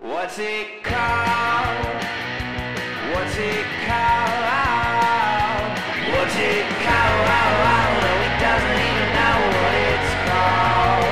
What's 0.00 0.38
it 0.38 0.82
called? 0.82 1.84
What's 3.12 3.36
it 3.36 3.66
called? 3.84 4.40
What's 6.08 6.36
it 6.36 6.66
called? 6.80 7.26
No, 7.28 8.08
he 8.16 8.30
doesn't 8.40 8.80
even 8.80 9.08
know 9.12 9.36
what 9.60 9.74
it's 9.84 10.12
called. 10.24 11.04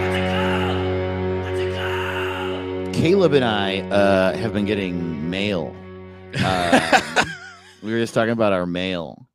What's 0.00 0.16
it 0.16 0.26
called? 0.34 1.44
What's 1.44 1.60
it 1.60 1.70
called? 1.78 2.94
Caleb 2.94 3.32
and 3.34 3.44
I 3.44 3.78
uh, 3.90 4.36
have 4.36 4.52
been 4.52 4.66
getting 4.66 5.30
mail. 5.30 5.72
Uh, 6.40 7.24
we 7.84 7.92
were 7.92 8.00
just 8.00 8.14
talking 8.14 8.32
about 8.32 8.52
our 8.52 8.66
mail. 8.66 9.28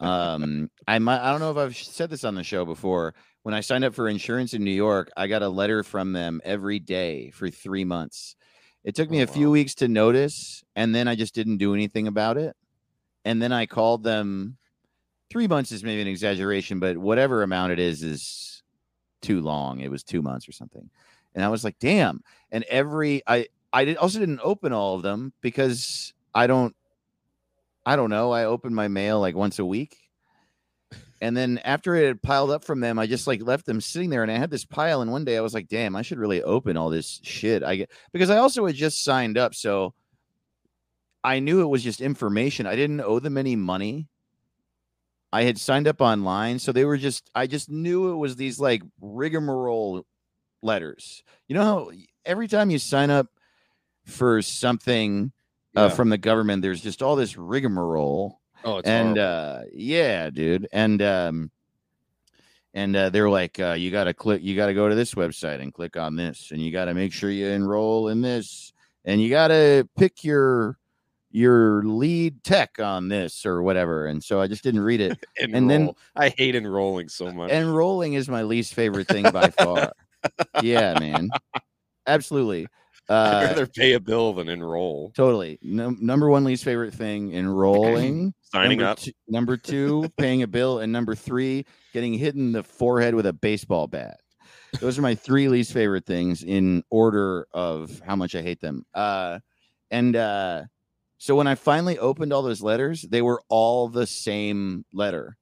Um, 0.00 0.70
I 0.88 0.98
might, 0.98 1.20
I 1.20 1.30
don't 1.30 1.40
know 1.40 1.50
if 1.50 1.58
I've 1.58 1.76
said 1.76 2.08
this 2.08 2.24
on 2.24 2.36
the 2.36 2.42
show 2.42 2.64
before. 2.64 3.14
When 3.42 3.54
I 3.54 3.60
signed 3.60 3.84
up 3.84 3.94
for 3.94 4.08
insurance 4.08 4.54
in 4.54 4.62
New 4.62 4.70
York, 4.70 5.10
I 5.16 5.26
got 5.26 5.42
a 5.42 5.48
letter 5.48 5.82
from 5.82 6.12
them 6.12 6.40
every 6.44 6.78
day 6.78 7.30
for 7.30 7.50
three 7.50 7.84
months. 7.84 8.36
It 8.84 8.94
took 8.94 9.10
me 9.10 9.18
Oh, 9.18 9.22
a 9.22 9.26
few 9.26 9.46
wow. 9.46 9.52
weeks 9.52 9.74
to 9.76 9.88
notice, 9.88 10.64
and 10.76 10.94
then 10.94 11.08
I 11.08 11.14
just 11.14 11.34
didn't 11.34 11.58
do 11.58 11.74
anything 11.74 12.06
about 12.06 12.36
it. 12.36 12.56
And 13.24 13.42
then 13.42 13.52
I 13.52 13.66
called 13.66 14.04
them. 14.04 14.58
Three 15.30 15.48
months 15.48 15.72
is 15.72 15.84
maybe 15.84 16.02
an 16.02 16.08
exaggeration, 16.08 16.80
but 16.80 16.98
whatever 16.98 17.42
amount 17.42 17.72
it 17.72 17.78
is 17.80 18.02
is 18.02 18.62
too 19.22 19.40
long. 19.40 19.80
It 19.80 19.90
was 19.90 20.04
two 20.04 20.22
months 20.22 20.48
or 20.48 20.52
something, 20.52 20.90
and 21.34 21.44
I 21.44 21.48
was 21.48 21.64
like, 21.64 21.78
"Damn!" 21.80 22.22
And 22.52 22.64
every 22.64 23.22
I 23.26 23.48
I 23.72 23.84
did, 23.86 23.96
also 23.98 24.18
didn't 24.20 24.40
open 24.44 24.72
all 24.72 24.96
of 24.96 25.02
them 25.02 25.32
because 25.42 26.14
I 26.34 26.46
don't 26.46 26.76
I 27.84 27.96
don't 27.96 28.10
know. 28.10 28.30
I 28.32 28.44
open 28.44 28.74
my 28.74 28.88
mail 28.88 29.20
like 29.20 29.34
once 29.34 29.58
a 29.58 29.64
week. 29.64 29.96
And 31.22 31.36
then 31.36 31.60
after 31.64 31.94
it 31.94 32.08
had 32.08 32.20
piled 32.20 32.50
up 32.50 32.64
from 32.64 32.80
them, 32.80 32.98
I 32.98 33.06
just 33.06 33.28
like 33.28 33.40
left 33.40 33.64
them 33.64 33.80
sitting 33.80 34.10
there 34.10 34.24
and 34.24 34.32
I 34.32 34.38
had 34.38 34.50
this 34.50 34.64
pile. 34.64 35.02
And 35.02 35.12
one 35.12 35.24
day 35.24 35.36
I 35.36 35.40
was 35.40 35.54
like, 35.54 35.68
damn, 35.68 35.94
I 35.94 36.02
should 36.02 36.18
really 36.18 36.42
open 36.42 36.76
all 36.76 36.90
this 36.90 37.20
shit. 37.22 37.62
I 37.62 37.76
get 37.76 37.90
because 38.12 38.28
I 38.28 38.38
also 38.38 38.66
had 38.66 38.74
just 38.74 39.04
signed 39.04 39.38
up. 39.38 39.54
So 39.54 39.94
I 41.22 41.38
knew 41.38 41.62
it 41.62 41.68
was 41.68 41.84
just 41.84 42.00
information. 42.00 42.66
I 42.66 42.74
didn't 42.74 43.02
owe 43.02 43.20
them 43.20 43.38
any 43.38 43.54
money. 43.54 44.08
I 45.32 45.44
had 45.44 45.58
signed 45.58 45.86
up 45.86 46.00
online. 46.00 46.58
So 46.58 46.72
they 46.72 46.84
were 46.84 46.98
just, 46.98 47.30
I 47.36 47.46
just 47.46 47.70
knew 47.70 48.10
it 48.10 48.16
was 48.16 48.34
these 48.34 48.58
like 48.58 48.82
rigmarole 49.00 50.04
letters. 50.60 51.22
You 51.46 51.54
know 51.54 51.62
how 51.62 51.90
every 52.24 52.48
time 52.48 52.68
you 52.68 52.80
sign 52.80 53.10
up 53.10 53.28
for 54.06 54.42
something 54.42 55.30
uh, 55.76 55.88
from 55.88 56.08
the 56.08 56.18
government, 56.18 56.62
there's 56.62 56.80
just 56.80 57.00
all 57.00 57.14
this 57.14 57.36
rigmarole 57.36 58.40
oh, 58.64 58.78
it's 58.78 58.88
and 58.88 59.18
uh 59.18 59.60
yeah 59.72 60.30
dude 60.30 60.68
and 60.72 61.00
um 61.02 61.50
and 62.74 62.96
uh, 62.96 63.10
they're 63.10 63.28
like 63.28 63.60
uh, 63.60 63.72
you 63.72 63.90
gotta 63.90 64.14
click 64.14 64.42
you 64.42 64.56
gotta 64.56 64.72
go 64.74 64.88
to 64.88 64.94
this 64.94 65.14
website 65.14 65.60
and 65.60 65.74
click 65.74 65.96
on 65.96 66.16
this 66.16 66.52
and 66.52 66.60
you 66.60 66.72
gotta 66.72 66.94
make 66.94 67.12
sure 67.12 67.30
you 67.30 67.46
enroll 67.48 68.08
in 68.08 68.22
this 68.22 68.72
and 69.04 69.20
you 69.20 69.28
gotta 69.28 69.86
pick 69.98 70.24
your 70.24 70.78
your 71.30 71.82
lead 71.84 72.42
tech 72.44 72.78
on 72.78 73.08
this 73.08 73.46
or 73.46 73.62
whatever. 73.62 74.06
And 74.06 74.22
so 74.22 74.40
i 74.40 74.46
just 74.46 74.62
didn't 74.62 74.80
read 74.82 75.00
it. 75.00 75.18
And 75.40 75.68
then- 75.68 75.90
I 76.14 76.28
hate 76.30 76.54
enrolling 76.54 77.08
so 77.08 77.32
much. 77.32 77.50
enrolling 77.50 78.14
is 78.14 78.28
my 78.28 78.42
least 78.42 78.74
favorite 78.74 79.08
thing 79.08 79.30
by 79.30 79.50
far. 79.50 79.92
Yeah 80.62 80.98
man. 81.00 81.30
Absolutely. 82.06 82.68
I'd 83.08 83.14
uh 83.14 83.46
rather 83.48 83.66
pay 83.66 83.94
a 83.94 84.00
bill 84.00 84.32
than 84.32 84.48
enroll. 84.48 85.10
totally. 85.14 85.58
Num- 85.62 85.98
number 86.00 86.28
one 86.30 86.44
least 86.44 86.64
favorite 86.64 86.94
thing 86.94 87.32
enrolling 87.34 88.32
Signing 88.52 88.78
number 88.78 88.90
up. 88.90 88.98
Two, 88.98 89.12
number 89.28 89.56
two, 89.56 90.10
paying 90.18 90.42
a 90.42 90.46
bill, 90.46 90.80
and 90.80 90.92
number 90.92 91.14
three, 91.14 91.64
getting 91.92 92.12
hit 92.14 92.34
in 92.34 92.52
the 92.52 92.62
forehead 92.62 93.14
with 93.14 93.26
a 93.26 93.32
baseball 93.32 93.86
bat. 93.86 94.20
Those 94.80 94.98
are 94.98 95.02
my 95.02 95.14
three 95.14 95.48
least 95.48 95.72
favorite 95.72 96.06
things 96.06 96.42
in 96.42 96.82
order 96.90 97.46
of 97.52 98.00
how 98.06 98.16
much 98.16 98.34
I 98.34 98.42
hate 98.42 98.60
them. 98.60 98.84
Uh, 98.94 99.38
and 99.90 100.16
uh, 100.16 100.64
so 101.18 101.34
when 101.34 101.46
I 101.46 101.54
finally 101.54 101.98
opened 101.98 102.32
all 102.32 102.42
those 102.42 102.62
letters, 102.62 103.02
they 103.02 103.22
were 103.22 103.42
all 103.48 103.88
the 103.88 104.06
same 104.06 104.84
letter 104.92 105.36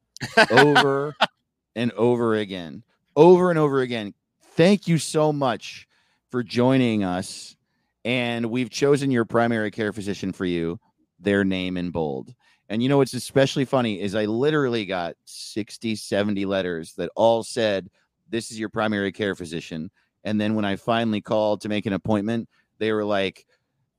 over 0.51 1.15
and 1.77 1.93
over 1.93 2.35
again, 2.37 2.83
over 3.17 3.51
and 3.51 3.59
over 3.59 3.81
again. 3.81 4.15
Thank 4.57 4.89
you 4.89 4.99
so 4.99 5.33
much 5.33 5.89
for 6.31 6.43
joining 6.43 7.05
us. 7.05 7.57
And 8.05 8.47
we've 8.47 8.71
chosen 8.71 9.11
your 9.11 9.25
primary 9.25 9.71
care 9.71 9.93
physician 9.93 10.33
for 10.33 10.45
you, 10.45 10.79
their 11.19 11.45
name 11.45 11.77
in 11.77 11.91
bold. 11.91 12.35
And 12.71 12.81
you 12.81 12.89
know 12.89 12.99
what's 12.99 13.15
especially 13.15 13.65
funny 13.65 14.01
is 14.01 14.15
I 14.15 14.27
literally 14.27 14.87
got 14.87 15.17
60, 15.25 15.97
70 15.97 16.47
letters 16.47 16.95
that 16.95 17.11
all 17.17 17.43
said, 17.43 17.91
This 18.29 18.53
is 18.53 18.61
your 18.61 18.69
primary 18.69 19.11
care 19.11 19.35
physician. 19.35 19.91
And 20.23 20.41
then 20.41 20.55
when 20.55 20.65
I 20.65 20.77
finally 20.77 21.21
called 21.21 21.63
to 21.63 21.69
make 21.69 21.87
an 21.87 21.93
appointment, 21.93 22.49
they 22.79 22.93
were 22.93 23.05
like, 23.05 23.45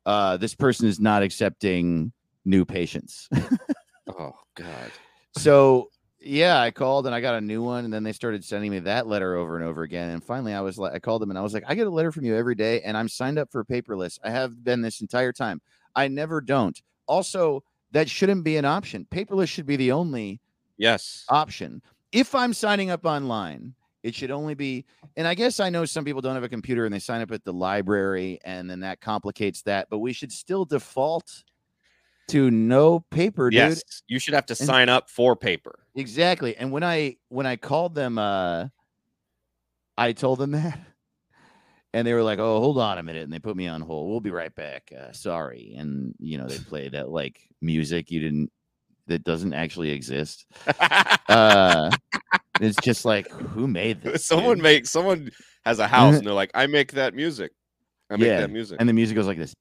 uh, 0.06 0.38
This 0.38 0.56
person 0.56 0.88
is 0.88 1.02
not 1.02 1.22
accepting 1.22 2.14
new 2.46 2.66
patients. 2.66 3.30
Oh 4.18 4.34
God. 4.56 4.92
so 5.38 5.90
yeah, 6.20 6.60
I 6.60 6.72
called 6.72 7.06
and 7.08 7.16
I 7.16 7.22
got 7.22 7.36
a 7.36 7.42
new 7.42 7.62
one, 7.64 7.84
and 7.86 7.94
then 7.94 8.04
they 8.04 8.14
started 8.14 8.44
sending 8.44 8.72
me 8.72 8.80
that 8.80 9.08
letter 9.08 9.36
over 9.36 9.58
and 9.58 9.66
over 9.66 9.84
again. 9.84 10.12
And 10.12 10.24
finally, 10.24 10.54
I 10.54 10.62
was 10.62 10.78
like, 10.78 10.94
I 10.94 11.00
called 11.00 11.22
them 11.22 11.30
and 11.30 11.38
I 11.38 11.42
was 11.42 11.54
like, 11.54 11.64
I 11.68 11.76
get 11.76 11.88
a 11.88 11.92
letter 11.92 12.12
from 12.12 12.24
you 12.24 12.36
every 12.36 12.56
day, 12.56 12.82
and 12.82 12.98
I'm 12.98 13.10
signed 13.10 13.38
up 13.38 13.52
for 13.52 13.66
paperless. 13.66 14.18
I 14.24 14.30
have 14.30 14.64
been 14.64 14.82
this 14.82 15.02
entire 15.02 15.34
time. 15.34 15.62
I 15.96 16.08
never 16.08 16.40
don't. 16.40 16.80
Also, 17.08 17.64
that 17.92 18.10
shouldn't 18.10 18.44
be 18.44 18.58
an 18.58 18.66
option. 18.66 19.06
Paperless 19.12 19.48
should 19.50 19.66
be 19.66 19.76
the 19.76 19.92
only 19.92 20.40
Yes. 20.78 21.26
option. 21.30 21.82
If 22.12 22.34
I'm 22.36 22.54
signing 22.54 22.90
up 22.90 23.06
online, 23.06 23.74
it 24.04 24.16
should 24.16 24.32
only 24.32 24.56
be, 24.56 24.86
and 25.16 25.28
I 25.28 25.34
guess 25.36 25.60
I 25.60 25.70
know 25.70 25.86
some 25.86 26.04
people 26.04 26.22
don't 26.22 26.34
have 26.34 26.44
a 26.44 26.50
computer 26.50 26.86
and 26.86 26.94
they 26.94 27.00
sign 27.00 27.22
up 27.22 27.32
at 27.32 27.44
the 27.44 27.54
library, 27.54 28.40
and 28.44 28.70
then 28.70 28.80
that 28.80 29.00
complicates 29.00 29.62
that. 29.64 29.88
But 29.90 30.00
we 30.00 30.12
should 30.14 30.32
still 30.32 30.66
default 30.66 31.44
to 32.30 32.50
no 32.50 33.00
paper, 33.12 33.50
dude. 33.50 33.58
yes. 33.58 33.84
You 34.08 34.18
should 34.20 34.34
have 34.34 34.46
to 34.48 34.56
sign 34.56 34.90
up 34.90 35.10
for 35.10 35.36
paper. 35.36 35.86
Exactly. 35.96 36.56
And 36.56 36.72
when 36.72 36.84
I 36.84 37.18
when 37.30 37.46
I 37.46 37.58
called 37.58 37.94
them, 37.94 38.18
uh 38.18 38.68
I 39.98 40.14
told 40.14 40.40
them 40.40 40.52
that. 40.62 40.80
And 41.94 42.08
they 42.08 42.14
were 42.14 42.24
like, 42.24 42.40
"Oh, 42.40 42.60
hold 42.60 42.78
on 42.78 42.98
a 42.98 43.04
minute," 43.04 43.24
and 43.24 43.34
they 43.34 43.40
put 43.40 43.56
me 43.58 43.68
on 43.68 43.82
hold. 43.82 44.10
We'll 44.10 44.22
be 44.22 44.32
right 44.32 44.54
back. 44.56 44.92
Uh, 44.98 45.12
sorry, 45.12 45.76
and 45.78 46.16
you 46.20 46.38
know 46.38 46.48
they 46.48 46.58
play 46.70 46.88
that 46.90 47.10
like 47.10 47.42
music 47.62 48.10
you 48.12 48.20
didn't 48.22 48.52
that 49.08 49.24
doesn't 49.24 49.54
actually 49.54 49.92
exist. 49.92 50.46
Uh, 51.30 51.90
it's 52.60 52.76
just 52.82 53.06
like 53.06 53.30
who 53.32 53.66
made 53.66 54.02
this? 54.02 54.26
someone 54.32 54.56
dude? 54.56 54.64
makes 54.64 54.90
someone 54.90 55.32
has 55.64 55.80
a 55.80 55.88
house 55.88 56.18
and 56.18 56.28
they're 56.28 56.34
like, 56.34 56.52
I 56.54 56.68
make 56.68 56.92
that 56.94 57.14
music. 57.14 57.52
I 58.10 58.18
make 58.18 58.28
Yeah, 58.28 58.42
that 58.42 58.50
music. 58.50 58.78
and 58.82 58.90
the 58.90 58.94
music 58.94 59.16
goes 59.16 59.28
like 59.28 59.38
this. 59.38 59.56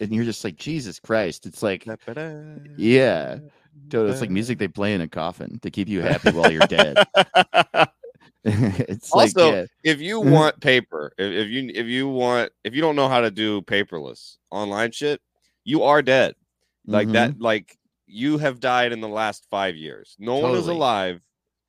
And 0.00 0.10
you're 0.10 0.24
just 0.24 0.42
like, 0.44 0.56
Jesus 0.56 0.98
Christ. 0.98 1.46
It's 1.46 1.62
like, 1.62 1.86
yeah, 2.76 3.38
totally. 3.90 4.12
It's 4.12 4.20
like 4.20 4.30
music 4.30 4.58
they 4.58 4.68
play 4.68 4.94
in 4.94 5.00
a 5.00 5.08
coffin 5.08 5.58
to 5.60 5.70
keep 5.70 5.88
you 5.88 6.00
happy 6.00 6.30
while 6.32 6.50
you're 6.50 6.66
dead. 6.66 6.96
it's 8.44 9.12
like, 9.14 9.36
also, 9.36 9.52
yeah, 9.52 9.64
if 9.84 10.00
you 10.00 10.20
Mhm. 10.20 10.30
want 10.32 10.60
paper, 10.60 11.12
if, 11.18 11.30
if 11.46 11.48
you 11.50 11.70
if 11.74 11.86
you 11.86 12.08
want 12.08 12.50
if 12.64 12.74
you 12.74 12.80
don't 12.80 12.96
know 12.96 13.08
how 13.08 13.20
to 13.20 13.30
do 13.30 13.60
paperless 13.62 14.36
online 14.50 14.92
shit, 14.92 15.20
you 15.64 15.82
are 15.82 16.00
dead. 16.00 16.34
Like 16.86 17.08
mhm. 17.08 17.12
that, 17.12 17.40
like 17.40 17.76
you 18.06 18.38
have 18.38 18.60
died 18.60 18.92
in 18.92 19.00
the 19.00 19.08
last 19.08 19.46
five 19.50 19.76
years. 19.76 20.16
No 20.18 20.36
one 20.38 20.54
is 20.54 20.66
alive 20.68 21.20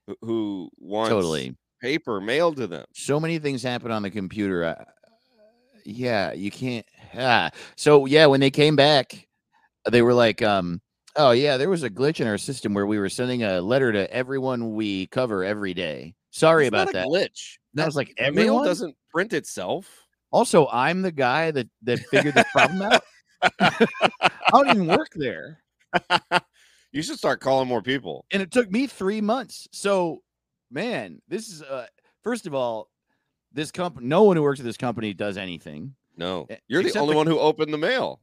who- 0.07 0.17
who 0.21 0.69
wants 0.77 1.09
Totally. 1.09 1.55
paper 1.81 2.21
mailed 2.21 2.55
to 2.57 2.67
them. 2.67 2.85
So 2.93 3.19
many 3.19 3.37
things 3.37 3.63
happen 3.63 3.91
on 3.91 4.01
the 4.01 4.09
computer. 4.09 4.63
Uh, 4.63 4.85
yeah, 5.83 6.31
you 6.31 6.51
can't. 6.51 6.85
Ah. 7.15 7.51
So, 7.75 8.05
yeah, 8.05 8.27
when 8.27 8.39
they 8.39 8.51
came 8.51 8.75
back, 8.75 9.27
they 9.89 10.01
were 10.01 10.13
like, 10.13 10.41
um, 10.41 10.81
oh, 11.15 11.31
yeah, 11.31 11.57
there 11.57 11.69
was 11.69 11.83
a 11.83 11.89
glitch 11.89 12.19
in 12.19 12.27
our 12.27 12.37
system 12.37 12.73
where 12.73 12.85
we 12.87 12.99
were 12.99 13.09
sending 13.09 13.43
a 13.43 13.61
letter 13.61 13.91
to 13.91 14.11
everyone 14.13 14.73
we 14.75 15.07
cover 15.07 15.43
every 15.43 15.73
day. 15.73 16.15
Sorry 16.31 16.65
It's 16.65 16.69
about 16.69 16.93
that. 16.93 17.07
glitch. 17.07 17.57
That 17.73 17.85
was 17.85 17.95
like 17.95 18.13
mail 18.19 18.27
everyone. 18.27 18.65
doesn't 18.65 18.95
print 19.11 19.33
itself. 19.33 19.87
Also, 20.31 20.67
I'm 20.67 21.01
the 21.01 21.11
guy 21.11 21.51
that 21.51 21.67
that 21.83 21.99
figured 21.99 22.35
this 22.35 22.45
problem 22.51 22.81
out. 22.91 23.01
I 23.59 24.29
don't 24.51 24.69
even 24.69 24.87
work 24.87 25.09
there, 25.15 25.59
you 26.91 27.01
should 27.01 27.17
start 27.17 27.41
calling 27.41 27.67
more 27.67 27.81
people. 27.81 28.25
and 28.31 28.41
it 28.41 28.51
took 28.51 28.69
me 28.71 28.87
three 28.87 29.19
months. 29.21 29.67
So 29.71 30.21
man, 30.69 31.21
this 31.27 31.47
is 31.49 31.61
uh 31.63 31.87
first 32.23 32.45
of 32.47 32.53
all, 32.53 32.89
this 33.51 33.71
company 33.71 34.07
no 34.07 34.23
one 34.23 34.37
who 34.37 34.43
works 34.43 34.59
at 34.59 34.65
this 34.65 34.77
company 34.77 35.13
does 35.13 35.37
anything. 35.37 35.95
No, 36.17 36.47
you're 36.67 36.83
the 36.83 36.97
only 36.99 37.13
the- 37.13 37.17
one 37.17 37.27
who 37.27 37.39
opened 37.39 37.73
the 37.73 37.77
mail. 37.77 38.21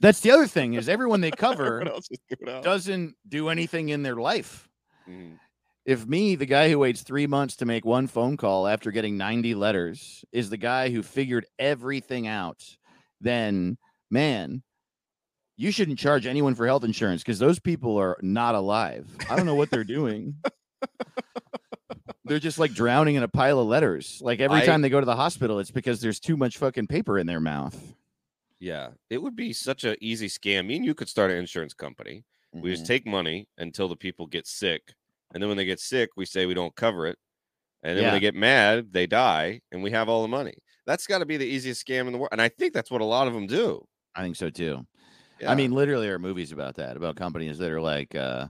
That's 0.00 0.20
the 0.20 0.30
other 0.32 0.46
thing 0.46 0.74
is 0.74 0.88
everyone 0.88 1.20
they 1.20 1.30
cover 1.36 1.66
Everyone 1.80 1.88
else 1.88 2.08
is 2.10 2.18
doing 2.28 2.54
out. 2.56 2.62
doesn't 2.62 3.14
do 3.28 3.48
anything 3.48 3.88
in 3.90 4.02
their 4.02 4.16
life. 4.16 4.68
Mhm. 5.08 5.38
If 5.86 6.06
me, 6.06 6.34
the 6.34 6.46
guy 6.46 6.70
who 6.70 6.78
waits 6.78 7.02
three 7.02 7.26
months 7.26 7.56
to 7.56 7.66
make 7.66 7.84
one 7.84 8.06
phone 8.06 8.36
call 8.38 8.66
after 8.66 8.90
getting 8.90 9.18
90 9.18 9.54
letters, 9.54 10.24
is 10.32 10.48
the 10.48 10.56
guy 10.56 10.88
who 10.88 11.02
figured 11.02 11.44
everything 11.58 12.26
out, 12.26 12.64
then 13.20 13.76
man, 14.10 14.62
you 15.58 15.70
shouldn't 15.70 15.98
charge 15.98 16.24
anyone 16.26 16.54
for 16.54 16.66
health 16.66 16.84
insurance 16.84 17.22
because 17.22 17.38
those 17.38 17.58
people 17.58 17.98
are 17.98 18.16
not 18.22 18.54
alive. 18.54 19.06
I 19.28 19.36
don't 19.36 19.44
know 19.46 19.54
what 19.54 19.70
they're 19.70 19.84
doing. 19.84 20.36
they're 22.24 22.38
just 22.38 22.58
like 22.58 22.72
drowning 22.72 23.16
in 23.16 23.22
a 23.22 23.28
pile 23.28 23.58
of 23.60 23.66
letters. 23.66 24.20
Like 24.22 24.40
every 24.40 24.60
I- 24.62 24.66
time 24.66 24.80
they 24.80 24.88
go 24.88 25.00
to 25.00 25.06
the 25.06 25.16
hospital, 25.16 25.58
it's 25.58 25.70
because 25.70 26.00
there's 26.00 26.18
too 26.18 26.36
much 26.38 26.56
fucking 26.58 26.86
paper 26.86 27.18
in 27.18 27.26
their 27.26 27.40
mouth. 27.40 27.78
Yeah, 28.60 28.92
it 29.10 29.18
would 29.22 29.36
be 29.36 29.52
such 29.52 29.84
an 29.84 29.96
easy 30.00 30.28
scam. 30.28 30.66
Me 30.66 30.76
and 30.76 30.84
you 30.84 30.94
could 30.94 31.08
start 31.08 31.30
an 31.30 31.38
insurance 31.38 31.74
company. 31.74 32.24
We 32.60 32.70
just 32.70 32.84
Mhm. 32.84 32.86
take 32.86 33.06
money 33.06 33.48
until 33.58 33.88
the 33.88 33.96
people 33.96 34.26
get 34.26 34.46
sick, 34.46 34.94
and 35.32 35.42
then 35.42 35.48
when 35.48 35.56
they 35.56 35.64
get 35.66 35.80
sick, 35.80 36.10
we 36.16 36.24
say 36.24 36.46
we 36.46 36.54
don't 36.54 36.74
cover 36.76 37.06
it, 37.06 37.18
and 37.82 37.96
then 37.98 38.06
when 38.06 38.12
they 38.12 38.20
get 38.20 38.34
mad, 38.36 38.92
they 38.92 39.06
die, 39.08 39.62
and 39.72 39.82
we 39.82 39.90
have 39.92 40.08
all 40.08 40.22
the 40.22 40.28
money. 40.28 40.54
That's 40.86 41.06
got 41.08 41.20
to 41.20 41.26
be 41.26 41.36
the 41.38 41.46
easiest 41.46 41.86
scam 41.86 42.06
in 42.08 42.12
the 42.12 42.18
world, 42.18 42.30
and 42.32 42.42
I 42.42 42.48
think 42.50 42.74
that's 42.74 42.90
what 42.92 43.02
a 43.02 43.06
lot 43.06 43.28
of 43.28 43.34
them 43.34 43.46
do. 43.48 43.86
I 44.14 44.22
think 44.22 44.36
so 44.36 44.50
too. 44.50 44.86
Yeah. 45.40 45.50
I 45.50 45.54
mean, 45.56 45.72
literally, 45.72 46.06
there 46.06 46.16
are 46.16 46.20
movies 46.20 46.52
about 46.52 46.76
that, 46.76 46.96
about 46.96 47.16
companies 47.16 47.58
that 47.58 47.70
are 47.70 47.80
like, 47.82 48.14
uh, 48.14 48.48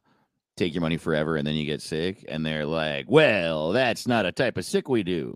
take 0.56 0.74
your 0.74 0.82
money 0.82 0.98
forever 0.98 1.36
and 1.36 1.46
then 1.46 1.56
you 1.56 1.66
get 1.66 1.82
sick. 1.82 2.24
And 2.28 2.46
they're 2.46 2.66
like, 2.66 3.06
well, 3.10 3.72
that's 3.72 4.06
not 4.08 4.26
a 4.26 4.32
type 4.32 4.58
of 4.58 4.64
sick 4.66 4.88
we 4.88 5.02
do. 5.04 5.34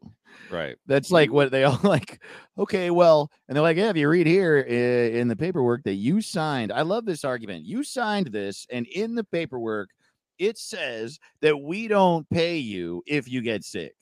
Right? 0.50 0.76
That's 0.86 1.10
like 1.10 1.32
what 1.32 1.50
they 1.50 1.64
all 1.64 1.80
like. 1.82 2.22
Okay, 2.58 2.90
well, 2.90 3.30
and 3.48 3.56
they're 3.56 3.62
like, 3.62 3.76
yeah, 3.76 3.90
if 3.90 3.96
you 3.96 4.08
read 4.08 4.26
here 4.26 4.64
eh, 4.69 5.19
in 5.19 5.28
the 5.28 5.36
paperwork 5.36 5.84
that 5.84 5.94
you 5.94 6.20
signed, 6.20 6.72
I 6.72 6.82
love 6.82 7.04
this 7.04 7.25
argument. 7.25 7.64
You 7.64 7.84
signed 7.84 8.28
this, 8.28 8.66
and 8.70 8.86
in 8.86 9.14
the 9.14 9.25
paperwork, 9.25 9.90
it 10.38 10.58
says 10.58 11.19
that 11.40 11.58
we 11.58 11.88
don't 11.88 12.28
pay 12.30 12.58
you 12.58 13.02
if 13.06 13.28
you 13.28 13.42
get 13.42 13.64
sick. 13.64 13.94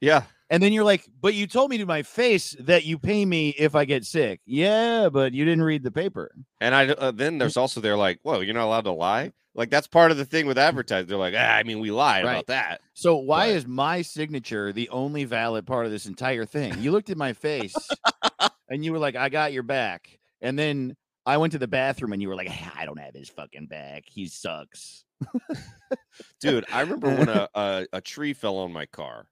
Yeah, 0.00 0.22
And 0.48 0.62
then 0.62 0.72
you're 0.72 0.84
like, 0.84 1.06
but 1.20 1.34
you 1.34 1.46
told 1.46 1.70
me 1.70 1.78
to 1.78 1.86
my 1.86 2.02
face 2.02 2.56
that 2.60 2.84
you 2.84 2.98
pay 2.98 3.24
me 3.24 3.50
if 3.50 3.74
I 3.74 3.84
get 3.84 4.04
sick. 4.04 4.40
Yeah, 4.46 5.08
but 5.10 5.32
you 5.34 5.44
didn't 5.44 5.62
read 5.64 5.82
the 5.82 5.90
paper. 5.90 6.30
and 6.60 6.74
I 6.74 6.88
uh, 6.88 7.10
then 7.10 7.38
there's 7.38 7.56
also 7.56 7.80
they're 7.80 7.96
like, 7.96 8.18
whoa, 8.22 8.40
you're 8.40 8.54
not 8.54 8.64
allowed 8.64 8.84
to 8.84 8.92
lie. 8.92 9.32
Like 9.54 9.68
that's 9.68 9.86
part 9.88 10.10
of 10.10 10.16
the 10.16 10.24
thing 10.24 10.46
with 10.46 10.58
advertising. 10.58 11.08
They're 11.08 11.18
like, 11.18 11.34
ah, 11.36 11.40
I 11.56 11.64
mean, 11.64 11.80
we 11.80 11.90
lied 11.90 12.24
Right. 12.24 12.32
about 12.34 12.46
that. 12.46 12.80
So 12.94 13.16
why 13.16 13.48
But- 13.48 13.56
is 13.56 13.66
my 13.66 14.02
signature 14.02 14.72
the 14.72 14.88
only 14.90 15.24
valid 15.24 15.66
part 15.66 15.86
of 15.86 15.92
this 15.92 16.06
entire 16.06 16.44
thing? 16.46 16.80
You 16.80 16.92
looked 16.92 17.10
at 17.10 17.16
my 17.18 17.32
face 17.32 17.74
and 18.70 18.84
you 18.84 18.92
were 18.92 18.98
like, 18.98 19.16
I 19.16 19.28
got 19.28 19.52
your 19.52 19.64
back. 19.64 20.08
And 20.40 20.58
then 20.58 20.96
I 21.26 21.36
went 21.36 21.52
to 21.52 21.58
the 21.58 21.68
bathroom 21.68 22.12
and 22.14 22.22
you 22.22 22.28
were 22.28 22.36
like, 22.36 22.50
I 22.76 22.84
don't 22.86 22.98
have 23.00 23.14
his 23.14 23.28
fucking 23.28 23.66
back. 23.66 24.04
He 24.06 24.28
sucks. 24.28 25.04
Dude, 26.40 26.64
I 26.72 26.80
remember 26.80 27.08
when 27.14 27.28
a, 27.28 27.48
a, 27.54 27.86
a 27.94 28.00
tree 28.00 28.32
fell 28.32 28.56
on 28.58 28.72
my 28.72 28.86
car 28.86 29.26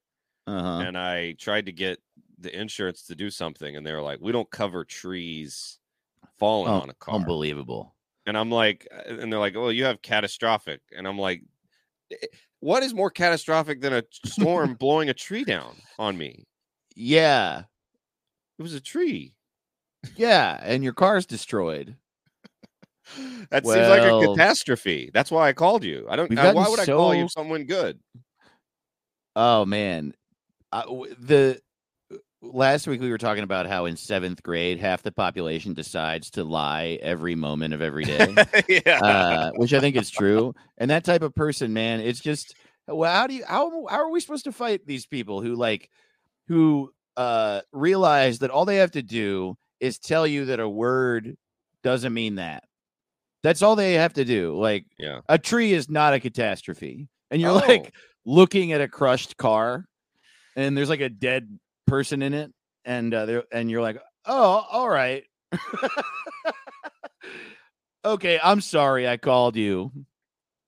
Uh-huh. 0.48 0.80
and 0.86 0.96
I 0.96 1.32
tried 1.32 1.66
to 1.66 1.72
get 1.72 2.00
the 2.38 2.56
insurance 2.58 3.02
to 3.04 3.14
do 3.14 3.30
something, 3.30 3.76
and 3.76 3.86
they 3.86 3.92
were 3.92 4.02
like, 4.02 4.20
"We 4.20 4.32
don't 4.32 4.50
cover 4.50 4.84
trees 4.84 5.78
falling 6.38 6.72
Oh, 6.72 6.80
on 6.80 6.90
a 6.90 6.94
car." 6.94 7.16
Unbelievable. 7.16 7.94
And 8.26 8.36
I'm 8.36 8.50
like, 8.50 8.86
uh, 8.92 9.14
and 9.20 9.32
they're 9.32 9.40
like, 9.40 9.56
"Oh, 9.56 9.68
you 9.70 9.84
have 9.84 10.02
catastrophic," 10.02 10.80
and 10.96 11.06
I'm 11.06 11.18
like, 11.18 11.42
"Eh, 12.12 12.26
"What 12.60 12.82
is 12.82 12.94
more 12.94 13.10
catastrophic 13.10 13.80
than 13.80 13.92
a 13.92 14.04
storm 14.24 14.74
blowing 14.80 15.08
a 15.10 15.14
tree 15.14 15.44
down 15.44 15.76
on 15.98 16.16
me? 16.18 16.46
Yeah. 16.96 17.64
It 18.58 18.62
was 18.62 18.74
a 18.74 18.80
tree." 18.80 19.34
Yeah. 20.16 20.58
And 20.62 20.84
your 20.84 20.94
car's 20.94 21.26
destroyed. 21.26 21.96
That 23.50 23.64
seems 23.66 23.88
like 23.88 24.02
a 24.02 24.26
catastrophe. 24.26 25.10
That's 25.14 25.30
why 25.30 25.48
I 25.48 25.54
called 25.54 25.82
you. 25.82 26.06
I 26.10 26.16
don't. 26.16 26.30
Why 26.34 26.68
would 26.68 26.78
I 26.78 26.84
call 26.84 27.14
you 27.14 27.28
someone 27.30 27.64
good? 27.64 27.98
Oh 29.34 29.64
man. 29.64 30.14
The 30.72 31.60
last 32.40 32.86
week 32.86 33.00
we 33.00 33.10
were 33.10 33.18
talking 33.18 33.42
about 33.42 33.66
how 33.66 33.86
in 33.86 33.96
seventh 33.96 34.42
grade 34.42 34.78
half 34.78 35.02
the 35.02 35.10
population 35.12 35.74
decides 35.74 36.30
to 36.30 36.44
lie 36.44 36.98
every 37.02 37.34
moment 37.34 37.74
of 37.74 37.82
every 37.82 38.04
day. 38.04 38.34
yeah. 38.86 39.00
uh, 39.00 39.50
which 39.56 39.72
I 39.74 39.80
think 39.80 39.96
is 39.96 40.10
true. 40.10 40.54
And 40.78 40.90
that 40.92 41.04
type 41.04 41.22
of 41.22 41.34
person, 41.34 41.72
man, 41.72 41.98
it's 42.00 42.20
just 42.20 42.54
well, 42.86 43.12
how 43.12 43.26
do 43.26 43.34
you 43.34 43.44
how 43.46 43.86
how 43.90 43.96
are 44.04 44.10
we 44.10 44.20
supposed 44.20 44.44
to 44.44 44.52
fight 44.52 44.86
these 44.86 45.06
people 45.06 45.42
who 45.42 45.56
like 45.56 45.90
who 46.46 46.92
uh 47.16 47.62
realize 47.72 48.38
that 48.38 48.50
all 48.50 48.64
they 48.64 48.76
have 48.76 48.92
to 48.92 49.02
do 49.02 49.56
is 49.80 49.98
tell 49.98 50.24
you 50.26 50.44
that 50.46 50.60
a 50.60 50.68
word 50.68 51.36
doesn't 51.82 52.14
mean 52.14 52.36
that. 52.36 52.62
That's 53.42 53.60
all 53.62 53.74
they 53.74 53.94
have 53.94 54.12
to 54.14 54.24
do. 54.24 54.56
Like 54.56 54.84
Yeah. 54.98 55.20
a 55.28 55.36
tree 55.38 55.72
is 55.72 55.90
not 55.90 56.14
a 56.14 56.20
catastrophe. 56.20 57.08
And 57.32 57.40
you're 57.40 57.50
Oh. 57.50 57.54
like 57.66 57.92
looking 58.24 58.72
at 58.72 58.80
a 58.80 58.86
crushed 58.88 59.36
car 59.36 59.84
and 60.58 60.76
there's 60.76 60.88
like 60.88 61.00
a 61.00 61.08
dead 61.08 61.58
person 61.86 62.20
in 62.20 62.34
it 62.34 62.52
and 62.84 63.14
uh, 63.14 63.26
there 63.26 63.44
and 63.52 63.70
you're 63.70 63.80
like, 63.80 63.98
"Oh, 64.26 64.66
all 64.70 64.88
right." 64.88 65.24
okay, 68.04 68.40
I'm 68.42 68.60
sorry 68.60 69.08
I 69.08 69.16
called 69.16 69.56
you. 69.56 69.92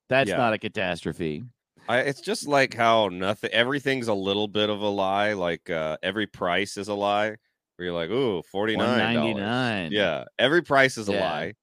That's 0.09 0.29
Yeah. 0.29 0.37
not 0.37 0.53
a 0.53 0.57
catastrophe. 0.57 1.43
I, 1.89 1.99
it's 1.99 2.21
just 2.21 2.47
like 2.47 2.73
how 2.73 3.09
nothing, 3.09 3.49
everything's 3.51 4.07
a 4.07 4.13
little 4.13 4.47
bit 4.47 4.69
of 4.69 4.81
a 4.81 4.87
lie. 4.87 5.33
Like 5.33 5.69
uh, 5.69 5.97
every 6.01 6.25
price 6.27 6.77
is 6.77 6.87
a 6.87 6.93
lie. 6.93 7.35
Where 7.75 7.85
you're 7.85 7.93
like, 7.93 8.09
ooh, 8.09 8.41
forty 8.43 8.77
nine 8.77 9.91
Yeah, 9.91 10.23
every 10.39 10.61
price 10.61 10.97
is 10.97 11.09
a 11.09 11.13
Yeah. 11.13 11.19
lie. 11.21 11.53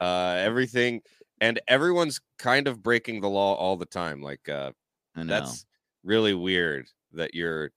Uh, 0.00 0.36
everything, 0.38 1.00
and 1.40 1.60
everyone's 1.66 2.20
kind 2.38 2.68
of 2.68 2.82
breaking 2.82 3.20
the 3.20 3.28
law 3.28 3.54
all 3.54 3.76
the 3.76 3.86
time. 3.86 4.22
Like 4.22 4.48
uh, 4.48 4.70
I 5.16 5.24
know. 5.24 5.34
that's 5.34 5.66
really 6.04 6.34
weird 6.34 6.86
that 7.14 7.34
you're. 7.34 7.70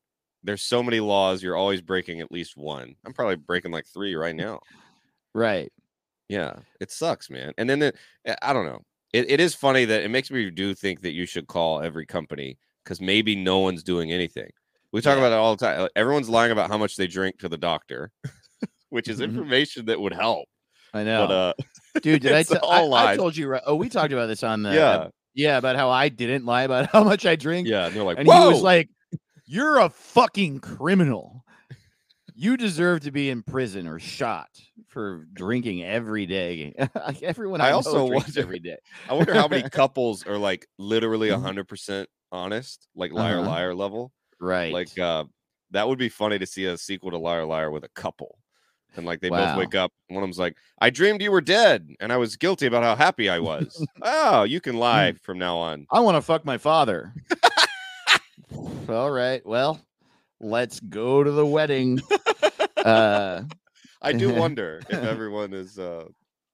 There's 0.43 0.61
so 0.61 0.83
many 0.83 0.99
laws. 0.99 1.41
You're 1.41 1.55
always 1.55 1.81
breaking 1.81 2.21
at 2.21 2.31
least 2.31 2.55
one. 2.55 2.95
I'm 3.03 3.13
probably 3.13 3.35
breaking 3.37 3.71
like 3.71 3.87
three 3.87 4.15
right 4.15 4.35
now. 4.45 4.59
right. 5.33 5.71
Yeah, 6.29 6.53
it 6.79 6.91
sucks, 6.91 7.29
man. 7.29 7.53
And 7.57 7.69
then 7.69 7.81
it, 7.83 7.95
I 8.41 8.51
don't 8.53 8.65
know. 8.65 8.81
It, 9.13 9.29
it 9.29 9.39
is 9.39 9.53
funny 9.53 9.85
that 9.85 10.03
it 10.03 10.09
makes 10.09 10.31
me 10.31 10.49
do 10.49 10.73
think 10.73 11.01
that 11.01 11.11
you 11.13 11.25
should 11.27 11.45
call 11.47 11.81
every 11.81 12.05
company 12.07 12.57
because 12.83 12.99
maybe 12.99 13.35
no 13.35 13.59
one's 13.59 13.83
doing 13.83 14.11
anything. 14.11 14.49
We 14.91 15.01
talk 15.01 15.17
Yeah. 15.17 15.25
about 15.25 15.33
it 15.35 15.39
all 15.39 15.55
the 15.55 15.65
time. 15.65 15.87
Everyone's 15.95 16.29
lying 16.29 16.51
about 16.51 16.69
how 16.69 16.77
much 16.79 16.95
they 16.95 17.05
drink 17.07 17.37
to 17.39 17.49
the 17.49 17.57
doctor, 17.59 18.11
which 18.89 19.07
is 19.07 19.19
Mhm. 19.19 19.25
information 19.25 19.85
that 19.85 19.99
would 19.99 20.13
help. 20.13 20.47
I 20.93 21.03
know. 21.03 21.27
But 21.27 21.33
uh, 21.33 21.53
Dude, 22.01 22.21
did 22.23 22.31
I 22.33 22.41
t- 22.43 22.55
I, 22.55 22.59
all 22.59 22.93
I 22.93 23.03
lies. 23.05 23.17
told 23.17 23.37
you 23.37 23.47
right? 23.47 23.61
Oh, 23.65 23.75
we 23.75 23.87
talked 23.89 24.13
about 24.13 24.25
this 24.27 24.41
on 24.43 24.63
the 24.63 24.73
yeah, 24.73 25.07
yeah, 25.35 25.57
about 25.57 25.75
how 25.75 25.89
I 25.91 26.09
didn't 26.09 26.45
lie 26.45 26.63
about 26.63 26.87
how 26.91 27.03
much 27.03 27.25
I 27.27 27.35
drink. 27.35 27.67
yeah, 27.67 27.85
and 27.87 27.95
they're 27.95 28.03
like, 28.03 28.17
and 28.17 28.27
Whoa! 28.27 28.41
he 28.41 28.53
was 28.53 28.61
like, 28.63 28.89
"You're 29.45 29.79
a 29.79 29.89
fucking 29.89 30.59
criminal. 30.59 31.43
You 32.37 32.57
deserve 32.57 33.01
to 33.01 33.11
be 33.11 33.29
in 33.29 33.43
prison 33.43 33.87
or 33.87 33.97
shot 33.99 34.49
for 34.87 35.25
drinking 35.33 35.83
every 35.83 36.25
day." 36.25 36.73
like 36.95 37.23
Everyone 37.23 37.61
I, 37.61 37.69
I 37.69 37.71
also 37.71 38.05
wonder- 38.05 38.39
every 38.39 38.59
day. 38.59 38.77
I 39.09 39.13
wonder 39.13 39.33
how 39.33 39.47
many 39.47 39.69
couples 39.69 40.25
are 40.25 40.37
like 40.37 40.67
literally 40.77 41.29
Mhm. 41.29 41.41
hundred 41.41 41.67
percent 41.67 42.09
honest, 42.31 42.87
like 42.95 43.11
liar 43.13 43.39
Uh-huh. 43.39 43.49
liar 43.49 43.75
level. 43.75 44.11
Right. 44.39 44.73
Like 44.73 44.97
uh, 44.99 45.25
that 45.71 45.87
would 45.87 45.97
be 45.99 46.09
funny 46.09 46.37
to 46.39 46.45
see 46.45 46.65
a 46.65 46.77
sequel 46.77 47.11
to 47.11 47.17
Liar 47.17 47.45
Liar 47.45 47.71
with 47.71 47.83
a 47.83 47.89
couple. 47.89 48.37
And 48.97 49.05
like 49.05 49.19
they 49.19 49.29
Wow. 49.29 49.47
both 49.47 49.57
wake 49.57 49.75
up, 49.75 49.91
one 50.07 50.23
of 50.23 50.27
them's 50.27 50.39
like, 50.39 50.55
"I 50.79 50.89
dreamed 50.89 51.21
you 51.21 51.31
were 51.31 51.41
dead, 51.41 51.89
and 51.99 52.13
I 52.13 52.17
was 52.17 52.35
guilty 52.37 52.65
about 52.65 52.83
how 52.83 52.95
happy 52.95 53.29
I 53.29 53.39
was." 53.39 53.85
oh, 54.01 54.43
you 54.43 54.61
can 54.61 54.77
lie 54.77 55.13
from 55.21 55.37
now 55.37 55.57
on. 55.57 55.85
I 55.91 55.99
want 56.01 56.15
to 56.15 56.21
fuck 56.21 56.45
my 56.45 56.57
father. 56.57 57.13
All 58.89 59.11
right. 59.11 59.45
Well, 59.45 59.79
let's 60.39 60.79
go 60.79 61.23
to 61.23 61.31
the 61.31 61.45
wedding. 61.45 61.99
uh, 62.77 63.43
I 64.01 64.13
do 64.13 64.33
wonder 64.35 64.81
if 64.89 65.03
everyone 65.03 65.53
is. 65.53 65.77
uh 65.79 66.05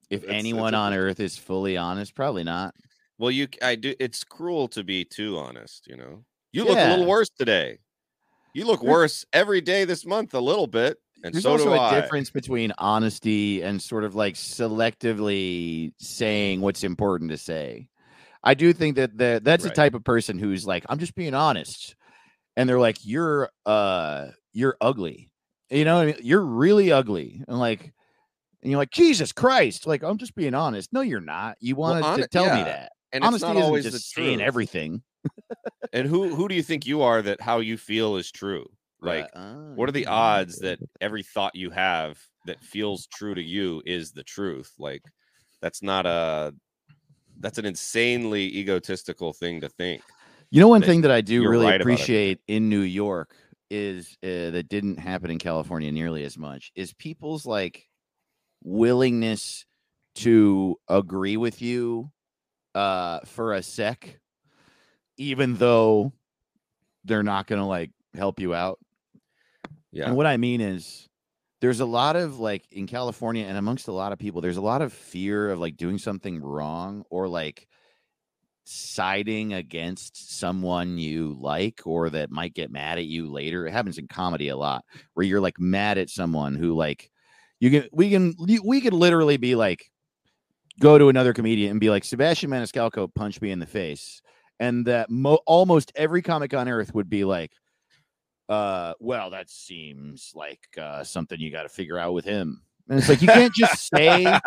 if 0.09 0.23
It's- 0.23 0.29
it's 0.29 0.39
anyone 0.39 0.73
a- 0.73 0.77
on 0.77 0.93
earth 0.93 1.19
is 1.19 1.37
fully 1.37 1.77
honest, 1.77 2.15
probably 2.15 2.43
not. 2.43 2.75
Well, 3.17 3.31
you, 3.31 3.47
I 3.61 3.75
do. 3.75 3.93
It's 3.99 4.23
cruel 4.23 4.67
to 4.69 4.83
be 4.83 5.05
too 5.05 5.37
honest. 5.37 5.87
You 5.87 5.95
know, 5.97 6.23
you 6.51 6.63
look 6.65 6.77
a 6.77 6.89
little 6.89 7.05
worse 7.05 7.29
today. 7.29 7.77
You 8.53 8.65
look 8.65 8.81
worse 8.83 9.25
every 9.31 9.61
day 9.61 9.85
this 9.85 10.05
month, 10.05 10.33
a 10.33 10.39
little 10.39 10.67
bit, 10.67 10.97
and 11.23 11.33
There's 11.33 11.43
so 11.43 11.51
also 11.51 11.65
do 11.65 11.73
a 11.73 11.79
I. 11.79 12.01
difference 12.01 12.29
between 12.31 12.73
honesty 12.79 13.61
and 13.61 13.81
sort 13.81 14.03
of 14.03 14.15
like 14.15 14.33
selectively 14.35 15.93
saying 15.99 16.59
what's 16.61 16.83
important 16.83 17.31
to 17.31 17.37
say. 17.37 17.87
I 18.43 18.53
do 18.53 18.73
think 18.73 18.95
that 18.95 19.17
the, 19.17 19.41
that's 19.43 19.63
the 19.63 19.69
type 19.69 19.93
of 19.93 20.03
person 20.03 20.39
who's 20.39 20.65
like, 20.65 20.85
I'm 20.89 20.99
just 20.99 21.15
being 21.15 21.33
honest. 21.33 21.95
And 22.57 22.67
they're 22.67 22.79
like, 22.79 22.97
you're 23.03 23.49
uh 23.65 24.27
you're 24.53 24.77
ugly. 24.81 25.29
You 25.69 25.85
know, 25.85 25.95
what 25.97 26.01
I 26.01 26.05
mean? 26.07 26.15
you're 26.21 26.41
really 26.41 26.91
ugly. 26.91 27.43
And 27.47 27.59
like, 27.59 27.93
and 28.61 28.71
you're 28.71 28.79
like, 28.79 28.91
Jesus 28.91 29.31
Christ. 29.31 29.87
Like, 29.87 30.03
I'm 30.03 30.17
just 30.17 30.35
being 30.35 30.53
honest. 30.53 30.91
No, 30.91 31.01
you're 31.01 31.21
not. 31.21 31.55
You 31.61 31.75
Well, 31.75 31.99
wanted 32.01 32.23
to 32.23 32.27
tell 32.27 32.55
me 32.55 32.63
that. 32.63 32.91
And 33.13 33.23
Honesty 33.23 33.35
it's 33.37 33.41
not 33.43 33.51
isn't 33.57 33.63
always 33.63 33.83
just 33.85 34.15
the 34.15 34.21
saying 34.21 34.41
everything. 34.41 35.01
and 35.93 36.07
who 36.07 36.35
who 36.35 36.47
do 36.47 36.55
you 36.55 36.63
think 36.63 36.85
you 36.85 37.01
are 37.01 37.21
that 37.21 37.41
how 37.41 37.59
you 37.59 37.77
feel 37.77 38.17
is 38.17 38.31
true? 38.31 38.67
Like, 39.01 39.29
uh, 39.33 39.53
what 39.75 39.89
are 39.89 39.93
the 39.93 40.07
odds 40.07 40.59
that 40.59 40.79
every 40.99 41.23
thought 41.23 41.55
you 41.55 41.71
have 41.71 42.19
that 42.45 42.63
feels 42.63 43.07
true 43.07 43.33
to 43.33 43.41
you 43.41 43.81
is 43.85 44.11
the 44.11 44.23
truth? 44.23 44.71
Like, 44.77 45.01
that's 45.61 45.81
not 45.81 46.05
a 46.05 46.53
that's 47.41 47.57
an 47.57 47.65
insanely 47.65 48.43
egotistical 48.55 49.33
thing 49.33 49.61
to 49.61 49.69
think. 49.69 50.01
You 50.49 50.59
know, 50.59 50.67
one 50.67 50.81
that 50.81 50.87
thing 50.87 51.01
that 51.01 51.11
I 51.11 51.21
do 51.21 51.47
really 51.47 51.65
right 51.65 51.79
appreciate 51.79 52.39
in 52.47 52.69
New 52.69 52.81
York 52.81 53.35
is 53.69 54.17
uh, 54.23 54.51
that 54.51 54.67
didn't 54.69 54.97
happen 54.97 55.31
in 55.31 55.39
California 55.39 55.91
nearly 55.91 56.23
as 56.23 56.37
much 56.37 56.71
is 56.75 56.93
people's 56.93 57.45
like 57.45 57.87
willingness 58.63 59.65
to 60.13 60.77
agree 60.89 61.37
with 61.37 61.61
you 61.61 62.11
uh 62.75 63.19
for 63.25 63.53
a 63.53 63.63
sec 63.63 64.19
even 65.17 65.55
though 65.55 66.11
they're 67.05 67.23
not 67.23 67.47
going 67.47 67.59
to 67.59 67.65
like 67.65 67.91
help 68.15 68.39
you 68.39 68.53
out. 68.53 68.79
Yeah. 69.91 70.07
And 70.07 70.15
what 70.15 70.25
I 70.25 70.37
mean 70.37 70.61
is 70.61 71.07
there's 71.61 71.79
a 71.79 71.85
lot 71.85 72.15
of 72.15 72.39
like 72.39 72.65
in 72.71 72.87
California 72.87 73.45
and 73.45 73.57
amongst 73.57 73.87
a 73.87 73.91
lot 73.91 74.11
of 74.11 74.19
people, 74.19 74.41
there's 74.41 74.57
a 74.57 74.61
lot 74.61 74.81
of 74.81 74.91
fear 74.91 75.51
of 75.51 75.59
like 75.59 75.77
doing 75.77 75.99
something 75.99 76.41
wrong 76.41 77.03
or 77.09 77.27
like 77.27 77.67
siding 78.63 79.53
against 79.53 80.39
someone 80.39 80.97
you 80.97 81.37
like 81.39 81.81
or 81.85 82.09
that 82.09 82.31
might 82.31 82.55
get 82.55 82.71
mad 82.71 82.97
at 82.97 83.05
you 83.05 83.31
later. 83.31 83.67
It 83.67 83.71
happens 83.71 83.99
in 83.99 84.07
comedy 84.07 84.49
a 84.49 84.57
lot 84.57 84.83
where 85.13 85.25
you're 85.25 85.41
like 85.41 85.59
mad 85.59 85.99
at 85.99 86.09
someone 86.09 86.55
who 86.55 86.73
like 86.75 87.11
you 87.59 87.69
can 87.69 87.87
we 87.91 88.09
can 88.09 88.33
we 88.63 88.81
could 88.81 88.93
literally 88.93 89.37
be 89.37 89.53
like 89.53 89.85
go 90.79 90.97
to 90.97 91.09
another 91.09 91.33
comedian 91.33 91.71
and 91.71 91.79
be 91.79 91.91
like 91.91 92.03
Sebastian 92.03 92.49
Maniscalco 92.49 93.13
punched 93.13 93.41
me 93.41 93.51
in 93.51 93.59
the 93.59 93.67
face 93.67 94.21
and 94.59 94.85
that 94.87 95.11
mo- 95.11 95.41
almost 95.45 95.91
every 95.95 96.23
comic 96.23 96.55
on 96.55 96.67
earth 96.67 96.93
would 96.95 97.09
be 97.09 97.23
like 97.23 97.51
uh 98.49 98.93
well 98.99 99.29
that 99.29 99.49
seems 99.49 100.31
like 100.35 100.59
uh 100.79 101.03
something 101.03 101.39
you 101.39 101.51
got 101.51 101.63
to 101.63 101.69
figure 101.69 101.97
out 101.97 102.13
with 102.13 102.25
him. 102.25 102.61
And 102.89 102.99
it's 102.99 103.07
like 103.07 103.21
you 103.21 103.27
can't 103.27 103.53
just 103.53 103.87
say 103.89 104.37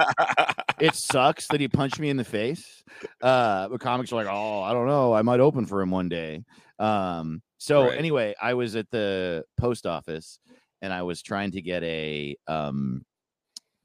it 0.81 0.95
sucks 0.95 1.47
that 1.49 1.61
he 1.61 1.69
punched 1.69 1.99
me 2.01 2.11
in 2.11 2.17
the 2.17 2.25
face. 2.25 2.85
Uh 3.23 3.69
but 3.69 3.81
comics 3.81 4.13
are 4.13 4.17
like 4.17 4.27
oh 4.27 4.63
i 4.63 4.73
don't 4.73 4.87
know. 4.87 5.13
I 5.15 5.23
might 5.23 5.41
open 5.41 5.65
for 5.67 5.81
him 5.81 5.91
one 5.91 6.09
day. 6.09 6.45
Um 6.79 7.41
so 7.59 7.85
Right. 7.89 7.99
anyway 7.99 8.35
i 8.43 8.53
was 8.53 8.77
at 8.77 8.91
the 8.91 9.45
post 9.57 9.87
office 9.87 10.39
and 10.83 10.93
i 10.93 11.03
was 11.03 11.23
trying 11.23 11.51
to 11.53 11.63
get 11.63 11.83
a 11.85 12.37
um 12.47 13.05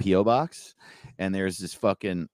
po 0.03 0.23
box 0.23 0.75
and 1.17 1.33
there's 1.33 1.57
this 1.57 1.73
fucking 1.73 2.27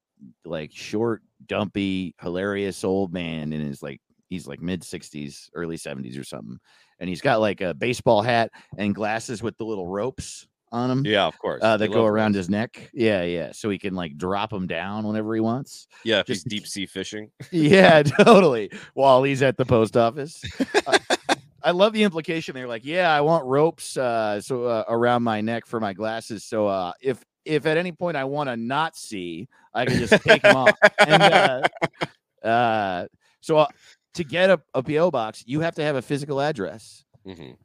like 0.46 0.72
short 0.74 1.22
dumpy 1.46 2.16
hilarious 2.22 2.84
old 2.84 3.14
man 3.14 3.54
in 3.54 3.60
his 3.62 3.84
like 3.84 4.00
he's 4.30 4.48
like 4.48 4.62
mid 4.62 4.82
60s 4.82 5.50
early 5.54 5.78
70s 5.78 6.18
or 6.20 6.24
something 6.24 6.58
and 7.00 7.10
he's 7.10 7.22
got 7.22 7.40
like 7.42 7.62
a 7.62 7.74
baseball 7.74 8.22
hat 8.22 8.52
and 8.78 8.94
glasses 8.96 9.42
with 9.44 9.58
the 9.58 9.66
little 9.66 9.88
ropes 9.88 10.48
on 10.72 10.92
him. 10.92 11.06
yeah, 11.06 11.26
of 11.26 11.38
course. 11.40 11.62
uh, 11.64 11.78
that 11.78 11.90
go 11.90 12.06
around 12.06 12.34
those. 12.34 12.46
his 12.46 12.50
neck. 12.50 12.90
Yeah, 12.94 13.24
yeah. 13.24 13.52
So 13.54 13.70
he 13.70 13.78
can 13.78 13.96
like 13.96 14.18
drop 14.18 14.50
them 14.50 14.68
down 14.68 15.06
whenever 15.06 15.34
he 15.34 15.42
wants. 15.42 15.88
Yeah, 16.04 16.20
if 16.20 16.26
just 16.28 16.44
he's 16.44 16.52
deep 16.52 16.68
sea 16.68 16.86
fishing. 16.86 17.32
Yeah, 17.52 18.04
totally. 18.24 18.72
While 18.94 19.24
he's 19.24 19.42
at 19.42 19.58
the 19.58 19.66
post 19.66 19.98
office. 19.98 20.44
Uh, 20.88 20.98
I 21.64 21.72
love 21.72 21.94
the 21.94 22.04
implication. 22.04 22.54
They're 22.54 22.68
like, 22.68 22.86
yeah, 22.86 23.12
I 23.12 23.22
want 23.22 23.44
ropes 23.46 23.98
uh, 23.98 24.40
so 24.40 24.66
uh, 24.66 24.84
around 24.88 25.24
my 25.24 25.42
neck 25.42 25.66
for 25.66 25.80
my 25.80 25.94
glasses. 25.94 26.44
So 26.44 26.68
uh, 26.68 26.92
if 27.02 27.26
if 27.44 27.66
at 27.66 27.76
any 27.78 27.92
point 27.92 28.16
I 28.16 28.26
want 28.26 28.50
to 28.50 28.56
not 28.56 28.96
see, 28.96 29.48
I 29.74 29.86
can 29.86 29.98
just 29.98 30.24
take 30.24 30.44
them 30.44 30.56
off. 30.56 30.78
And 31.00 31.24
uh, 31.24 32.48
uh, 32.48 33.08
so 33.42 33.58
uh, 33.58 33.68
to 34.16 34.24
get 34.24 34.50
a, 34.50 34.62
a 34.74 34.84
PO 34.84 35.12
box, 35.12 35.44
you 35.46 35.62
have 35.62 35.76
to 35.76 35.84
have 35.84 35.96
a 35.96 36.02
physical 36.02 36.42
address. 36.42 37.06
Mhm. 37.26 37.58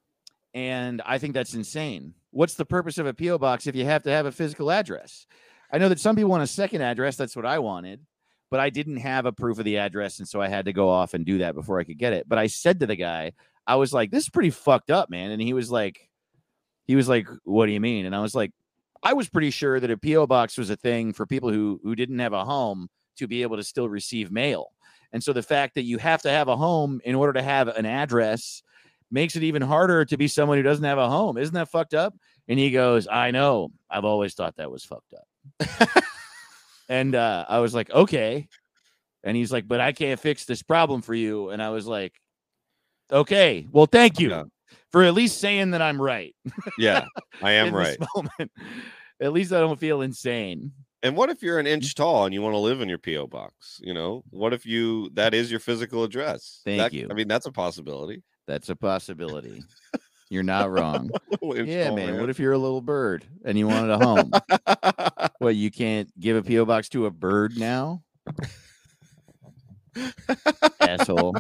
And 0.55 1.01
I 1.07 1.19
think 1.19 1.35
that's 1.35 1.55
insane. 1.55 2.15
What's 2.31 2.55
the 2.55 2.65
purpose 2.65 2.99
of 2.99 3.07
a 3.07 3.15
PO 3.15 3.39
box 3.39 3.67
if 3.67 3.77
you 3.77 3.85
have 3.85 4.03
to 4.05 4.11
have 4.11 4.27
a 4.27 4.33
physical 4.33 4.71
address? 4.71 5.27
I 5.73 5.79
know 5.79 5.89
that 5.89 6.01
some 6.01 6.17
people 6.17 6.31
want 6.31 6.43
a 6.43 6.49
second 6.49 6.83
address. 6.83 7.17
That's 7.17 7.37
what 7.37 7.47
I 7.47 7.61
wanted, 7.61 8.05
but 8.51 8.59
I 8.61 8.71
didn't 8.71 8.97
have 8.99 9.27
a 9.27 9.33
proof 9.33 9.59
of 9.59 9.65
the 9.65 9.79
address, 9.79 10.19
and 10.19 10.29
so 10.29 10.41
I 10.41 10.49
had 10.49 10.65
to 10.65 10.73
go 10.73 10.89
off 10.89 11.15
and 11.15 11.25
do 11.25 11.39
that 11.39 11.55
before 11.55 11.79
I 11.79 11.85
could 11.85 11.99
get 11.99 12.13
it. 12.13 12.29
But 12.29 12.39
I 12.39 12.49
said 12.49 12.81
to 12.81 12.87
the 12.87 12.97
guy, 12.97 13.33
I 13.67 13.77
was 13.77 13.93
like, 13.93 14.11
"This 14.11 14.25
is 14.25 14.31
pretty 14.31 14.51
fucked 14.51 14.91
up, 14.91 15.09
man," 15.11 15.31
and 15.31 15.41
he 15.41 15.53
was 15.53 15.71
like, 15.71 16.09
"He 16.87 16.97
was 16.97 17.09
like, 17.09 17.29
what 17.45 17.67
do 17.67 17.73
you 17.73 17.81
mean?" 17.81 18.07
And 18.07 18.17
I 18.17 18.21
was 18.21 18.35
like, 18.35 18.51
"I 19.05 19.13
was 19.13 19.29
pretty 19.29 19.51
sure 19.51 19.79
that 19.79 19.91
a 19.91 19.97
PO 19.97 20.27
box 20.27 20.59
was 20.59 20.71
a 20.71 20.77
thing 20.77 21.13
for 21.13 21.27
people 21.27 21.53
who 21.53 21.81
who 21.85 21.95
didn't 21.95 22.19
have 22.19 22.33
a 22.33 22.45
home 22.45 22.89
to 23.19 23.29
be 23.29 23.43
able 23.43 23.57
to 23.57 23.63
still 23.63 23.89
receive 23.89 24.33
mail." 24.33 24.73
And 25.13 25.23
so 25.23 25.33
the 25.33 25.43
fact 25.43 25.75
that 25.75 25.83
you 25.83 25.99
have 25.99 26.23
to 26.23 26.31
have 26.31 26.49
a 26.49 26.57
home 26.57 27.01
in 27.05 27.15
order 27.15 27.33
to 27.35 27.43
have 27.43 27.69
an 27.69 27.85
address 27.87 28.63
makes 29.11 29.35
it 29.37 29.43
even 29.43 29.61
harder 29.63 30.05
to 30.05 30.17
be 30.17 30.29
someone 30.29 30.57
who 30.57 30.63
doesn't 30.63 30.85
have 30.85 30.99
a 30.99 31.09
home. 31.11 31.37
Isn't 31.37 31.55
that 31.55 31.69
fucked 31.71 31.95
up? 31.95 32.15
And 32.49 32.59
he 32.59 32.71
goes, 32.71 33.09
I 33.09 33.31
know. 33.33 33.71
I've 33.91 34.05
always 34.05 34.35
thought 34.35 34.57
that 34.57 34.71
was 34.71 34.85
fucked 34.85 35.15
up. 35.15 35.89
and 36.89 37.15
uh, 37.15 37.45
I 37.49 37.59
was 37.59 37.75
like, 37.75 37.91
okay. 37.91 38.49
And 39.25 39.37
he's 39.37 39.53
like, 39.53 39.67
but 39.69 39.81
I 39.81 39.93
can't 39.93 40.19
fix 40.19 40.45
this 40.45 40.63
problem 40.63 41.03
for 41.03 41.15
you. 41.15 41.51
And 41.51 41.63
I 41.63 41.71
was 41.71 41.87
like, 41.87 42.13
okay, 43.13 43.67
well, 43.73 43.87
thank 43.87 44.19
you 44.21 44.31
Yeah. 44.31 44.45
for 44.93 45.03
at 45.03 45.15
least 45.15 45.39
saying 45.41 45.73
that 45.73 45.83
I'm 45.83 46.01
right. 46.01 46.35
Yeah, 46.79 47.05
I 47.43 47.53
am 47.53 47.75
right. 47.75 47.99
Moment. 48.17 48.51
At 49.21 49.33
least 49.33 49.53
I 49.53 49.61
don't 49.61 49.79
feel 49.79 50.01
insane. 50.03 50.73
And 51.03 51.17
what 51.17 51.31
if 51.31 51.43
you're 51.43 51.59
an 51.59 51.67
Mm. 51.67 51.71
inch 51.71 51.95
tall 51.95 52.25
and 52.27 52.35
you 52.35 52.43
want 52.43 52.55
to 52.55 52.59
live 52.59 52.81
in 52.81 52.89
your 52.89 52.99
PO 52.99 53.27
box? 53.27 53.81
You 53.83 53.95
know, 53.95 54.23
what 54.31 54.53
if 54.53 54.67
you 54.67 55.11
that 55.15 55.33
is 55.35 55.51
your 55.51 55.61
physical 55.61 56.05
address? 56.05 56.61
Thank 56.65 56.79
That- 56.79 56.93
you. 56.93 57.09
I 57.11 57.15
mean, 57.15 57.29
that's 57.29 57.47
a 57.47 57.53
possibility. 57.53 58.23
That's 58.47 58.69
a 58.69 58.77
possibility. 58.77 59.63
You're 60.31 60.43
not 60.45 60.71
wrong. 60.71 61.11
Yeah, 61.43 61.89
tall 61.89 61.97
man. 61.97 62.21
What 62.21 62.31
if 62.31 62.39
you're 62.39 62.53
a 62.53 62.59
little 62.59 62.81
bird 62.83 63.25
and 63.45 63.59
you 63.59 63.67
wanted 63.67 63.91
a 63.91 63.99
home? 63.99 64.31
Well, 65.41 65.51
you 65.53 65.71
can't 65.71 66.09
give 66.21 66.37
a 66.37 66.43
PO 66.43 66.67
box 66.67 66.91
to 66.91 67.07
a 67.07 67.11
bird 67.11 67.57
now, 67.59 68.03
asshole. 70.81 71.35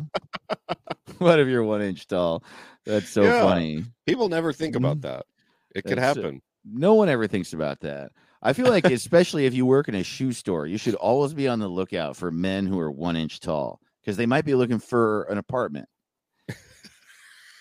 what 1.18 1.38
if 1.38 1.48
you're 1.48 1.62
one 1.64 1.82
inch 1.82 2.06
tall? 2.06 2.42
That's 2.86 3.08
so 3.10 3.22
Yeah. 3.22 3.42
funny. 3.42 3.84
People 4.06 4.28
never 4.30 4.52
think 4.54 4.74
about 4.74 4.98
Mhm. 4.98 5.02
that. 5.02 5.26
It 5.74 5.82
could 5.84 5.98
uh, 5.98 6.02
happen. 6.02 6.40
No 6.64 6.94
one 6.94 7.08
ever 7.10 7.26
thinks 7.26 7.52
about 7.52 7.80
that. 7.80 8.10
I 8.42 8.54
feel 8.54 8.68
like, 8.68 8.86
especially 8.86 9.46
if 9.46 9.54
you 9.54 9.66
work 9.66 9.88
in 9.88 9.94
a 9.94 10.02
shoe 10.02 10.32
store, 10.32 10.66
you 10.66 10.78
should 10.78 10.94
always 10.94 11.34
be 11.34 11.46
on 11.46 11.58
the 11.58 11.68
lookout 11.68 12.16
for 12.16 12.30
men 12.30 12.66
who 12.66 12.78
are 12.78 12.90
one 12.90 13.16
inch 13.16 13.40
tall 13.40 13.80
because 14.00 14.16
they 14.16 14.24
might 14.26 14.46
be 14.46 14.54
looking 14.54 14.78
for 14.78 15.24
an 15.24 15.36
apartment. 15.38 15.88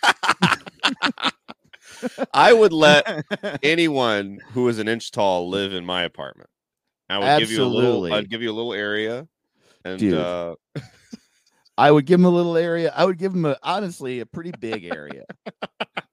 I 2.33 2.53
would 2.53 2.71
let 2.71 3.25
anyone 3.63 4.39
who 4.53 4.69
is 4.69 4.79
an 4.79 4.87
inch 4.87 5.11
tall 5.11 5.49
live 5.49 5.73
in 5.73 5.85
my 5.85 6.03
apartment. 6.03 6.49
I 7.09 7.19
would 7.19 7.39
give 7.39 7.51
you 7.51 7.63
a 7.63 7.65
little. 7.65 8.05
I'd 8.05 8.29
give 8.29 8.41
you 8.41 8.51
a 8.51 8.53
little 8.53 8.73
area, 8.73 9.27
and 9.83 9.99
Dude. 9.99 10.13
uh, 10.13 10.55
I 11.79 11.91
would 11.91 12.05
give 12.05 12.19
him 12.19 12.25
a 12.25 12.29
little 12.29 12.57
area. 12.57 12.91
I 12.93 13.05
would 13.05 13.17
give 13.17 13.33
him 13.33 13.45
a 13.45 13.57
honestly 13.63 14.19
a 14.19 14.25
pretty 14.25 14.51
big 14.51 14.83
area. 14.83 15.23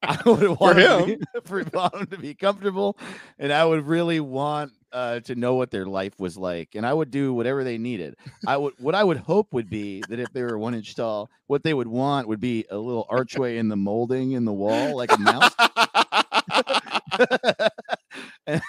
I 0.00 0.16
would 0.24 0.60
want 0.60 0.78
him, 0.78 1.00
to 1.00 1.06
be, 1.06 1.18
for 1.44 1.58
him 1.58 2.06
to 2.06 2.18
be 2.18 2.34
comfortable, 2.34 2.96
and 3.36 3.52
I 3.52 3.64
would 3.64 3.84
really 3.84 4.20
want 4.20 4.70
uh, 4.92 5.18
to 5.20 5.34
know 5.34 5.56
what 5.56 5.72
their 5.72 5.84
life 5.84 6.20
was 6.20 6.36
like, 6.36 6.76
and 6.76 6.86
I 6.86 6.94
would 6.94 7.10
do 7.10 7.34
whatever 7.34 7.64
they 7.64 7.78
needed. 7.78 8.14
I 8.46 8.56
would 8.56 8.74
what 8.78 8.94
I 8.94 9.02
would 9.02 9.16
hope 9.16 9.52
would 9.52 9.68
be 9.68 10.04
that 10.08 10.20
if 10.20 10.32
they 10.32 10.44
were 10.44 10.56
one 10.56 10.74
inch 10.74 10.94
tall, 10.94 11.28
what 11.48 11.64
they 11.64 11.74
would 11.74 11.88
want 11.88 12.28
would 12.28 12.40
be 12.40 12.64
a 12.70 12.78
little 12.78 13.06
archway 13.08 13.58
in 13.58 13.66
the 13.66 13.76
molding 13.76 14.32
in 14.32 14.44
the 14.44 14.52
wall, 14.52 14.96
like 14.96 15.10
a 15.10 15.18
mouse. 15.18 15.52
and, 18.46 18.62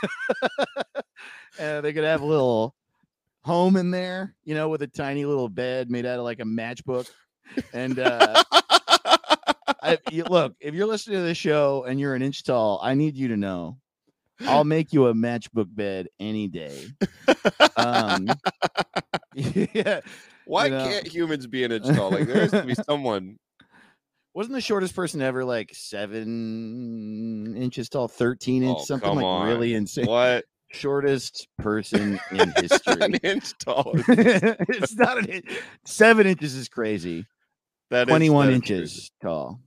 and 1.59 1.85
they 1.85 1.93
could 1.93 2.05
have 2.05 2.21
a 2.21 2.25
little 2.25 2.73
home 3.47 3.77
in 3.77 3.91
there, 3.91 4.35
you 4.43 4.53
know, 4.53 4.67
with 4.67 4.81
a 4.81 4.87
tiny 4.87 5.25
little 5.25 5.47
bed 5.47 5.89
made 5.89 6.05
out 6.05 6.19
of 6.19 6.25
like 6.25 6.41
a 6.41 6.43
matchbook. 6.43 7.09
And 7.73 7.97
uh, 7.97 8.43
I, 9.81 9.97
you, 10.11 10.25
look, 10.25 10.53
if 10.59 10.75
you're 10.75 10.85
listening 10.85 11.19
to 11.19 11.23
the 11.23 11.33
show 11.33 11.85
and 11.87 11.97
you're 11.97 12.13
an 12.13 12.21
inch 12.21 12.43
tall, 12.43 12.81
I 12.83 12.93
need 12.93 13.15
you 13.15 13.29
to 13.29 13.37
know 13.37 13.77
I'll 14.41 14.65
make 14.65 14.91
you 14.93 15.07
a 15.07 15.13
matchbook 15.13 15.73
bed 15.73 16.09
any 16.19 16.47
day. 16.49 16.77
Um, 17.77 18.27
yeah. 19.33 20.01
why 20.45 20.67
know. 20.67 20.87
can't 20.87 21.07
humans 21.07 21.47
be 21.47 21.63
an 21.63 21.71
inch 21.71 21.87
tall? 21.95 22.11
Like 22.11 22.27
there 22.27 22.41
has 22.41 22.51
to 22.51 22.63
be 22.63 22.75
someone. 22.85 23.37
Wasn't 24.33 24.53
the 24.53 24.61
shortest 24.61 24.95
person 24.95 25.21
ever 25.21 25.43
like 25.43 25.71
seven 25.73 27.55
inches 27.57 27.89
tall, 27.89 28.07
13 28.07 28.63
inch, 28.63 28.77
Oh, 28.81 28.83
something 28.83 29.15
like 29.15 29.25
on. 29.25 29.47
really 29.47 29.73
insane? 29.73 30.05
What 30.05 30.45
Shortest 30.77 31.47
person 31.59 32.19
in 32.31 32.53
history. 32.57 32.95
an 33.01 33.15
inch 33.15 33.57
tall? 33.59 33.91
it's 34.07 34.95
not 34.95 35.17
an 35.17 35.25
inch. 35.25 35.45
Seven 35.85 36.27
inches 36.27 36.55
is 36.55 36.67
crazy. 36.69 37.25
That 37.89 38.07
is- 38.07 38.11
21 38.11 38.45
that 38.47 38.51
is 38.51 38.55
inches 38.55 38.91
crazy. 38.93 39.09
tall. 39.21 39.59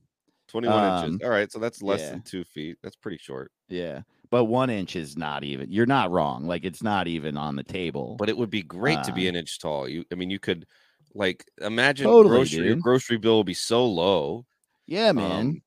21 0.49 0.79
Um, 0.85 1.05
inches. 1.13 1.21
All 1.25 1.31
right, 1.31 1.51
so 1.53 1.59
that's 1.59 1.83
less 1.83 2.01
yeah. 2.01 2.11
than 2.11 2.23
two 2.23 2.45
feet. 2.45 2.77
That's 2.83 2.97
pretty 2.97 3.19
short. 3.19 3.51
Yeah. 3.69 4.03
But 4.31 4.45
one 4.45 4.71
inch 4.71 4.95
is 4.97 5.17
not 5.17 5.43
even, 5.45 5.71
you're 5.73 5.87
not 5.87 6.11
wrong. 6.11 6.47
Like 6.47 6.65
it's 6.65 6.83
not 6.83 7.07
even 7.09 7.37
on 7.37 7.57
the 7.57 7.63
table. 7.65 8.17
But 8.19 8.29
it 8.29 8.37
would 8.37 8.51
be 8.51 8.63
great 8.63 9.03
to 9.05 9.13
be 9.13 9.27
Uh, 9.27 9.31
an 9.31 9.37
inch 9.37 9.59
tall. 9.61 9.89
You, 9.89 10.05
I 10.13 10.15
mean, 10.17 10.31
you 10.31 10.39
could 10.39 10.67
Like 11.15 11.45
imagine 11.61 12.07
Totally, 12.07 12.37
grocery 12.37 12.67
your 12.67 12.77
grocery 12.77 13.17
bill 13.17 13.35
will 13.37 13.45
be 13.45 13.55
so 13.55 13.85
low. 13.87 14.45
Yeah, 14.87 15.11
man. 15.13 15.33
Um, 15.41 15.63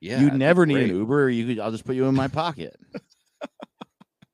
yeah, 0.00 0.20
you 0.20 0.28
it'd 0.28 0.38
never 0.38 0.64
need 0.66 0.74
great. 0.74 0.90
an 0.90 0.96
Uber. 0.96 1.28
You 1.30 1.46
could. 1.46 1.58
I'll 1.60 1.70
just 1.72 1.84
put 1.84 1.94
you 1.96 2.06
in 2.06 2.14
my 2.14 2.26
pocket, 2.28 2.74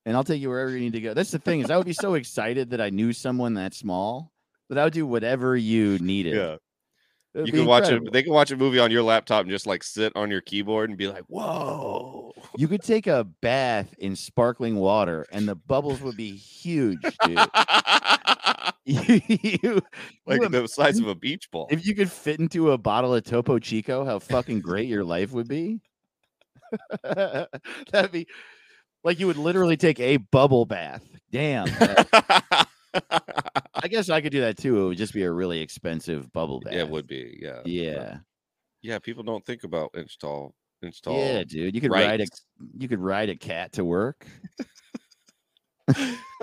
and 0.07 0.17
I'll 0.17 0.25
take 0.25 0.41
you 0.41 0.49
wherever 0.49 0.71
you 0.71 0.81
need 0.81 0.95
to 0.95 1.01
go. 1.03 1.13
That's 1.13 1.31
the 1.33 1.39
thing 1.39 1.61
is, 1.61 1.71
I 1.71 1.77
would 1.77 1.85
be 1.87 1.93
so 1.93 2.15
excited 2.15 2.71
that 2.71 2.81
I 2.81 2.89
knew 2.89 3.13
someone 3.13 3.53
that 3.55 3.75
small 3.75 4.33
that 4.71 4.79
I 4.79 4.85
would 4.85 4.95
do 4.95 5.07
whatever 5.07 5.55
you 5.57 5.99
needed. 5.99 6.35
Yeah. 6.37 6.57
It'd 7.35 7.49
You 7.49 7.53
can 7.53 7.67
watch 7.67 7.83
incredible. 7.83 8.09
it. 8.09 8.13
They 8.15 8.23
can 8.23 8.33
watch 8.33 8.51
a 8.51 8.57
movie 8.57 8.79
on 8.79 8.91
your 8.91 9.03
laptop 9.03 9.43
and 9.43 9.51
just 9.51 9.67
like 9.67 9.83
sit 9.85 10.11
on 10.17 10.31
your 10.31 10.41
keyboard 10.41 10.89
and 10.89 10.97
be 10.97 11.07
like, 11.07 11.25
"Whoa!" 11.25 12.33
You 12.57 12.67
could 12.67 12.83
take 12.83 13.07
a 13.07 13.25
bath 13.43 13.95
in 13.99 14.17
sparkling 14.17 14.77
water, 14.77 15.27
and 15.31 15.47
the 15.47 15.55
bubbles 15.55 16.01
would 16.01 16.17
be 16.17 16.35
huge, 16.35 16.99
dude. 17.25 17.39
you, 18.87 19.21
you- 19.29 19.83
like 20.27 20.41
you 20.41 20.49
the 20.49 20.67
size 20.67 20.99
of 20.99 21.09
a 21.09 21.15
beach 21.15 21.51
ball. 21.51 21.67
If 21.71 21.85
you 21.85 21.95
could 21.95 22.11
fit 22.11 22.41
into 22.41 22.71
a 22.73 22.79
bottle 22.79 23.15
of 23.15 23.23
Topo 23.25 23.59
Chico, 23.59 24.05
how 24.07 24.19
fucking 24.19 24.61
great 24.61 24.89
your 24.89 25.05
life 25.05 25.33
would 25.33 25.49
be. 25.49 25.81
That'd 27.03 28.13
be 28.13 28.27
like 29.07 29.19
you 29.21 29.27
would 29.29 29.39
literally 29.39 29.77
take 29.77 30.01
a 30.01 30.17
bubble 30.19 30.67
bath. 30.67 31.03
Damn. 31.31 31.69
I 33.79 33.89
guess 33.89 34.11
I 34.11 34.21
could 34.21 34.33
do 34.33 34.41
that 34.41 34.57
too. 34.59 34.83
It 34.85 34.89
would 34.89 34.99
just 34.99 35.15
be 35.15 35.23
a 35.23 35.31
really 35.31 35.61
expensive 35.61 36.33
bubble 36.33 36.61
bath. 36.61 36.73
yeah, 36.75 36.81
it 36.81 36.89
would 36.89 37.07
be. 37.07 37.39
Yeah. 37.41 37.61
Yeah. 37.65 38.17
Yeah. 38.83 38.99
People 38.99 39.23
don't 39.23 39.45
think 39.47 39.65
about 39.65 39.91
install 39.95 40.55
install. 40.83 41.19
Yeah, 41.19 41.45
dude. 41.45 41.75
You 41.75 41.81
could 41.81 41.91
ride 41.93 42.21
a 42.21 42.27
you 42.79 42.89
could 42.89 43.01
ride 43.01 43.29
a 43.31 43.37
cat 43.37 43.73
to 43.75 43.85
work. 43.85 44.27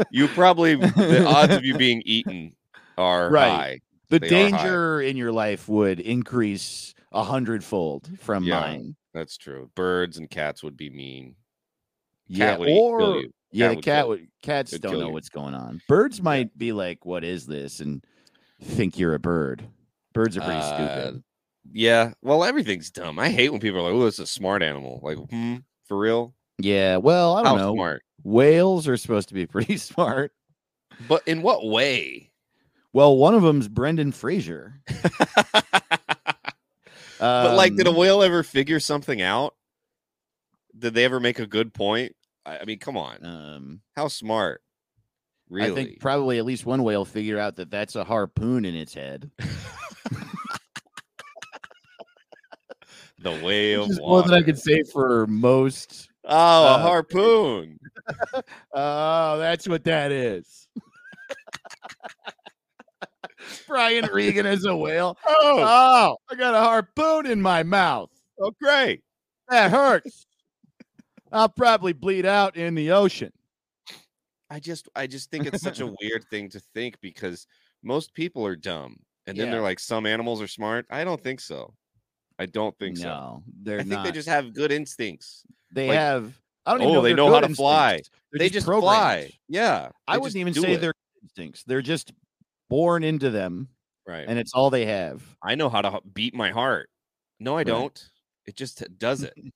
You 0.09 0.27
probably 0.29 0.73
the 0.75 1.25
odds 1.27 1.53
of 1.53 1.63
you 1.63 1.77
being 1.77 2.01
eaten 2.05 2.55
are 2.97 3.29
Right. 3.29 3.49
high. 3.49 3.79
The 4.09 4.17
They 4.19 4.27
danger 4.29 5.01
in 5.01 5.17
your 5.17 5.31
life 5.31 5.67
would 5.69 5.99
increase 5.99 6.95
a 7.11 7.23
hundredfold 7.23 8.09
from 8.19 8.43
Yeah. 8.43 8.59
mine. 8.61 8.95
That's 9.13 9.37
true. 9.37 9.69
Birds 9.75 10.17
and 10.17 10.29
cats 10.29 10.63
would 10.63 10.75
be 10.77 10.89
mean. 10.89 11.35
Yeah, 12.27 12.51
Cat 12.51 12.59
would 12.59 12.67
kill 12.67 12.77
or 12.77 13.23
yeah, 13.51 13.67
Cat 13.69 13.75
the 13.75 13.81
cat 13.81 14.07
would. 14.07 14.27
Cats 14.41 14.71
would 14.71 14.81
don't 14.81 14.99
know 14.99 15.07
you. 15.07 15.13
what's 15.13 15.29
going 15.29 15.53
on. 15.53 15.81
Birds 15.87 16.21
might 16.21 16.57
be 16.57 16.71
like, 16.71 17.05
"What 17.05 17.23
is 17.23 17.45
this?" 17.45 17.79
and 17.79 18.03
think 18.61 18.97
you're 18.97 19.13
a 19.13 19.19
bird. 19.19 19.63
Birds 20.13 20.37
are 20.37 20.41
pretty 20.41 20.59
Uh, 20.59 20.75
stupid. 21.05 21.23
Yeah. 21.71 22.13
Well, 22.21 22.43
everything's 22.43 22.89
dumb. 22.91 23.19
I 23.19 23.29
hate 23.29 23.49
when 23.49 23.59
people 23.61 23.79
are 23.79 23.83
like, 23.83 23.93
"Oh, 23.93 24.05
it's 24.05 24.19
a 24.19 24.27
smart 24.27 24.63
animal." 24.63 24.99
Like, 25.03 25.17
hmm, 25.29 25.57
for 25.87 25.97
real? 25.97 26.33
Yeah. 26.59 26.97
Well, 26.97 27.35
I 27.35 27.43
don't 27.43 27.57
know. 27.57 27.73
smart? 27.73 28.03
Whales 28.23 28.87
are 28.87 28.97
supposed 28.97 29.27
to 29.29 29.33
be 29.33 29.45
pretty 29.47 29.77
smart. 29.77 30.31
But 31.07 31.27
in 31.27 31.41
what 31.41 31.65
way? 31.65 32.31
Well, 32.93 33.17
one 33.17 33.33
of 33.33 33.41
them's 33.41 33.67
Brendan 33.67 34.11
Fraser. 34.11 34.79
but 37.19 37.55
like, 37.55 37.75
did 37.75 37.87
a 37.87 37.89
Um, 37.89 37.95
whale 37.95 38.21
ever 38.23 38.43
figure 38.43 38.79
something 38.79 39.21
out? 39.21 39.55
Did 40.77 40.93
they 40.93 41.05
ever 41.05 41.19
make 41.19 41.39
a 41.39 41.47
good 41.47 41.73
point? 41.73 42.15
I, 42.45 42.59
I 42.59 42.65
mean, 42.65 42.79
come 42.79 42.97
on. 42.97 43.25
um, 43.25 43.81
How 43.95 44.07
smart? 44.07 44.61
Really? 45.49 45.71
I 45.71 45.75
think 45.75 45.99
probably 45.99 46.39
at 46.39 46.45
least 46.45 46.65
one 46.65 46.83
whale 46.83 47.05
figured 47.05 47.37
out 47.37 47.57
that 47.57 47.69
that's 47.69 47.95
a 47.95 48.03
harpoon 48.03 48.65
in 48.65 48.75
its 48.75 48.93
head. 48.93 49.29
the 53.19 53.39
whale. 53.43 53.83
of 53.83 53.89
Which 53.89 53.97
is 53.97 53.99
more 53.99 54.23
than 54.23 54.33
I 54.33 54.41
could 54.41 54.57
say 54.57 54.81
for 54.83 55.27
most. 55.27 56.09
Oh, 56.25 56.65
a 56.65 56.73
uh, 56.73 56.81
harpoon. 56.81 57.79
Oh, 58.73 59.37
that's 59.37 59.67
what 59.67 59.83
that 59.85 60.11
is. 60.11 60.67
Brian 63.67 64.09
Regan 64.11 64.45
is 64.45 64.65
a 64.65 64.75
whale. 64.75 65.17
Oh, 65.25 65.63
Oh, 65.65 66.17
I 66.29 66.35
got 66.35 66.53
a 66.53 66.59
harpoon 66.59 67.27
in 67.27 67.41
my 67.41 67.63
mouth. 67.63 68.09
oh, 68.41 68.51
great. 68.61 69.01
That 69.49 69.71
hurts. 69.71 70.25
I'll 71.33 71.49
probably 71.49 71.93
bleed 71.93 72.25
out 72.25 72.55
in 72.55 72.75
the 72.75 72.91
ocean. 72.91 73.31
I 74.49 74.59
just, 74.59 74.87
I 74.95 75.07
just 75.07 75.31
think 75.31 75.47
it's 75.47 75.61
such 75.61 75.79
a 75.79 75.87
weird 76.01 76.25
thing 76.29 76.49
to 76.49 76.59
think 76.73 76.99
because 77.01 77.47
most 77.81 78.13
people 78.13 78.45
are 78.45 78.55
dumb, 78.55 78.97
and 79.25 79.35
then 79.37 79.47
Yeah. 79.47 79.53
they're 79.53 79.61
like, 79.61 79.79
some 79.79 80.05
animals 80.05 80.41
are 80.41 80.47
smart. 80.47 80.85
I 80.89 81.03
don't 81.03 81.21
think 81.21 81.39
so. 81.39 81.73
I 82.39 82.45
don't 82.45 82.77
think 82.77 82.97
so. 82.97 83.03
no, 83.07 83.43
they're 83.63 83.79
I 83.79 83.83
think 83.83 83.91
not. 83.91 84.05
they 84.05 84.11
just 84.11 84.27
have 84.27 84.53
good 84.53 84.71
instincts. 84.71 85.43
they 85.71 85.87
like, 85.89 85.97
have. 85.97 86.33
I 86.65 86.71
don't 86.71 86.81
even 86.81 86.91
oh, 86.91 86.93
know 86.95 87.01
they 87.01 87.13
know 87.13 87.27
how 87.33 87.41
good 87.41 87.49
to 87.49 87.55
fly. 87.55 88.01
They're 88.31 88.39
they 88.39 88.49
just 88.49 88.65
programmed. 88.65 88.83
fly. 88.85 89.31
Yeah. 89.49 89.89
I 90.07 90.13
they 90.13 90.17
wouldn't 90.19 90.37
even 90.37 90.53
do 90.53 90.61
say 90.61 90.73
it. 90.73 90.81
they're 90.81 90.93
instincts. 91.21 91.63
They're 91.65 91.81
just 91.81 92.13
born 92.69 93.03
into 93.03 93.29
them, 93.29 93.67
right. 94.07 94.25
and 94.27 94.39
it's 94.39 94.53
all 94.53 94.69
they 94.69 94.85
have. 94.85 95.21
I 95.43 95.55
know 95.55 95.69
how 95.69 95.81
to 95.81 95.99
beat 96.13 96.33
my 96.33 96.51
heart. 96.51 96.89
No, 97.39 97.53
I 97.53 97.57
Right. 97.57 97.67
don't. 97.67 98.09
It 98.45 98.55
just 98.55 98.83
does 98.99 99.23
it. 99.23 99.33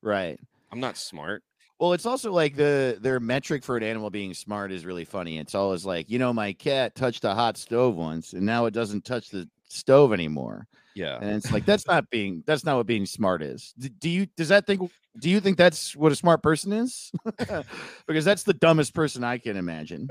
Right. 0.00 0.38
I'm 0.70 0.80
not 0.80 0.96
smart. 0.96 1.42
Well, 1.78 1.92
it's 1.92 2.06
also 2.06 2.32
like 2.32 2.56
the 2.56 2.98
their 3.00 3.20
metric 3.20 3.62
for 3.64 3.76
an 3.76 3.82
animal 3.84 4.10
being 4.10 4.34
smart 4.34 4.72
is 4.72 4.84
really 4.84 5.04
funny. 5.04 5.38
It's 5.38 5.54
always 5.54 5.84
like, 5.86 6.10
you 6.10 6.18
know, 6.18 6.32
my 6.32 6.52
cat 6.52 6.94
touched 6.96 7.24
a 7.24 7.34
hot 7.34 7.56
stove 7.56 7.94
once, 7.94 8.32
and 8.32 8.44
now 8.44 8.66
it 8.66 8.72
doesn't 8.74 9.04
touch 9.04 9.30
the 9.30 9.48
stove 9.68 10.12
anymore. 10.12 10.66
Yeah. 10.96 11.18
And 11.20 11.30
it's 11.30 11.52
like 11.52 11.64
that's 11.64 11.86
not 11.86 12.10
being 12.10 12.42
that's 12.46 12.64
not 12.64 12.76
what 12.76 12.86
being 12.86 13.06
smart 13.06 13.42
is. 13.42 13.74
D- 13.78 13.90
Do 13.90 14.08
you 14.10 14.26
does 14.36 14.48
that 14.48 14.66
think 14.66 14.90
do 15.20 15.30
you 15.30 15.38
think 15.40 15.56
that's 15.56 15.94
what 15.94 16.10
a 16.10 16.16
smart 16.16 16.42
person 16.42 16.72
is? 16.72 17.12
because 18.08 18.24
that's 18.24 18.42
the 18.42 18.54
dumbest 18.54 18.92
person 18.92 19.22
I 19.22 19.38
can 19.38 19.56
imagine. 19.56 20.08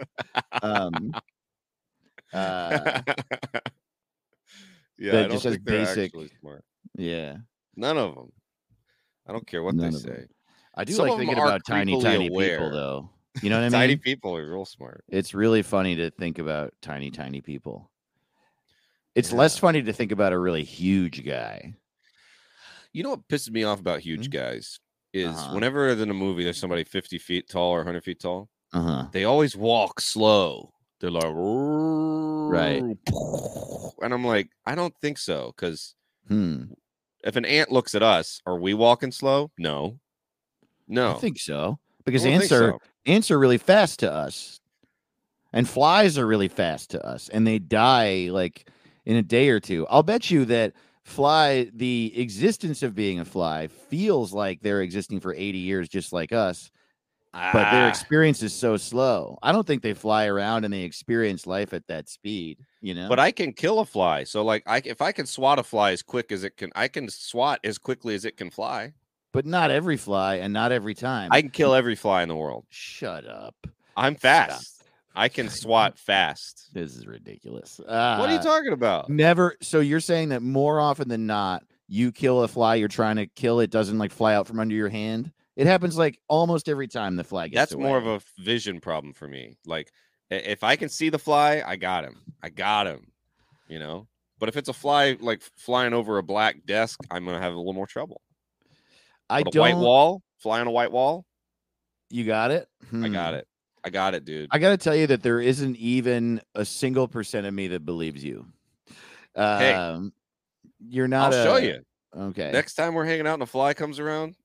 Um, 0.62 1.12
uh, 2.34 3.02
yeah, 4.98 5.20
I 5.20 5.28
don't 5.28 5.42
think 5.42 5.64
they're 5.66 5.80
basic- 5.86 6.06
actually 6.06 6.30
smart. 6.40 6.64
yeah, 6.96 7.38
None 7.76 7.98
of 7.98 8.16
them. 8.16 8.32
I 9.28 9.34
don't 9.34 9.46
care 9.46 9.62
what 9.64 9.76
None 9.76 9.92
they 9.92 9.98
of 9.98 10.06
'em. 10.08 10.28
I 10.78 10.84
do 10.86 10.94
Some 10.94 11.08
like 11.08 11.18
thinking 11.18 11.38
about 11.40 11.66
tiny, 11.66 12.00
tiny 12.02 12.28
aware. 12.28 12.58
people, 12.58 12.72
though. 12.72 13.10
You 13.42 13.50
know 13.50 13.56
what 13.60 13.64
I 13.64 13.70
mean? 13.70 13.72
Tiny 13.80 13.96
people 13.98 14.38
are 14.38 14.50
real 14.50 14.64
smart. 14.64 15.04
It's 15.10 15.34
really 15.34 15.64
funny 15.64 15.96
to 15.96 16.12
think 16.12 16.38
about 16.38 16.74
tiny, 16.82 17.10
tiny 17.10 17.42
people. 17.42 17.90
It's 19.16 19.32
Yeah. 19.32 19.40
less 19.40 19.58
funny 19.58 19.82
to 19.82 19.92
think 19.92 20.12
about 20.12 20.34
a 20.34 20.40
really 20.40 20.64
huge 20.64 21.26
guy. 21.26 21.74
You 22.94 23.04
know 23.04 23.10
what 23.10 23.28
pisses 23.28 23.50
me 23.50 23.64
off 23.64 23.80
about 23.80 24.00
huge 24.02 24.28
Mhm. 24.28 24.32
guys 24.32 24.80
is 25.14 25.28
Uh-huh. 25.36 25.54
whenever 25.56 25.88
in 25.90 26.10
a 26.10 26.14
movie 26.14 26.44
there's 26.44 26.58
somebody 26.60 26.84
50 26.84 27.18
feet 27.18 27.50
tall 27.50 27.72
or 27.72 27.80
100 27.80 28.04
feet 28.04 28.20
tall, 28.20 28.50
Uh 28.74 28.82
huh. 28.82 29.06
they 29.12 29.24
always 29.24 29.56
walk 29.56 30.00
slow. 30.00 30.74
They're 31.00 31.10
like, 31.12 31.34
Right. 32.50 32.84
And 34.02 34.14
I'm 34.14 34.24
like, 34.26 34.50
I 34.66 34.76
don't 34.76 34.96
think 35.02 35.18
so. 35.18 35.54
Because 35.56 35.96
Hmm. 36.28 36.66
if 37.24 37.36
an 37.36 37.46
ant 37.46 37.72
looks 37.72 37.96
at 37.96 38.04
us, 38.04 38.42
are 38.46 38.60
we 38.60 38.74
walking 38.76 39.12
slow? 39.12 39.52
No. 39.58 40.00
No. 40.88 41.12
I 41.12 41.20
think 41.20 41.40
so 41.40 41.80
because 42.06 42.24
I 42.24 42.30
don't 42.30 42.34
ants 42.36 42.50
think 42.50 42.62
are 42.62 42.72
so. 42.74 42.80
ants 43.06 43.32
are 43.32 43.40
really 43.40 43.58
fast 43.58 44.00
to 44.00 44.12
us, 44.12 44.60
and 45.54 45.68
flies 45.68 46.18
are 46.18 46.28
really 46.28 46.48
fast 46.48 46.92
to 46.92 47.06
us, 47.06 47.30
and 47.30 47.46
they 47.46 47.60
die 47.60 48.30
like 48.32 48.70
in 49.06 49.16
a 49.16 49.24
day 49.24 49.50
or 49.50 49.60
two. 49.60 49.88
I'll 49.90 50.04
bet 50.04 50.30
you 50.32 50.46
that 50.46 50.74
fly 51.04 51.70
the 51.74 52.14
existence 52.20 52.84
of 52.84 52.96
being 52.96 53.20
a 53.20 53.26
fly 53.26 53.68
feels 53.68 54.34
like 54.34 54.62
they're 54.62 54.82
existing 54.82 55.20
for 55.22 55.34
80 55.34 55.58
years 55.58 55.88
just 55.88 56.12
like 56.12 56.34
us 56.34 56.70
but 57.54 57.72
their 57.72 57.88
Ah, 57.88 57.90
experience 57.90 58.42
is 58.44 58.54
so 58.54 58.76
slow 58.78 59.38
i 59.42 59.52
don't 59.52 59.66
think 59.66 59.82
they 59.82 59.94
fly 59.94 60.26
around 60.26 60.66
and 60.66 60.74
they 60.74 60.84
experience 60.84 61.48
life 61.48 61.74
at 61.74 61.86
that 61.88 62.10
speed 62.10 62.58
you 62.82 62.94
know 62.94 63.08
but 63.08 63.20
I 63.20 63.32
can 63.32 63.54
kill 63.54 63.80
a 63.80 63.86
fly. 63.86 64.24
So 64.24 64.44
like 64.44 64.64
I 64.68 64.82
if 64.86 65.02
I 65.02 65.12
can 65.12 65.26
swat 65.26 65.60
a 65.60 65.64
fly 65.64 65.92
as 65.92 66.04
quick 66.04 66.32
as 66.32 66.44
it 66.44 66.58
can, 66.58 66.72
I 66.76 66.88
can 66.88 67.10
swat 67.10 67.60
as 67.64 67.78
quickly 67.78 68.16
as 68.16 68.26
it 68.26 68.38
can 68.38 68.50
fly. 68.52 68.94
But 69.34 69.46
not 69.46 69.72
every 69.72 69.98
fly 69.98 70.36
and 70.36 70.54
not 70.54 70.72
every 70.72 70.94
time 70.94 71.30
I 71.32 71.42
can 71.42 71.50
kill 71.50 71.74
every 71.74 71.96
fly 71.96 72.24
in 72.24 72.30
the 72.30 72.36
world. 72.36 72.66
shut 72.70 73.26
up 73.28 73.56
I'm 73.96 74.14
Stop. 74.14 74.22
fast. 74.22 74.84
I 75.16 75.30
can 75.30 75.50
swat 75.64 75.98
fast. 75.98 76.70
this 76.74 76.96
is 76.96 77.06
ridiculous 77.08 77.80
what 77.80 77.90
are 77.90 78.32
you 78.32 78.40
Uh, 78.40 78.44
talking 78.44 78.74
about? 78.74 79.10
never 79.10 79.56
so 79.62 79.80
you're 79.80 80.00
saying 80.00 80.30
that 80.30 80.42
more 80.42 80.80
often 80.80 81.10
than 81.10 81.26
not 81.28 81.64
you 81.88 82.12
kill 82.12 82.44
a 82.44 82.48
fly 82.48 82.76
you're 82.76 82.88
trying 82.88 83.16
to 83.18 83.28
kill 83.28 83.60
it 83.60 83.70
doesn't 83.70 83.98
like 83.98 84.12
fly 84.12 84.34
out 84.36 84.48
from 84.48 84.60
under 84.60 84.76
your 84.76 84.90
hand 84.90 85.32
it 85.56 85.66
happens 85.66 85.98
like 85.98 86.20
almost 86.28 86.70
every 86.70 86.88
time 86.88 87.16
the 87.16 87.24
fly 87.24 87.48
gets 87.48 87.72
That's 87.72 87.82
more 87.82 87.98
of 87.98 88.06
a 88.06 88.22
vision 88.38 88.80
problem 88.80 89.12
for 89.14 89.28
me. 89.28 89.58
Like 89.66 89.92
if 90.30 90.64
I 90.64 90.76
can 90.76 90.88
see 90.88 91.10
the 91.10 91.18
fly, 91.18 91.64
I 91.66 91.78
got 91.78 92.04
him. 92.04 92.22
I 92.44 92.50
got 92.50 92.86
him. 92.86 93.08
You 93.68 93.80
know. 93.80 94.08
But 94.38 94.50
if 94.50 94.56
it's 94.58 94.70
a 94.70 94.74
fly 94.74 95.18
like 95.20 95.42
flying 95.56 95.94
over 95.96 96.20
a 96.20 96.22
black 96.24 96.64
desk, 96.68 97.00
I'm 97.10 97.26
gonna 97.26 97.40
have 97.42 97.54
a 97.54 97.58
little 97.58 97.74
more 97.74 97.88
trouble. 97.88 98.22
I 99.30 99.40
a 99.42 99.44
don't 99.44 99.62
white 99.62 99.76
wall, 99.78 100.22
fly 100.40 100.60
on 100.62 100.68
a 100.68 100.72
white 100.72 100.92
wall, 100.92 101.26
you 102.10 102.24
got 102.24 102.52
it 102.52 102.68
I 102.94 103.08
got 103.10 103.34
Hmm. 103.34 103.40
it. 103.40 103.48
I 103.84 103.90
got 103.90 104.14
it, 104.16 104.26
dude. 104.26 104.50
I 104.52 104.60
got 104.60 104.72
to 104.72 104.78
tell 104.78 104.96
you 104.96 105.08
that 105.08 105.24
there 105.24 105.40
isn't 105.40 105.78
even 105.78 106.42
a 106.56 106.66
single 106.66 107.08
percent 107.08 107.46
of 107.48 107.54
me 107.54 107.68
that 107.70 107.86
believes 107.86 108.22
you. 108.24 108.46
Hey, 109.36 109.74
Um, 109.74 110.12
you're 110.80 111.08
not. 111.08 111.32
I'll 111.34 111.46
not. 111.46 111.52
show 111.52 111.58
you. 111.58 111.80
Okay. 112.16 112.52
Next 112.52 112.74
time 112.74 112.94
we're 112.96 113.06
hanging 113.06 113.28
out 113.28 113.36
and 113.36 113.44
a 113.44 113.46
fly 113.46 113.74
comes 113.74 114.00
around, 114.00 114.36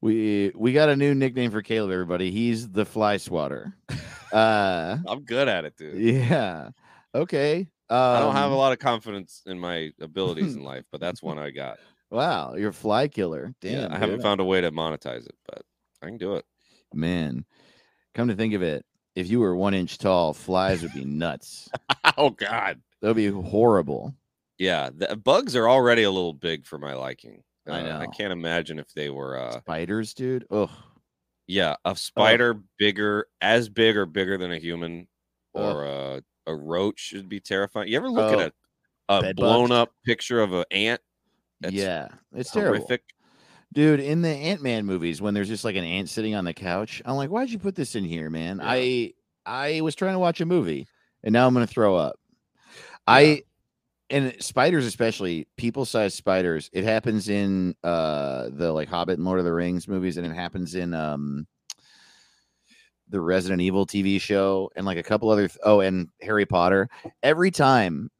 we 0.00 0.52
we 0.54 0.72
got 0.72 0.88
a 0.88 0.96
new 0.96 1.14
nickname 1.14 1.50
for 1.50 1.60
Caleb. 1.62 1.90
Everybody, 1.90 2.30
he's 2.30 2.70
the 2.70 2.84
fly 2.86 3.16
swatter. 3.18 3.76
uh, 4.32 4.98
I'm 5.06 5.24
good 5.24 5.48
at 5.48 5.64
it, 5.64 5.76
dude. 5.76 5.98
yeah. 6.00 6.70
Okay. 7.14 7.68
I 7.90 8.20
don't 8.20 8.34
have 8.34 8.50
a 8.50 8.54
Um, 8.54 8.58
lot 8.58 8.72
of 8.72 8.78
confidence 8.78 9.42
in 9.46 9.58
my 9.58 9.90
abilities 10.00 10.54
in 10.56 10.62
life, 10.62 10.84
but 10.90 11.00
that's 11.00 11.22
one 11.22 11.38
I 11.38 11.50
got. 11.50 11.78
Wow, 12.10 12.54
you're 12.54 12.70
a 12.70 12.74
fly 12.74 13.08
killer. 13.08 13.54
Damn, 13.60 13.82
yeah, 13.82 13.88
I 13.90 13.98
haven't 13.98 14.20
found 14.20 14.40
a 14.40 14.44
way 14.44 14.60
to 14.60 14.70
monetize 14.70 15.26
it, 15.26 15.36
but 15.46 15.62
I 16.02 16.06
can 16.06 16.18
do 16.18 16.34
it. 16.36 16.44
Man, 16.92 17.44
come 18.14 18.28
to 18.28 18.36
think 18.36 18.54
of 18.54 18.62
it, 18.62 18.86
if 19.14 19.28
you 19.28 19.40
were 19.40 19.56
one 19.56 19.74
inch 19.74 19.98
tall, 19.98 20.34
flies 20.34 20.82
would 20.82 20.92
be 20.92 21.04
nuts. 21.04 21.70
oh 22.16 22.30
God. 22.30 22.82
That 23.00 23.08
would 23.08 23.16
be 23.16 23.28
horrible. 23.28 24.14
Yeah, 24.58 24.90
the 24.94 25.16
bugs 25.16 25.54
are 25.54 25.68
already 25.68 26.02
a 26.02 26.10
little 26.10 26.32
big 26.32 26.66
for 26.66 26.78
my 26.78 26.94
liking. 26.94 27.42
I 27.68 27.82
Uh, 27.82 27.84
I 27.98 28.06
know. 28.06 28.10
can't 28.16 28.32
imagine 28.32 28.78
if 28.78 28.92
they 28.94 29.10
were 29.10 29.36
uh 29.38 29.60
Spiders, 29.60 30.14
dude. 30.14 30.46
Ugh. 30.50 30.70
yeah, 31.46 31.76
a 31.84 31.94
spider 31.96 32.54
bigger 32.78 33.28
as 33.40 33.68
big 33.68 33.96
or 33.96 34.06
bigger 34.06 34.36
than 34.38 34.50
a 34.52 34.58
human 34.58 35.08
or 35.54 35.84
a 35.84 36.22
a 36.48 36.54
roach 36.54 37.00
should 37.00 37.28
be 37.28 37.40
terrifying. 37.40 37.88
You 37.88 37.96
ever 37.96 38.08
look 38.10 38.30
at 38.32 38.38
Oh, 38.38 38.50
a, 39.08 39.18
a 39.20 39.22
blown 39.24 39.72
up 39.72 39.94
picture 40.06 40.40
of 40.40 40.52
an 40.52 40.64
ant? 40.70 41.00
That's 41.60 41.74
yeah, 41.74 42.08
it's 42.34 42.50
terrible, 42.50 42.86
dude. 43.72 44.00
In 44.00 44.22
the 44.22 44.28
Ant 44.28 44.62
Man 44.62 44.84
movies, 44.84 45.20
when 45.20 45.34
there's 45.34 45.48
just 45.48 45.64
like 45.64 45.76
an 45.76 45.84
ant 45.84 46.08
sitting 46.08 46.34
on 46.34 46.44
the 46.44 46.54
couch, 46.54 47.00
I'm 47.04 47.16
like, 47.16 47.30
why'd 47.30 47.50
you 47.50 47.58
put 47.58 47.74
this 47.74 47.94
in 47.94 48.04
here, 48.04 48.30
man? 48.30 48.58
Yeah. 48.58 48.64
I 48.66 49.12
I 49.46 49.80
was 49.80 49.94
trying 49.94 50.14
to 50.14 50.18
watch 50.18 50.40
a 50.40 50.46
movie, 50.46 50.86
and 51.22 51.32
now 51.32 51.46
I'm 51.46 51.54
gonna 51.54 51.66
throw 51.66 51.96
up. 51.96 52.18
I 53.06 53.42
and 54.10 54.34
spiders, 54.40 54.86
especially 54.86 55.48
people 55.56 55.84
sized 55.84 56.16
spiders. 56.16 56.70
It 56.72 56.84
happens 56.84 57.28
in 57.28 57.74
uh 57.82 58.50
the 58.52 58.72
like 58.72 58.88
Hobbit 58.88 59.18
and 59.18 59.24
Lord 59.24 59.38
of 59.38 59.44
the 59.44 59.52
Rings 59.52 59.88
movies, 59.88 60.16
and 60.16 60.26
it 60.26 60.34
happens 60.34 60.74
in 60.74 60.94
um 60.94 61.46
the 63.08 63.20
Resident 63.20 63.60
Evil 63.60 63.86
TV 63.86 64.20
show 64.20 64.70
and 64.76 64.84
like 64.84 64.98
a 64.98 65.02
couple 65.02 65.30
other 65.30 65.48
th- 65.48 65.58
oh 65.64 65.80
and 65.80 66.08
Harry 66.20 66.46
Potter. 66.46 66.88
Every 67.22 67.50
time, 67.50 68.10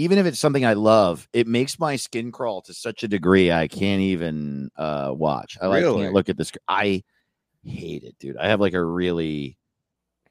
even 0.00 0.16
if 0.16 0.24
it's 0.24 0.38
something 0.38 0.64
I 0.64 0.72
love, 0.72 1.28
it 1.34 1.46
makes 1.46 1.78
my 1.78 1.96
skin 1.96 2.32
crawl 2.32 2.62
to 2.62 2.72
such 2.72 3.02
a 3.02 3.08
degree 3.08 3.52
I 3.52 3.68
can't 3.68 4.00
even 4.00 4.70
uh 4.76 5.12
watch. 5.14 5.58
I 5.60 5.66
like 5.66 5.82
Really? 5.84 6.02
can't 6.02 6.14
look 6.14 6.30
at 6.30 6.38
this. 6.38 6.50
I 6.66 7.02
hate 7.64 8.04
it, 8.04 8.16
dude. 8.18 8.38
I 8.38 8.48
have 8.48 8.60
like 8.60 8.72
a 8.72 8.82
really 8.82 9.58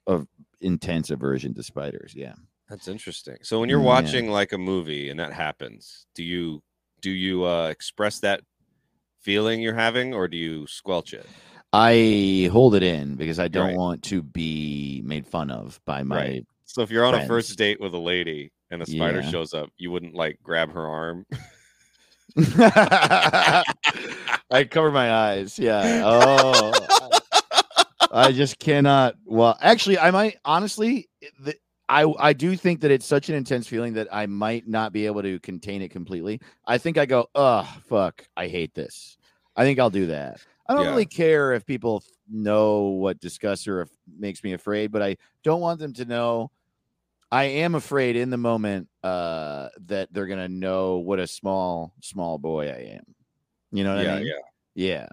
of 0.08 0.28
intense 0.60 1.12
aversion 1.12 1.54
to 1.54 1.62
spiders. 1.62 2.14
Yeah. 2.16 2.34
That's 2.68 2.88
interesting. 2.88 3.38
So 3.44 3.60
when 3.60 3.70
you're 3.70 3.80
Yeah. 3.80 3.86
watching 3.86 4.32
like 4.32 4.54
a 4.54 4.58
movie 4.58 5.10
and 5.10 5.20
that 5.20 5.34
happens, 5.34 6.08
do 6.16 6.24
you 6.24 6.64
do 7.02 7.12
you 7.12 7.46
uh 7.46 7.68
express 7.68 8.20
that 8.22 8.42
feeling 9.22 9.62
you're 9.62 9.76
having 9.76 10.16
or 10.16 10.28
do 10.28 10.38
you 10.38 10.66
squelch 10.66 11.14
it? 11.14 11.28
I 11.72 12.50
hold 12.52 12.74
it 12.74 12.82
in 12.82 13.16
because 13.16 13.38
I 13.38 13.48
don't 13.48 13.68
Right. 13.68 13.78
want 13.78 14.02
to 14.06 14.24
be 14.24 15.04
made 15.06 15.28
fun 15.28 15.52
of 15.52 15.80
by 15.86 16.02
my 16.02 16.16
Right. 16.16 16.46
So 16.66 16.82
if 16.82 16.90
you're 16.90 17.06
on 17.06 17.14
a 17.14 17.28
first 17.28 17.56
date 17.56 17.80
with 17.80 17.94
a 17.94 18.00
lady 18.00 18.52
and 18.72 18.82
a 18.82 18.86
spider 18.86 19.22
Yeah. 19.22 19.30
shows 19.30 19.54
up, 19.54 19.70
you 19.78 19.92
wouldn't 19.92 20.16
like 20.16 20.40
grab 20.44 20.72
her 20.74 20.86
arm. 20.88 21.26
I 24.52 24.68
cover 24.70 24.92
my 24.92 25.12
eyes. 25.12 25.58
Yeah. 25.60 26.02
Oh, 26.06 26.72
I, 28.02 28.08
I 28.12 28.32
just 28.32 28.60
cannot. 28.60 29.16
Well, 29.26 29.58
actually, 29.62 30.00
I 30.00 30.12
might 30.12 30.38
honestly. 30.46 31.10
The, 31.40 31.56
I 31.88 32.04
I 32.20 32.34
do 32.34 32.56
think 32.56 32.82
that 32.82 32.92
it's 32.92 33.06
such 33.06 33.30
an 33.30 33.36
intense 33.36 33.68
feeling 33.68 33.94
that 33.94 34.08
I 34.12 34.28
might 34.28 34.68
not 34.68 34.94
be 34.94 35.06
able 35.08 35.24
to 35.24 35.40
contain 35.40 35.82
it 35.82 35.90
completely. 35.90 36.40
I 36.66 36.78
think 36.78 36.98
I 36.98 37.06
go, 37.06 37.28
oh 37.36 37.68
fuck, 37.88 38.26
I 38.38 38.48
hate 38.48 38.74
this. 38.76 39.18
I 39.56 39.64
think 39.64 39.80
I'll 39.80 39.90
do 39.90 40.08
that. 40.08 40.40
I 40.68 40.76
don't 40.76 40.84
Yeah. 40.84 40.90
really 40.92 41.06
care 41.08 41.54
if 41.54 41.66
people 41.66 42.04
know 42.30 42.82
what 42.90 43.20
disgusts 43.20 43.68
or 43.68 43.82
if 43.82 43.90
makes 44.20 44.44
me 44.44 44.54
afraid, 44.54 44.92
but 44.92 45.02
I 45.02 45.18
don't 45.44 45.62
want 45.62 45.80
them 45.80 45.94
to 45.94 46.06
know. 46.06 46.52
I 47.32 47.44
am 47.46 47.76
afraid 47.76 48.16
in 48.16 48.30
the 48.30 48.38
moment 48.38 48.88
uh, 49.04 49.70
that 49.86 50.12
they're 50.12 50.28
gonna 50.28 50.48
know 50.48 50.98
what 50.98 51.20
a 51.20 51.28
small 51.28 51.94
small 52.02 52.38
boy 52.38 52.68
I 52.70 52.96
am. 52.98 53.04
You 53.72 53.84
know 53.84 53.96
what 53.96 54.04
yeah, 54.04 54.14
I 54.14 54.18
mean? 54.18 54.28
yeah. 54.28 54.34
Yeah. 54.76 55.08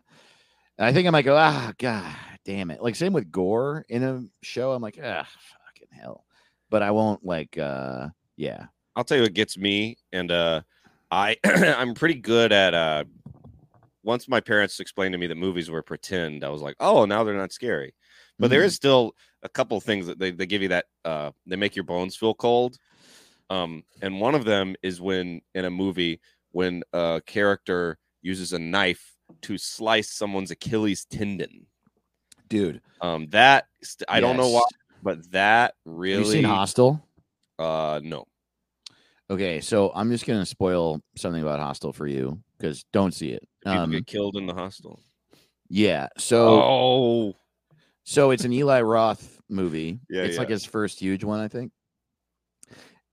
And 0.79 0.87
I 0.87 0.93
think 0.93 1.07
I 1.07 1.11
might 1.11 1.25
go, 1.25 1.37
ah, 1.37 1.73
god 1.79 2.15
damn 2.45 2.71
it. 2.71 2.83
Like 2.83 2.95
same 2.95 3.13
with 3.13 3.31
gore 3.31 3.85
in 3.89 4.03
a 4.03 4.23
show. 4.43 4.73
I'm 4.73 4.83
like, 4.83 4.99
ah, 5.03 5.27
fucking 5.67 5.89
hell. 5.91 6.25
But 6.71 6.83
I 6.83 6.91
won't 6.91 7.25
like 7.25 7.59
uh 7.59 8.09
yeah. 8.37 8.67
I'll 8.95 9.05
tell 9.05 9.19
you 9.19 9.25
what 9.25 9.35
gets 9.35 9.59
me, 9.59 9.99
and 10.13 10.31
uh, 10.33 10.63
I 11.11 11.37
I'm 11.45 11.95
pretty 11.95 12.15
good 12.15 12.53
at 12.53 12.73
uh. 12.75 13.05
Once 14.03 14.29
my 14.29 14.39
parents 14.41 14.79
explained 14.79 15.13
to 15.13 15.19
me 15.19 15.27
that 15.27 15.35
movies 15.35 15.69
were 15.69 15.83
pretend, 15.83 16.45
I 16.45 16.49
was 16.49 16.63
like, 16.63 16.77
oh, 16.79 17.07
now 17.07 17.25
they're 17.25 17.37
not 17.37 17.53
scary. 17.53 17.93
But 18.39 18.51
there 18.51 18.63
Mhm. 18.63 18.67
is 18.67 18.75
still 18.77 19.13
a 19.47 19.49
couple 19.49 19.81
things 19.81 20.07
that 20.09 20.19
they, 20.19 20.33
they 20.33 20.45
give 20.47 20.61
you 20.61 20.69
that 20.69 20.87
uh, 21.05 21.31
they 21.47 21.57
make 21.57 21.77
your 21.77 21.85
bones 21.85 22.17
feel 22.17 22.35
cold. 22.35 22.77
Um, 23.49 23.85
and 24.03 24.21
one 24.21 24.35
of 24.35 24.45
them 24.45 24.75
is 24.83 25.01
when 25.01 25.41
in 25.55 25.65
a 25.65 25.71
movie 25.71 26.21
when 26.51 26.83
a 26.93 27.23
character 27.25 27.97
uses 28.23 28.53
a 28.53 28.59
knife 28.59 29.15
to 29.43 29.57
slice 29.57 30.13
someone's 30.13 30.51
Achilles 30.51 31.05
tendon. 31.05 31.67
dude. 32.49 32.81
Um, 33.01 33.29
that 33.31 33.67
st- 33.83 34.09
I 34.09 34.21
don't 34.21 34.37
know 34.37 34.49
why, 34.49 34.63
but 35.03 35.31
that 35.31 35.75
Have 35.87 35.95
you 35.95 36.11
really 36.11 36.25
seen 36.25 36.45
Hostel? 36.45 37.01
uh 37.59 38.01
no. 38.03 38.27
Okay, 39.31 39.61
so 39.61 39.93
I'm 39.95 40.11
just 40.11 40.27
gonna 40.27 40.47
spoil 40.47 41.01
something 41.17 41.43
about 41.43 41.61
Hostel 41.61 41.93
for 41.93 42.07
you 42.07 42.41
because 42.59 42.85
don't 42.93 43.13
see 43.15 43.31
it. 43.31 43.47
People 43.65 43.79
Um, 43.79 43.91
get 43.93 44.07
killed 44.07 44.37
in 44.37 44.47
the 44.47 44.55
hostel. 44.55 45.01
yeah, 45.69 46.09
so 46.19 46.49
Oh, 46.49 47.37
So 48.05 48.31
it's 48.31 48.45
an 48.45 48.53
Eli 48.53 48.81
Roth 48.83 49.36
movie. 49.49 50.01
Yeah, 50.09 50.23
it's 50.23 50.39
like 50.39 50.49
his 50.49 50.65
first 50.65 51.01
huge 51.01 51.25
one, 51.25 51.41
I 51.41 51.49
think. 51.49 51.73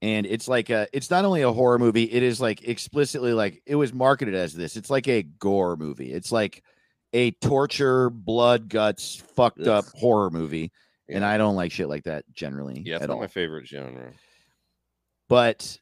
And 0.01 0.25
it's 0.25 0.47
like 0.47 0.69
a 0.69 0.87
it's 0.91 1.09
not 1.09 1.23
only 1.23 1.43
a 1.43 1.51
horror 1.51 1.79
movie, 1.79 2.03
it 2.03 2.23
is 2.23 2.41
like 2.41 2.67
explicitly 2.67 3.33
like 3.33 3.61
it 3.65 3.75
was 3.75 3.93
marketed 3.93 4.35
as 4.35 4.53
this. 4.53 4.75
It's 4.75 4.89
like 4.89 5.07
a 5.07 5.23
gore 5.23 5.77
movie. 5.77 6.11
It's 6.11 6.31
like 6.31 6.61
a 7.13 7.31
torture, 7.31 8.09
blood, 8.09 8.67
guts, 8.67 9.15
fucked 9.35 9.67
up 9.67 9.85
horror 9.95 10.29
movie. 10.29 10.71
And 11.07 11.23
I 11.23 11.37
don't 11.37 11.55
like 11.55 11.71
shit 11.71 11.89
like 11.89 12.05
that 12.05 12.25
generally 12.33 12.81
yeah, 12.85 12.95
it's 12.95 13.07
not 13.07 13.11
all. 13.11 13.19
my 13.19 13.27
favorite 13.27 13.67
genre. 13.67 14.13
But 15.29 15.77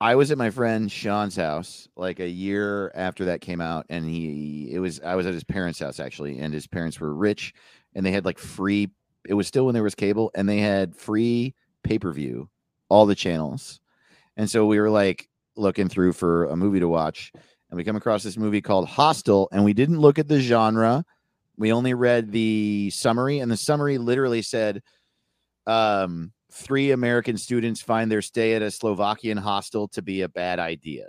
I 0.00 0.14
was 0.14 0.30
at 0.30 0.38
my 0.38 0.50
friend 0.50 0.90
Sean's 0.90 1.36
house 1.36 1.86
like 1.94 2.20
a 2.20 2.28
year 2.28 2.90
after 2.94 3.26
that 3.26 3.42
came 3.42 3.60
out, 3.60 3.86
and 3.90 4.04
he 4.04 4.70
it 4.72 4.78
was 4.78 5.00
I 5.00 5.14
was 5.14 5.26
at 5.26 5.34
his 5.34 5.44
parents' 5.44 5.78
house 5.78 6.00
actually, 6.00 6.38
and 6.38 6.54
his 6.54 6.66
parents 6.66 6.98
were 6.98 7.14
rich, 7.14 7.52
and 7.94 8.04
they 8.04 8.10
had 8.10 8.24
like 8.24 8.38
free. 8.38 8.90
It 9.26 9.34
was 9.34 9.46
still 9.46 9.66
when 9.66 9.74
there 9.74 9.82
was 9.82 9.94
cable, 9.94 10.30
and 10.34 10.48
they 10.48 10.58
had 10.58 10.96
free 10.96 11.54
pay 11.84 11.98
per 11.98 12.12
view, 12.12 12.48
all 12.88 13.06
the 13.06 13.14
channels, 13.14 13.80
and 14.36 14.48
so 14.48 14.66
we 14.66 14.80
were 14.80 14.90
like 14.90 15.28
looking 15.56 15.88
through 15.88 16.12
for 16.12 16.46
a 16.46 16.56
movie 16.56 16.80
to 16.80 16.88
watch, 16.88 17.32
and 17.70 17.76
we 17.76 17.84
come 17.84 17.96
across 17.96 18.22
this 18.22 18.36
movie 18.36 18.60
called 18.60 18.88
Hostel, 18.88 19.48
and 19.52 19.64
we 19.64 19.72
didn't 19.72 20.00
look 20.00 20.18
at 20.18 20.28
the 20.28 20.40
genre. 20.40 21.04
We 21.56 21.72
only 21.72 21.94
read 21.94 22.32
the 22.32 22.90
summary, 22.90 23.40
and 23.40 23.50
the 23.50 23.56
summary 23.56 23.98
literally 23.98 24.40
said, 24.42 24.82
um, 25.66 26.32
three 26.50 26.90
American 26.90 27.36
students 27.36 27.80
find 27.80 28.10
their 28.10 28.22
stay 28.22 28.54
at 28.54 28.62
a 28.62 28.70
Slovakian 28.70 29.36
hostel 29.36 29.88
to 29.88 30.02
be 30.02 30.22
a 30.22 30.28
bad 30.28 30.58
idea. 30.58 31.06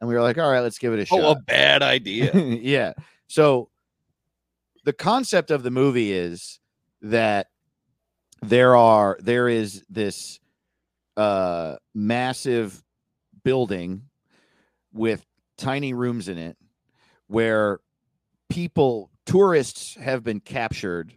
And 0.00 0.08
we 0.08 0.14
were 0.14 0.22
like, 0.22 0.38
all 0.38 0.50
right, 0.50 0.60
let's 0.60 0.78
give 0.78 0.92
it 0.92 1.10
a 1.10 1.14
Oh, 1.14 1.32
a 1.32 1.36
bad 1.36 1.82
idea. 1.82 2.34
yeah. 2.36 2.92
So 3.26 3.70
the 4.84 4.92
concept 4.92 5.50
of 5.50 5.62
the 5.62 5.70
movie 5.70 6.12
is 6.12 6.60
that 7.02 7.46
there 8.48 8.76
are 8.76 9.18
there 9.20 9.48
is 9.48 9.84
this 9.88 10.40
uh 11.16 11.76
massive 11.94 12.82
building 13.42 14.02
with 14.92 15.24
tiny 15.56 15.94
rooms 15.94 16.28
in 16.28 16.38
it 16.38 16.56
where 17.26 17.80
people 18.48 19.10
tourists 19.26 19.94
have 19.94 20.22
been 20.22 20.40
captured 20.40 21.16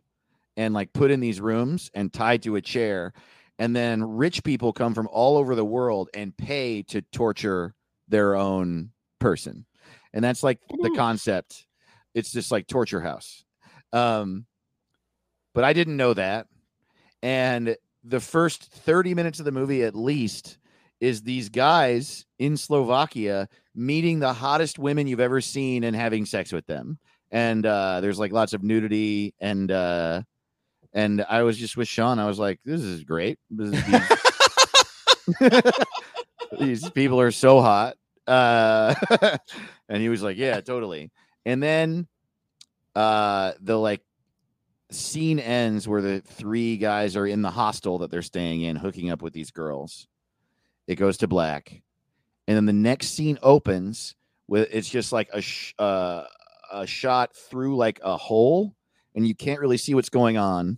and 0.56 0.74
like 0.74 0.94
put 0.94 1.12
in 1.12 1.20
these 1.20 1.40
rooms 1.40 1.92
and 1.94 2.12
tied 2.12 2.44
to 2.44 2.56
a 2.56 2.62
chair. 2.62 3.14
And 3.60 3.76
then 3.76 4.04
rich 4.04 4.44
people 4.44 4.74
come 4.74 4.94
from 4.94 5.08
all 5.12 5.38
over 5.38 5.56
the 5.56 5.66
world 5.66 6.10
and 6.14 6.36
pay 6.36 6.84
to 6.84 7.02
torture 7.02 7.74
their 8.08 8.36
own 8.36 8.92
person. 9.20 9.66
And 10.14 10.24
that's 10.24 10.44
like 10.44 10.60
the 10.70 10.94
concept. 10.96 11.66
It's 12.14 12.32
just 12.32 12.52
like 12.52 12.68
torture 12.68 13.02
house. 13.02 13.44
Um 13.94 14.46
but 15.54 15.64
i 15.64 15.74
didn't 15.74 15.98
know 15.98 16.14
that 16.14 16.46
and 17.24 17.76
the 18.04 18.20
first 18.20 18.72
30 18.72 19.14
minutes 19.14 19.40
of 19.40 19.46
the 19.46 19.52
movie 19.52 19.84
at 19.84 19.96
least 19.96 20.58
is 21.00 21.22
these 21.22 21.50
guys 21.50 22.26
in 22.40 22.58
slovakia 22.58 23.48
meeting 23.76 24.20
the 24.20 24.34
hottest 24.34 24.80
women 24.80 25.06
you've 25.08 25.20
ever 25.20 25.40
seen 25.42 25.84
and 25.84 25.96
having 25.96 26.26
sex 26.26 26.52
with 26.52 26.66
them. 26.66 26.98
And 27.32 27.66
uh 27.66 28.02
there's 28.02 28.18
like 28.18 28.32
lots 28.32 28.54
of 28.54 28.64
nudity 28.64 29.34
and 29.40 29.70
uh 29.72 30.22
and 30.94 31.24
i 31.30 31.44
was 31.44 31.58
just 31.58 31.78
with 31.78 31.88
sean 31.88 32.18
i 32.18 32.26
was 32.26 32.40
like 32.40 32.60
this 32.66 32.82
is 32.82 33.04
great. 33.04 33.38
This 33.52 33.74
is- 33.76 33.86
these, 35.40 35.72
these 36.60 36.90
people 36.92 37.20
are 37.20 37.32
so 37.32 37.62
hot. 37.62 37.96
Uh 38.26 38.96
and 39.90 40.02
he 40.02 40.10
was 40.10 40.24
like 40.24 40.38
yeah 40.38 40.62
totally. 40.62 41.12
And 41.46 41.62
then 41.62 42.08
uh 42.96 43.52
the 43.62 43.78
like 43.78 44.02
scene 44.90 45.40
ends 45.40 45.88
where 45.88 46.02
the 46.02 46.22
three 46.22 46.78
guys 46.78 47.16
are 47.16 47.28
in 47.28 47.42
the 47.42 47.52
hostel 47.52 47.98
that 48.00 48.10
they're 48.12 48.22
staying 48.22 48.62
in 48.62 48.76
hooking 48.76 49.10
up 49.10 49.22
with 49.22 49.34
these 49.34 49.52
girls 49.52 50.08
It 50.88 50.96
goes 50.96 51.18
to 51.18 51.28
black, 51.28 51.82
and 52.48 52.56
then 52.56 52.66
the 52.66 52.74
next 52.74 53.10
scene 53.10 53.38
opens 53.44 54.16
with 54.48 54.70
it's 54.72 54.90
just 54.90 55.12
like 55.12 55.30
a 55.34 55.42
sh- 55.42 55.74
uh, 55.78 56.24
a 56.72 56.88
shot 56.88 57.36
through 57.36 57.76
like 57.76 58.00
a 58.04 58.16
hole, 58.16 58.74
and 59.16 59.28
you 59.28 59.36
can't 59.36 59.60
really 59.60 59.78
see 59.78 59.94
what's 59.94 60.10
going 60.10 60.38
on. 60.38 60.78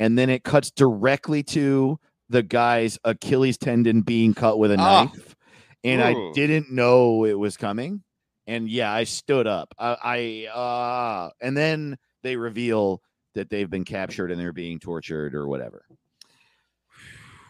And 0.00 0.18
then 0.18 0.28
it 0.30 0.42
cuts 0.42 0.72
directly 0.72 1.44
to 1.44 2.00
the 2.28 2.42
guy's 2.42 2.98
Achilles 3.04 3.56
tendon 3.58 4.00
being 4.02 4.34
cut 4.34 4.58
with 4.58 4.72
a 4.72 4.76
Ah. 4.80 5.04
knife, 5.04 5.36
and 5.84 6.02
I 6.02 6.14
didn't 6.34 6.72
know 6.72 7.24
it 7.24 7.38
was 7.38 7.56
coming. 7.56 8.02
And 8.48 8.68
yeah, 8.68 8.92
I 8.92 9.04
stood 9.04 9.46
up. 9.46 9.72
I, 9.78 10.48
I 10.50 10.58
uh, 10.58 11.30
and 11.40 11.56
then 11.56 11.96
they 12.24 12.34
reveal 12.36 13.00
that 13.34 13.50
they've 13.50 13.70
been 13.70 13.84
captured 13.84 14.30
and 14.30 14.40
they're 14.40 14.52
being 14.52 14.78
tortured 14.78 15.34
or 15.34 15.46
whatever. 15.48 15.84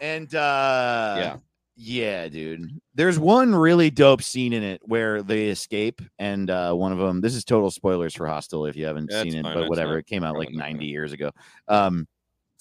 And 0.00 0.34
uh 0.34 1.14
Yeah. 1.18 1.36
yeah, 1.76 2.28
dude. 2.28 2.80
There's 2.94 3.18
one 3.18 3.54
really 3.54 3.90
dope 3.90 4.22
scene 4.22 4.52
in 4.52 4.62
it 4.62 4.80
where 4.84 5.22
they 5.22 5.48
escape, 5.48 6.00
and 6.18 6.50
uh 6.50 6.72
one 6.74 6.92
of 6.92 6.98
them. 6.98 7.20
This 7.20 7.34
is 7.34 7.44
total 7.44 7.70
spoilers 7.70 8.14
for 8.14 8.26
Hostel 8.26 8.66
if 8.66 8.76
you 8.76 8.84
haven't 8.86 9.10
That's 9.10 9.22
seen 9.22 9.38
it, 9.38 9.42
fine, 9.44 9.54
but 9.54 9.68
whatever. 9.68 9.92
not 9.92 9.98
It 10.00 10.06
came 10.06 10.24
out 10.24 10.36
like 10.36 10.50
90 10.52 10.84
yeah. 10.84 10.90
years 10.90 11.12
ago. 11.12 11.30
Um, 11.68 12.06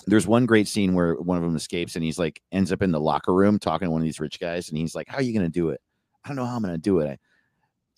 there's 0.07 0.25
one 0.25 0.47
great 0.47 0.67
scene 0.67 0.93
where 0.95 1.13
one 1.15 1.37
of 1.37 1.43
them 1.43 1.55
escapes 1.55 1.95
and 1.95 2.03
he's 2.03 2.17
like 2.17 2.41
ends 2.51 2.71
up 2.71 2.81
in 2.81 2.91
the 2.91 2.99
locker 2.99 3.33
room 3.33 3.59
talking 3.59 3.85
to 3.87 3.91
one 3.91 4.01
of 4.01 4.05
these 4.05 4.19
rich 4.19 4.39
guys, 4.39 4.69
and 4.69 4.77
he's 4.77 4.95
like, 4.95 5.07
"How 5.07 5.17
are 5.17 5.21
you 5.21 5.33
gonna 5.33 5.49
do 5.49 5.69
it? 5.69 5.79
I 6.23 6.29
don't 6.29 6.35
know 6.37 6.45
how 6.45 6.55
I'm 6.55 6.61
gonna 6.63 6.77
do 6.77 6.99
it. 6.99 7.07
I, 7.09 7.17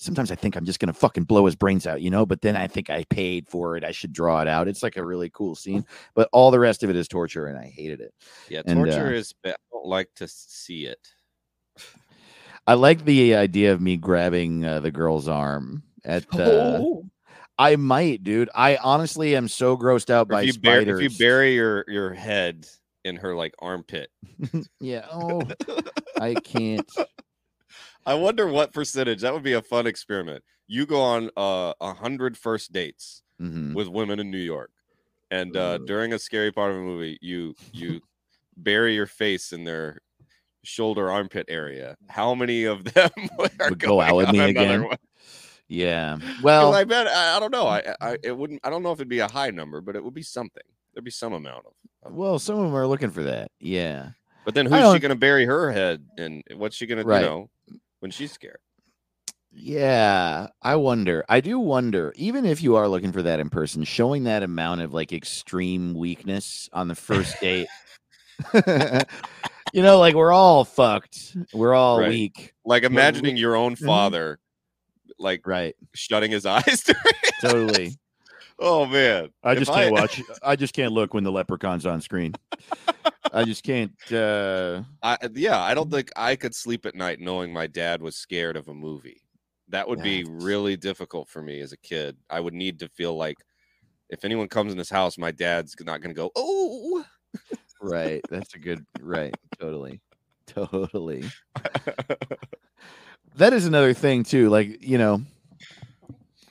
sometimes 0.03 0.31
I 0.31 0.35
think 0.35 0.55
I'm 0.55 0.65
just 0.65 0.79
gonna 0.79 0.93
fucking 0.93 1.23
blow 1.23 1.45
his 1.45 1.55
brains 1.55 1.87
out, 1.87 2.01
you 2.01 2.09
know. 2.09 2.25
But 2.25 2.41
then 2.41 2.55
I 2.55 2.67
think 2.67 2.89
I 2.89 3.05
paid 3.05 3.47
for 3.47 3.77
it. 3.77 3.83
I 3.83 3.91
should 3.91 4.13
draw 4.13 4.41
it 4.41 4.47
out. 4.47 4.67
It's 4.67 4.83
like 4.83 4.97
a 4.97 5.05
really 5.05 5.29
cool 5.29 5.55
scene, 5.55 5.85
but 6.13 6.29
all 6.31 6.51
the 6.51 6.59
rest 6.59 6.83
of 6.83 6.89
it 6.89 6.95
is 6.95 7.07
torture, 7.07 7.47
and 7.47 7.57
I 7.57 7.65
hated 7.67 8.01
it. 8.01 8.13
Yeah, 8.49 8.61
And, 8.65 8.77
torture 8.79 9.07
uh, 9.07 9.11
is. 9.11 9.33
I 9.45 9.55
don't 9.71 9.85
like 9.85 10.09
to 10.17 10.27
see 10.27 10.85
it. 10.85 10.99
I 12.65 12.75
like 12.75 13.03
the 13.03 13.35
idea 13.35 13.73
of 13.73 13.81
me 13.81 13.97
grabbing 13.97 14.63
uh, 14.65 14.79
the 14.79 14.91
girl's 14.91 15.27
arm 15.27 15.83
at 16.05 16.29
the. 16.31 16.77
Oh. 16.79 17.05
I 17.57 17.75
might, 17.75 18.23
dude. 18.23 18.49
I 18.55 18.77
honestly 18.77 19.35
am 19.35 19.47
so 19.47 19.77
grossed 19.77 20.09
out 20.09 20.25
Or 20.27 20.29
by 20.31 20.41
if 20.41 20.47
you, 20.55 20.59
bury, 20.59 20.81
spiders. 20.83 20.99
if 21.01 21.11
you 21.11 21.17
bury 21.25 21.53
your 21.53 21.85
your 21.87 22.13
head 22.13 22.65
in 23.03 23.17
her 23.17 23.35
like 23.35 23.53
armpit, 23.59 24.09
yeah. 24.79 25.05
Oh, 25.11 25.43
I 26.19 26.33
can't. 26.33 26.89
I 28.05 28.13
wonder 28.15 28.47
what 28.47 28.73
percentage. 28.73 29.21
That 29.21 29.33
would 29.33 29.43
be 29.43 29.53
a 29.53 29.61
fun 29.61 29.87
experiment. 29.87 30.43
You 30.67 30.85
go 30.85 31.01
on 31.01 31.29
uh, 31.37 31.73
a 31.81 31.93
hundred 31.93 32.37
first 32.37 32.71
dates 32.71 33.21
Mhm. 33.41 33.73
with 33.73 33.87
women 33.87 34.19
in 34.19 34.29
New 34.31 34.37
York, 34.37 34.71
and 35.31 35.55
uh, 35.57 35.77
during 35.79 36.13
a 36.13 36.19
scary 36.19 36.51
part 36.51 36.71
of 36.71 36.77
a 36.77 36.81
movie, 36.81 37.17
you 37.21 37.55
you 37.71 38.01
bury 38.57 38.93
your 38.95 39.07
face 39.07 39.51
in 39.51 39.63
their 39.63 39.99
shoulder 40.63 41.09
armpit 41.11 41.45
area. 41.49 41.97
How 42.09 42.35
many 42.35 42.65
of 42.65 42.83
them 42.93 43.09
Would 43.59 43.79
go 43.79 43.99
out 44.01 44.15
with 44.15 44.31
me 44.31 44.39
again? 44.39 44.83
one? 44.85 44.97
Yeah. 45.67 46.17
Well, 46.43 46.73
I 46.73 46.83
bet 46.83 47.07
I, 47.07 47.37
I 47.37 47.39
don't 47.39 47.51
know. 47.51 47.67
I, 47.67 47.95
I 48.01 48.17
it 48.23 48.37
wouldn't. 48.37 48.59
I 48.63 48.69
don't 48.69 48.83
know 48.83 48.91
if 48.91 48.97
it'd 48.99 49.07
be 49.09 49.19
a 49.19 49.27
high 49.31 49.49
number, 49.49 49.81
but 49.81 49.95
it 49.95 50.03
would 50.03 50.13
be 50.13 50.21
something. 50.23 50.63
There'd 50.93 51.03
be 51.05 51.11
some 51.11 51.33
amount 51.33 51.65
of. 51.65 51.73
of- 52.11 52.13
well, 52.15 52.37
some 52.39 52.57
of 52.59 52.65
them 52.65 52.75
are 52.75 52.85
looking 52.87 53.09
for 53.09 53.23
that. 53.23 53.49
Yeah. 53.59 54.09
But 54.45 54.53
then 54.55 54.65
who's 54.65 54.77
she 54.93 54.99
going 54.99 55.09
to 55.09 55.15
bury 55.15 55.45
her 55.45 55.71
head 55.71 56.05
and 56.17 56.43
what's 56.55 56.75
she 56.75 56.85
going 56.85 56.99
to 57.01 57.05
Right. 57.07 57.21
you 57.21 57.25
know 57.27 57.49
when 58.03 58.11
she's 58.11 58.33
scared? 58.33 58.57
Yeah, 59.49 60.47
I 60.61 60.75
wonder. 60.75 61.23
I 61.29 61.39
do 61.39 61.57
wonder, 61.57 62.11
even 62.17 62.43
if 62.45 62.61
you 62.61 62.75
are 62.75 62.87
looking 62.89 63.13
for 63.13 63.21
that 63.21 63.39
in 63.39 63.49
person, 63.49 63.85
showing 63.85 64.25
that 64.25 64.43
amount 64.43 64.81
of 64.81 64.93
like 64.93 65.13
extreme 65.13 65.93
weakness 65.93 66.69
on 66.73 66.89
the 66.89 66.95
first 66.95 67.39
date. 67.39 67.67
you 69.73 69.81
know, 69.81 69.99
like 69.99 70.15
we're 70.15 70.33
all 70.33 70.65
fucked. 70.65 71.37
We're 71.53 71.73
all 71.75 71.99
Right. 72.01 72.09
weak. 72.09 72.53
Like 72.65 72.81
we- 72.81 72.87
imagining 72.87 73.37
your 73.37 73.55
own 73.55 73.75
Mhm. 73.77 73.85
father, 73.85 74.39
like 75.17 75.47
Right. 75.47 75.75
shutting 75.95 76.31
his 76.31 76.45
eyes. 76.47 76.83
during- 76.83 77.01
Totally. 77.41 77.97
oh 78.59 78.85
man, 78.85 79.29
I 79.43 79.53
If 79.53 79.59
just 79.59 79.71
can't 79.71 79.93
watch. 79.93 80.21
I 80.41 80.55
just 80.57 80.73
can't 80.73 80.91
look 80.93 81.13
when 81.13 81.23
the 81.23 81.31
leprechaun's 81.31 81.85
on 81.85 82.01
screen. 82.01 82.33
I 83.33 83.43
just 83.43 83.63
can't. 83.63 83.93
uh 84.11 84.83
I, 85.01 85.17
yeah, 85.33 85.59
I 85.59 85.73
don't 85.73 85.91
think 85.91 86.11
I 86.15 86.35
could 86.35 86.53
sleep 86.53 86.85
at 86.85 86.95
night 86.95 87.19
knowing 87.19 87.51
my 87.51 87.67
dad 87.67 88.01
was 88.01 88.15
scared 88.15 88.55
of 88.55 88.67
a 88.67 88.73
movie. 88.73 89.21
That 89.69 89.87
would 89.89 90.03
be 90.03 90.23
really 90.25 90.77
difficult 90.77 91.29
for 91.29 91.41
me 91.41 91.59
as 91.61 91.71
a 91.71 91.77
kid. 91.77 92.15
I 92.29 92.39
would 92.39 92.53
need 92.53 92.79
to 92.79 92.89
feel 92.89 93.15
like 93.17 93.37
if 94.09 94.23
anyone 94.23 94.47
comes 94.47 94.71
in 94.71 94.77
this 94.77 94.89
house, 94.89 95.17
my 95.17 95.31
dad's 95.31 95.75
not 95.81 96.01
going 96.01 96.13
to 96.13 96.21
go, 96.21 96.31
"Oh." 96.35 97.03
Right. 97.81 98.21
That's 98.29 98.53
a 98.53 98.59
good. 98.59 98.85
Right. 99.01 99.35
Totally. 99.59 99.99
Totally. 100.45 101.23
that 103.35 103.53
is 103.53 103.65
another 103.65 103.93
thing 103.93 104.23
too 104.23 104.49
like 104.49 104.83
you 104.83 104.97
know 104.97 105.21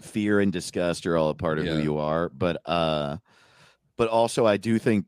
fear 0.01 0.41
and 0.41 0.53
disgust 0.53 1.07
are 1.07 1.17
all 1.17 1.29
a 1.29 1.35
part 1.35 1.59
of 1.59 1.65
who 1.67 1.79
you 1.79 1.99
are 1.99 2.29
but 2.31 2.61
uh 2.67 3.17
but 3.97 4.09
also 4.09 4.47
i 4.47 4.57
do 4.57 4.79
think 4.79 5.07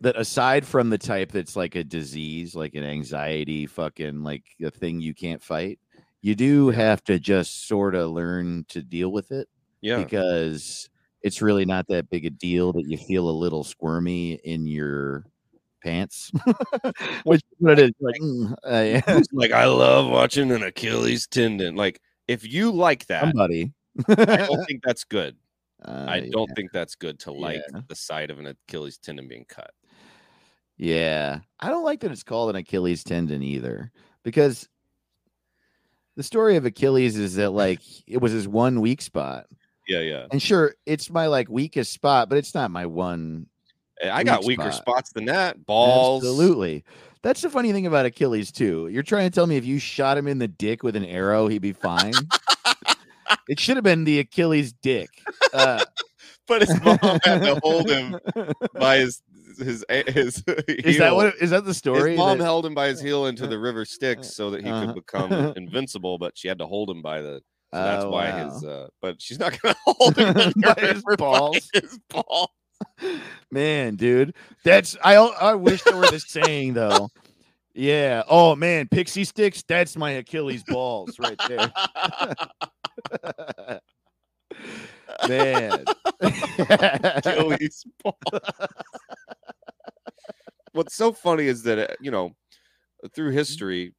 that 0.00 0.18
aside 0.18 0.66
from 0.66 0.90
the 0.90 0.98
type 0.98 1.32
that's 1.32 1.56
like 1.56 1.74
a 1.74 1.84
disease 1.84 2.54
like 2.54 2.74
an 2.74 2.84
anxiety 2.84 3.66
fucking 3.66 4.22
like 4.22 4.44
a 4.62 4.70
thing 4.70 5.00
you 5.00 5.14
can't 5.14 5.42
fight 5.42 5.78
you 6.22 6.34
do 6.34 6.68
have 6.68 7.02
to 7.04 7.18
just 7.18 7.66
sort 7.68 7.94
of 7.94 8.10
learn 8.10 8.64
to 8.68 8.82
deal 8.82 9.10
with 9.10 9.30
it 9.30 9.48
yeah. 9.80 9.98
because 9.98 10.88
it's 11.22 11.42
really 11.42 11.64
not 11.64 11.86
that 11.88 12.10
big 12.10 12.24
a 12.24 12.30
deal 12.30 12.72
that 12.72 12.86
you 12.86 12.96
feel 12.96 13.28
a 13.28 13.30
little 13.30 13.64
squirmy 13.64 14.34
in 14.44 14.66
your 14.66 15.24
pants 15.82 16.32
which 17.24 17.40
is 17.40 17.58
what 17.58 17.78
it 17.78 17.90
is 17.90 17.92
like 18.00 18.16
uh, 18.64 18.82
yeah. 19.08 19.20
Like 19.32 19.52
I 19.52 19.66
love 19.66 20.10
watching 20.10 20.50
an 20.50 20.62
Achilles 20.62 21.26
tendon. 21.26 21.76
Like 21.76 22.00
if 22.26 22.46
you 22.46 22.72
like 22.72 23.06
that, 23.06 23.22
somebody 23.22 23.72
I 24.08 24.14
don't 24.14 24.64
think 24.66 24.82
that's 24.84 25.04
good. 25.04 25.36
Uh, 25.84 26.06
I 26.08 26.28
don't 26.32 26.50
think 26.56 26.72
that's 26.72 26.96
good 26.96 27.20
to 27.20 27.32
like 27.32 27.60
Yeah. 27.72 27.80
the 27.88 27.94
sight 27.94 28.30
of 28.30 28.38
an 28.38 28.46
Achilles 28.46 28.98
tendon 28.98 29.28
being 29.28 29.44
cut. 29.48 29.70
Yeah. 30.78 31.40
I 31.60 31.68
don't 31.68 31.84
like 31.84 32.00
that 32.00 32.12
it's 32.12 32.22
called 32.22 32.50
an 32.50 32.56
Achilles 32.56 33.04
tendon 33.04 33.42
either 33.42 33.90
because 34.22 34.68
the 36.16 36.22
story 36.22 36.56
of 36.56 36.64
Achilles 36.64 37.16
is 37.16 37.34
that 37.34 37.50
like 37.50 37.80
it 38.06 38.18
was 38.18 38.32
his 38.32 38.48
one 38.48 38.80
weak 38.80 39.02
spot. 39.02 39.46
Yeah, 39.86 40.00
yeah. 40.00 40.26
And 40.30 40.40
sure, 40.40 40.74
it's 40.86 41.10
my 41.10 41.26
like 41.26 41.48
weakest 41.48 41.92
spot, 41.92 42.28
but 42.28 42.38
it's 42.38 42.54
not 42.54 42.70
my 42.70 42.86
one. 42.86 43.46
Hey, 44.00 44.10
I 44.10 44.22
got 44.22 44.40
Weak 44.40 44.58
weaker 44.58 44.70
spot. 44.70 44.82
spots 44.82 45.12
than 45.12 45.24
that. 45.26 45.64
Balls. 45.66 46.22
Absolutely. 46.22 46.84
That's 47.22 47.40
the 47.40 47.50
funny 47.50 47.72
thing 47.72 47.86
about 47.86 48.06
Achilles 48.06 48.52
too. 48.52 48.86
You're 48.88 49.02
trying 49.02 49.28
to 49.28 49.34
tell 49.34 49.46
me 49.46 49.56
if 49.56 49.64
you 49.64 49.78
shot 49.80 50.16
him 50.16 50.28
in 50.28 50.38
the 50.38 50.46
dick 50.46 50.82
with 50.84 50.94
an 50.94 51.04
arrow, 51.04 51.48
he'd 51.48 51.62
be 51.62 51.72
fine. 51.72 52.12
it 53.48 53.58
should 53.58 53.76
have 53.76 53.82
been 53.84 54.04
the 54.04 54.20
Achilles 54.20 54.72
dick. 54.72 55.08
Uh, 55.52 55.84
But 56.46 56.62
his 56.62 56.82
mom 56.82 56.98
had 57.24 57.42
to 57.42 57.60
hold 57.62 57.90
him 57.90 58.18
by 58.72 59.00
his 59.00 59.20
his 59.56 59.84
his. 59.88 60.42
is 60.68 60.98
that 60.98 61.14
what? 61.14 61.34
Is 61.40 61.50
that 61.50 61.64
the 61.64 61.72
story? 61.74 62.10
His 62.10 62.18
mom 62.18 62.38
that- 62.38 62.44
held 62.44 62.66
him 62.66 62.74
by 62.74 62.88
his 62.88 63.00
heel 63.00 63.26
into 63.26 63.46
the 63.48 63.58
river 63.58 63.84
Styx 63.84 64.34
so 64.34 64.50
that 64.50 64.62
he 64.64 64.68
Uh-huh. 64.70 64.86
could 64.92 64.94
become 65.06 65.32
invincible, 65.56 66.18
but 66.18 66.36
she 66.36 66.48
had 66.48 66.58
to 66.58 66.66
hold 66.66 66.90
him 66.90 67.00
by 67.02 67.20
the. 67.22 67.40
So 67.72 67.82
that's 67.84 68.04
Oh, 68.04 68.10
why 68.10 68.30
wow. 68.30 68.50
his. 68.50 68.64
uh 68.64 68.88
But 69.02 69.20
she's 69.22 69.38
not 69.38 69.60
going 69.60 69.74
to 69.74 69.80
hold 69.84 70.16
him 70.16 70.52
By 70.62 70.74
his 70.80 71.02
balls. 71.16 71.70
By 71.72 71.80
his 71.80 71.98
balls. 72.08 72.48
Man, 73.50 73.96
dude, 73.96 74.34
that's 74.64 74.96
I. 75.04 75.16
I 75.16 75.54
wish 75.54 75.82
there 75.82 75.96
were 75.96 76.06
this 76.10 76.24
saying 76.28 76.74
though. 76.74 77.08
Yeah. 77.74 78.22
Oh 78.28 78.56
man, 78.56 78.86
Pixy 78.86 79.22
Stix. 79.30 79.62
That's 79.68 79.96
my 79.96 80.12
Achilles 80.12 80.62
balls 80.66 81.18
right 81.18 81.38
there. 81.48 81.70
man. 85.28 85.84
Achilles 86.20 87.84
ball. 88.02 88.18
What's 90.72 90.94
so 90.94 91.12
funny 91.12 91.46
is 91.46 91.62
that 91.64 91.78
uh, 91.78 91.94
you 92.00 92.10
know, 92.10 92.32
through 93.14 93.30
history, 93.32 93.94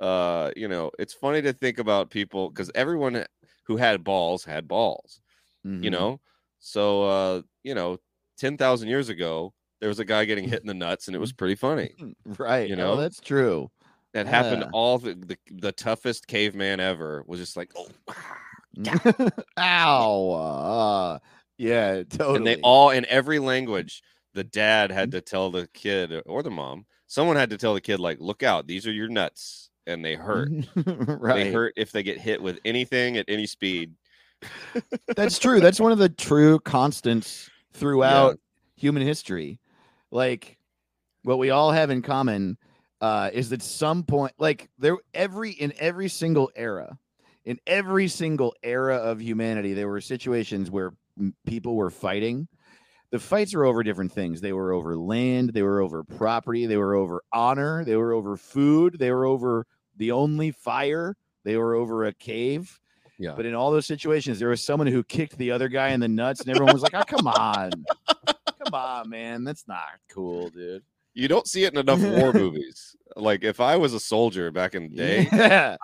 uh, 0.00 0.52
you 0.56 0.68
know, 0.68 0.90
it's 0.98 1.14
funny 1.14 1.42
to 1.42 1.52
think 1.52 1.78
about 1.78 2.10
people 2.10 2.50
because 2.50 2.70
everyone 2.74 3.26
who 3.66 3.76
had 3.76 4.04
balls 4.04 4.44
had 4.44 4.68
balls. 4.68 5.20
You 5.80 5.90
Mhm. 5.90 5.98
know, 5.98 6.20
so 6.60 7.04
uh, 7.04 7.42
you 7.64 7.74
know, 7.74 7.98
ten 8.38 8.56
thousand 8.58 8.88
years 8.88 9.08
ago, 9.10 9.54
there 9.80 9.88
was 9.90 10.00
a 10.00 10.04
guy 10.06 10.24
getting 10.26 10.48
hit 10.48 10.62
in 10.62 10.66
the 10.68 10.74
nuts, 10.74 11.08
and 11.08 11.16
it 11.16 11.20
was 11.20 11.32
pretty 11.32 11.56
funny. 11.56 11.96
right? 12.38 12.70
you 12.70 12.76
You 12.76 12.76
know? 12.76 12.96
that's 12.96 13.20
true. 13.20 13.70
That 14.12 14.26
happened. 14.26 14.64
All 14.72 14.98
the, 14.98 15.14
the 15.14 15.36
the 15.50 15.72
toughest 15.72 16.26
caveman 16.28 16.80
ever 16.80 17.24
was 17.26 17.40
just 17.40 17.56
like, 17.56 17.72
oh, 17.76 17.88
Ow. 19.58 20.30
Uh, 20.30 21.18
yeah, 21.58 22.02
totally. 22.04 22.36
and 22.38 22.46
they 22.46 22.56
all 22.62 22.90
in 22.90 23.04
every 23.06 23.38
language 23.38 24.02
the 24.34 24.44
dad 24.44 24.90
had 24.90 25.12
to 25.12 25.20
tell 25.20 25.50
the 25.50 25.66
kid 25.74 26.22
or 26.26 26.42
the 26.42 26.50
mom 26.50 26.84
someone 27.06 27.36
had 27.36 27.50
to 27.50 27.56
tell 27.56 27.74
the 27.74 27.80
kid 27.80 27.98
like 27.98 28.18
look 28.20 28.42
out 28.42 28.66
these 28.66 28.86
are 28.86 28.92
your 28.92 29.08
nuts 29.08 29.70
and 29.86 30.04
they 30.04 30.14
hurt 30.14 30.50
right. 30.86 31.34
they 31.34 31.52
hurt 31.52 31.72
if 31.76 31.92
they 31.92 32.02
get 32.02 32.18
hit 32.20 32.42
with 32.42 32.58
anything 32.64 33.16
at 33.16 33.24
any 33.28 33.46
speed 33.46 33.94
That's 35.16 35.38
true. 35.38 35.60
That's 35.60 35.80
one 35.80 35.92
of 35.92 35.98
the 35.98 36.08
true 36.08 36.58
constants 36.60 37.50
throughout 37.72 38.38
human 38.76 39.02
history. 39.02 39.60
Like 40.10 40.58
what 41.22 41.38
we 41.38 41.50
all 41.50 41.72
have 41.72 41.90
in 41.90 42.02
common 42.02 42.58
uh, 43.00 43.30
is 43.32 43.50
that 43.50 43.62
some 43.62 44.02
point, 44.02 44.34
like 44.38 44.68
there, 44.78 44.96
every 45.12 45.50
in 45.50 45.72
every 45.78 46.08
single 46.08 46.50
era, 46.54 46.98
in 47.44 47.58
every 47.66 48.08
single 48.08 48.54
era 48.62 48.96
of 48.96 49.20
humanity, 49.20 49.74
there 49.74 49.88
were 49.88 50.00
situations 50.00 50.70
where 50.70 50.92
m- 51.18 51.34
people 51.46 51.74
were 51.74 51.90
fighting. 51.90 52.48
The 53.14 53.20
fights 53.20 53.54
were 53.54 53.64
over 53.64 53.84
different 53.84 54.10
things. 54.10 54.40
They 54.40 54.52
were 54.52 54.72
over 54.72 54.96
land, 54.96 55.50
they 55.50 55.62
were 55.62 55.80
over 55.80 56.02
property, 56.02 56.66
they 56.66 56.76
were 56.76 56.96
over 56.96 57.22
honor, 57.32 57.84
they 57.84 57.94
were 57.94 58.12
over 58.12 58.36
food, 58.36 58.98
they 58.98 59.12
were 59.12 59.24
over 59.24 59.68
the 59.96 60.10
only 60.10 60.50
fire, 60.50 61.16
they 61.44 61.56
were 61.56 61.76
over 61.76 62.06
a 62.06 62.12
cave. 62.12 62.80
Yeah. 63.16 63.34
But 63.36 63.46
in 63.46 63.54
all 63.54 63.70
those 63.70 63.86
situations, 63.86 64.40
there 64.40 64.48
was 64.48 64.64
someone 64.64 64.88
who 64.88 65.04
kicked 65.04 65.38
the 65.38 65.52
other 65.52 65.68
guy 65.68 65.90
in 65.90 66.00
the 66.00 66.08
nuts, 66.08 66.40
and 66.40 66.50
everyone 66.50 66.72
was 66.72 66.82
like, 66.82 66.92
"Oh, 66.92 67.04
come 67.04 67.28
on, 67.28 67.70
come 68.08 68.74
on, 68.74 69.08
man, 69.08 69.44
that's 69.44 69.68
not 69.68 70.00
cool, 70.08 70.50
dude." 70.50 70.82
You 71.14 71.28
don't 71.28 71.46
see 71.46 71.64
it 71.64 71.72
in 71.72 71.78
enough 71.78 72.00
war 72.00 72.32
movies. 72.34 72.96
Like 73.16 73.44
if 73.44 73.60
I 73.60 73.76
was 73.76 73.94
a 73.94 74.00
soldier 74.00 74.50
back 74.50 74.74
in 74.74 74.90
the 74.90 74.96
day, 74.96 75.28
Yeah, 75.32 75.76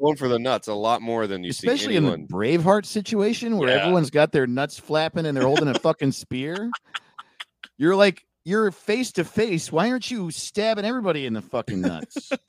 going 0.00 0.16
for 0.16 0.28
the 0.28 0.38
nuts 0.38 0.68
a 0.68 0.74
lot 0.74 1.02
more 1.02 1.26
than 1.26 1.42
you 1.42 1.50
especially 1.50 1.94
see 1.94 1.96
in 1.96 2.04
the 2.04 2.16
Braveheart 2.18 2.84
situation 2.86 3.56
where 3.56 3.68
Yeah. 3.70 3.82
everyone's 3.82 4.10
got 4.10 4.30
their 4.32 4.46
nuts 4.46 4.78
flapping 4.78 5.26
and 5.26 5.36
they're 5.36 5.44
holding 5.46 5.68
a 5.68 5.78
fucking 5.78 6.12
spear. 6.12 6.70
You're 7.78 7.96
like, 7.96 8.24
you're 8.44 8.70
face 8.70 9.10
to 9.12 9.24
face. 9.24 9.72
Why 9.72 9.90
aren't 9.90 10.10
you 10.10 10.30
stabbing 10.30 10.84
everybody 10.84 11.26
in 11.26 11.32
the 11.32 11.42
fucking 11.42 11.80
nuts? 11.80 12.30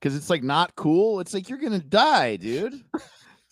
Because 0.00 0.16
it's 0.16 0.28
like 0.28 0.42
not 0.42 0.74
cool. 0.74 1.20
It's 1.20 1.32
like 1.32 1.48
you're 1.48 1.60
gonna 1.60 1.78
die, 1.78 2.34
dude. 2.34 2.74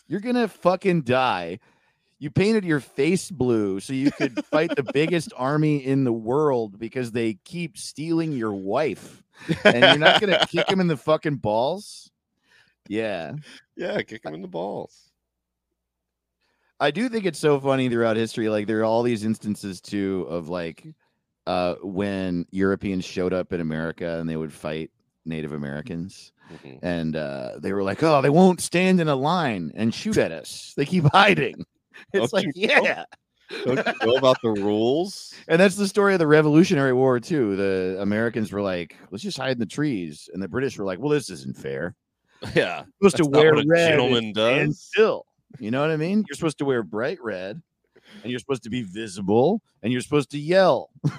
You're 0.08 0.18
gonna 0.18 0.48
fucking 0.48 1.02
die. 1.02 1.60
You 2.20 2.30
painted 2.30 2.66
your 2.66 2.80
face 2.80 3.30
blue 3.30 3.80
so 3.80 3.94
you 3.94 4.12
could 4.12 4.44
fight 4.50 4.76
the 4.76 4.82
biggest 4.82 5.32
army 5.36 5.78
in 5.84 6.04
the 6.04 6.12
world 6.12 6.78
because 6.78 7.10
they 7.12 7.38
keep 7.44 7.78
stealing 7.78 8.30
your 8.32 8.52
wife. 8.52 9.22
And 9.64 9.82
you're 9.82 9.98
not 9.98 10.20
gonna 10.20 10.46
kick 10.46 10.68
him 10.68 10.80
in 10.80 10.86
the 10.86 10.98
fucking 10.98 11.36
balls. 11.36 12.10
Yeah. 12.88 13.32
yeah, 13.74 14.02
kick 14.02 14.24
him 14.24 14.34
in 14.34 14.42
the 14.42 14.48
balls. 14.48 15.10
I 16.78 16.90
do 16.90 17.08
think 17.08 17.24
it's 17.24 17.38
so 17.38 17.58
funny 17.58 17.88
throughout 17.88 18.16
history. 18.16 18.50
Like 18.50 18.66
there 18.66 18.80
are 18.80 18.84
all 18.84 19.02
these 19.02 19.24
instances 19.24 19.80
too 19.80 20.26
of 20.28 20.48
like 20.50 20.86
uh 21.46 21.76
when 21.82 22.44
Europeans 22.50 23.04
showed 23.06 23.32
up 23.32 23.54
in 23.54 23.62
America 23.62 24.18
and 24.18 24.28
they 24.28 24.36
would 24.36 24.52
fight 24.52 24.90
Native 25.24 25.52
Americans. 25.52 26.32
Mhm. 26.52 26.78
And 26.82 27.16
uh 27.16 27.52
they 27.60 27.72
were 27.72 27.82
like, 27.82 28.02
Oh, 28.02 28.20
they 28.20 28.28
won't 28.30 28.60
stand 28.60 29.00
in 29.00 29.08
a 29.08 29.16
line 29.16 29.72
and 29.74 29.94
shoot 29.94 30.18
at 30.18 30.32
us. 30.32 30.74
They 30.76 30.84
keep 30.84 31.04
hiding. 31.12 31.64
It's 32.12 32.30
Don't 32.30 32.32
like, 32.32 32.46
you 32.54 32.68
know? 32.68 32.82
yeah. 32.82 33.04
Don't 33.64 33.84
you 33.84 34.06
know 34.06 34.16
about 34.16 34.40
the 34.42 34.50
rules? 34.50 35.34
And 35.48 35.60
that's 35.60 35.74
the 35.76 35.88
story 35.88 36.12
of 36.12 36.18
the 36.20 36.26
Revolutionary 36.26 36.92
War 36.92 37.18
too. 37.18 37.56
The 37.56 37.96
Americans 38.00 38.52
were 38.52 38.62
like, 38.62 38.96
let's 39.10 39.24
just 39.24 39.36
hide 39.38 39.52
in 39.52 39.58
the 39.58 39.66
trees. 39.66 40.28
And 40.32 40.42
the 40.42 40.48
British 40.48 40.78
were 40.78 40.84
like, 40.84 40.98
well, 41.00 41.08
this 41.10 41.30
isn't 41.30 41.56
fair. 41.56 41.94
Yeah, 42.54 42.84
You're 43.00 43.10
supposed 43.10 43.16
to 43.18 43.26
wear 43.26 43.52
a 43.54 43.64
red 43.66 43.92
and 43.92 44.00
gentleman 44.00 44.32
does. 44.32 44.80
still. 44.80 45.26
You 45.58 45.70
know 45.70 45.80
what 45.80 45.90
I 45.90 45.96
mean? 45.96 46.24
You're 46.28 46.36
supposed 46.36 46.58
to 46.58 46.64
wear 46.64 46.82
bright 46.82 47.18
red, 47.20 47.60
and 48.22 48.30
you're 48.30 48.38
supposed 48.38 48.62
to 48.62 48.70
be 48.70 48.82
visible, 48.82 49.60
and 49.82 49.92
you're 49.92 50.00
supposed 50.00 50.30
to 50.30 50.38
yell. 50.38 50.90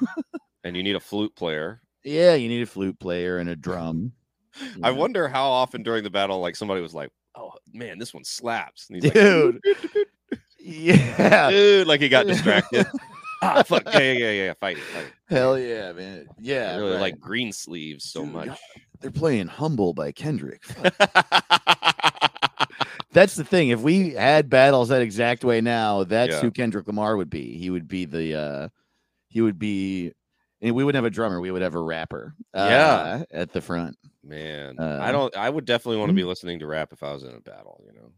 And 0.64 0.78
you 0.78 0.84
need 0.84 0.96
a 0.96 1.00
flute 1.00 1.36
player. 1.36 1.82
Yeah, 2.04 2.36
you 2.36 2.48
need 2.48 2.62
a 2.62 2.68
flute 2.68 3.00
player 3.00 3.40
and 3.40 3.50
a 3.50 3.56
drum. 3.56 4.12
I 4.84 4.92
wonder 4.92 5.28
how 5.28 5.50
often 5.50 5.82
during 5.82 6.04
the 6.04 6.10
battle, 6.12 6.40
like 6.40 6.56
somebody 6.56 6.82
was 6.82 6.94
like, 6.94 7.10
"Oh 7.36 7.54
man, 7.74 7.98
this 7.98 8.14
one 8.14 8.24
slaps," 8.24 8.88
and 8.88 8.96
he's 8.98 9.06
like, 9.06 9.14
dude. 9.16 9.60
Yeah, 10.64 11.50
dude, 11.50 11.88
like 11.88 12.02
he 12.02 12.10
got 12.10 12.28
distracted. 12.28 12.86
ah, 13.42 13.64
fuck, 13.64 13.86
yeah, 13.86 14.00
yeah, 14.00 14.12
yeah, 14.12 14.32
yeah, 14.32 14.54
fighting, 14.60 14.84
fighting. 14.94 15.12
hell 15.28 15.58
yeah, 15.58 15.92
man. 15.92 16.28
Yeah, 16.40 16.74
I 16.74 16.78
really 16.78 16.92
right. 16.94 17.02
like 17.02 17.20
green 17.20 17.52
sleeves 17.52 18.06
so 18.06 18.24
Dude, 18.24 18.34
much. 18.34 18.60
They're 19.00 19.12
playing 19.12 19.48
"Humble" 19.48 19.94
by 19.94 20.12
Kendrick. 20.12 20.64
That's 23.14 23.36
the 23.36 23.44
thing. 23.44 23.70
If 23.70 23.82
we 23.82 24.12
had 24.12 24.50
battles 24.50 24.90
that 24.90 25.02
exact 25.02 25.44
way 25.44 25.60
now, 25.60 26.06
that's 26.06 26.36
Yeah. 26.36 26.42
who 26.42 26.52
Kendrick 26.52 26.88
Lamar 26.88 27.18
would 27.18 27.30
be. 27.30 27.58
He 27.58 27.70
would 27.70 27.88
be 27.88 28.06
the 28.06 28.36
uh 28.36 28.70
he 29.28 29.42
would 29.42 29.60
be 29.60 30.14
and 30.62 30.76
we 30.76 30.84
wouldn't 30.84 31.04
have 31.04 31.12
a 31.12 31.14
drummer, 31.14 31.42
we 31.42 31.52
would 31.52 31.62
have 31.62 31.76
a 31.76 31.82
rapper. 31.82 32.36
Yeah. 32.54 33.22
uh, 33.22 33.24
at 33.32 33.52
the 33.52 33.62
front. 33.62 33.98
Man, 34.24 34.76
Uh, 34.80 35.00
I 35.02 35.12
don't. 35.12 35.36
I 35.36 35.50
would 35.50 35.66
definitely 35.66 35.98
want 35.98 36.10
to 36.10 36.14
hmm? 36.14 36.18
be 36.18 36.24
listening 36.24 36.60
to 36.60 36.68
rap 36.68 36.94
if 36.94 37.02
I 37.04 37.12
was 37.12 37.24
in 37.24 37.34
a 37.34 37.42
battle. 37.42 37.84
You 37.86 37.94
know, 37.94 38.12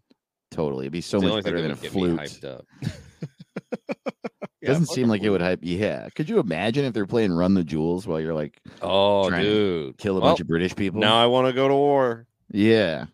Totally. 0.54 0.86
It'd 0.86 0.94
be 0.94 1.02
so 1.02 1.18
It's 1.18 1.26
much 1.28 1.44
better 1.44 1.62
than 1.62 1.72
a 1.72 1.74
would 1.74 1.82
get 1.82 1.94
me 1.94 2.00
flute. 2.00 2.20
hyped 2.20 2.46
up. 2.46 2.66
Doesn't 4.63 4.86
seem 4.88 5.10
like 5.10 5.24
it 5.24 5.30
would 5.30 5.42
hype. 5.42 5.60
Yeah. 5.62 6.08
Could 6.16 6.30
you 6.30 6.39
imagine 6.39 6.86
if 6.86 6.94
they're 6.94 7.06
playing 7.06 7.34
Run 7.34 7.54
the 7.54 7.66
Jewels 7.66 8.08
while 8.08 8.22
you're 8.22 8.34
like 8.34 8.62
Oh, 8.82 9.30
dude, 9.30 9.98
kill 9.98 10.18
a 10.18 10.22
Well, 10.22 10.30
bunch 10.32 10.39
of 10.39 10.48
British 10.48 10.74
people? 10.76 11.02
Now 11.02 11.22
I 11.22 11.26
want 11.26 11.48
to 11.48 11.54
go 11.54 11.68
to 11.68 11.74
war. 11.74 12.28
Yeah. 12.50 13.06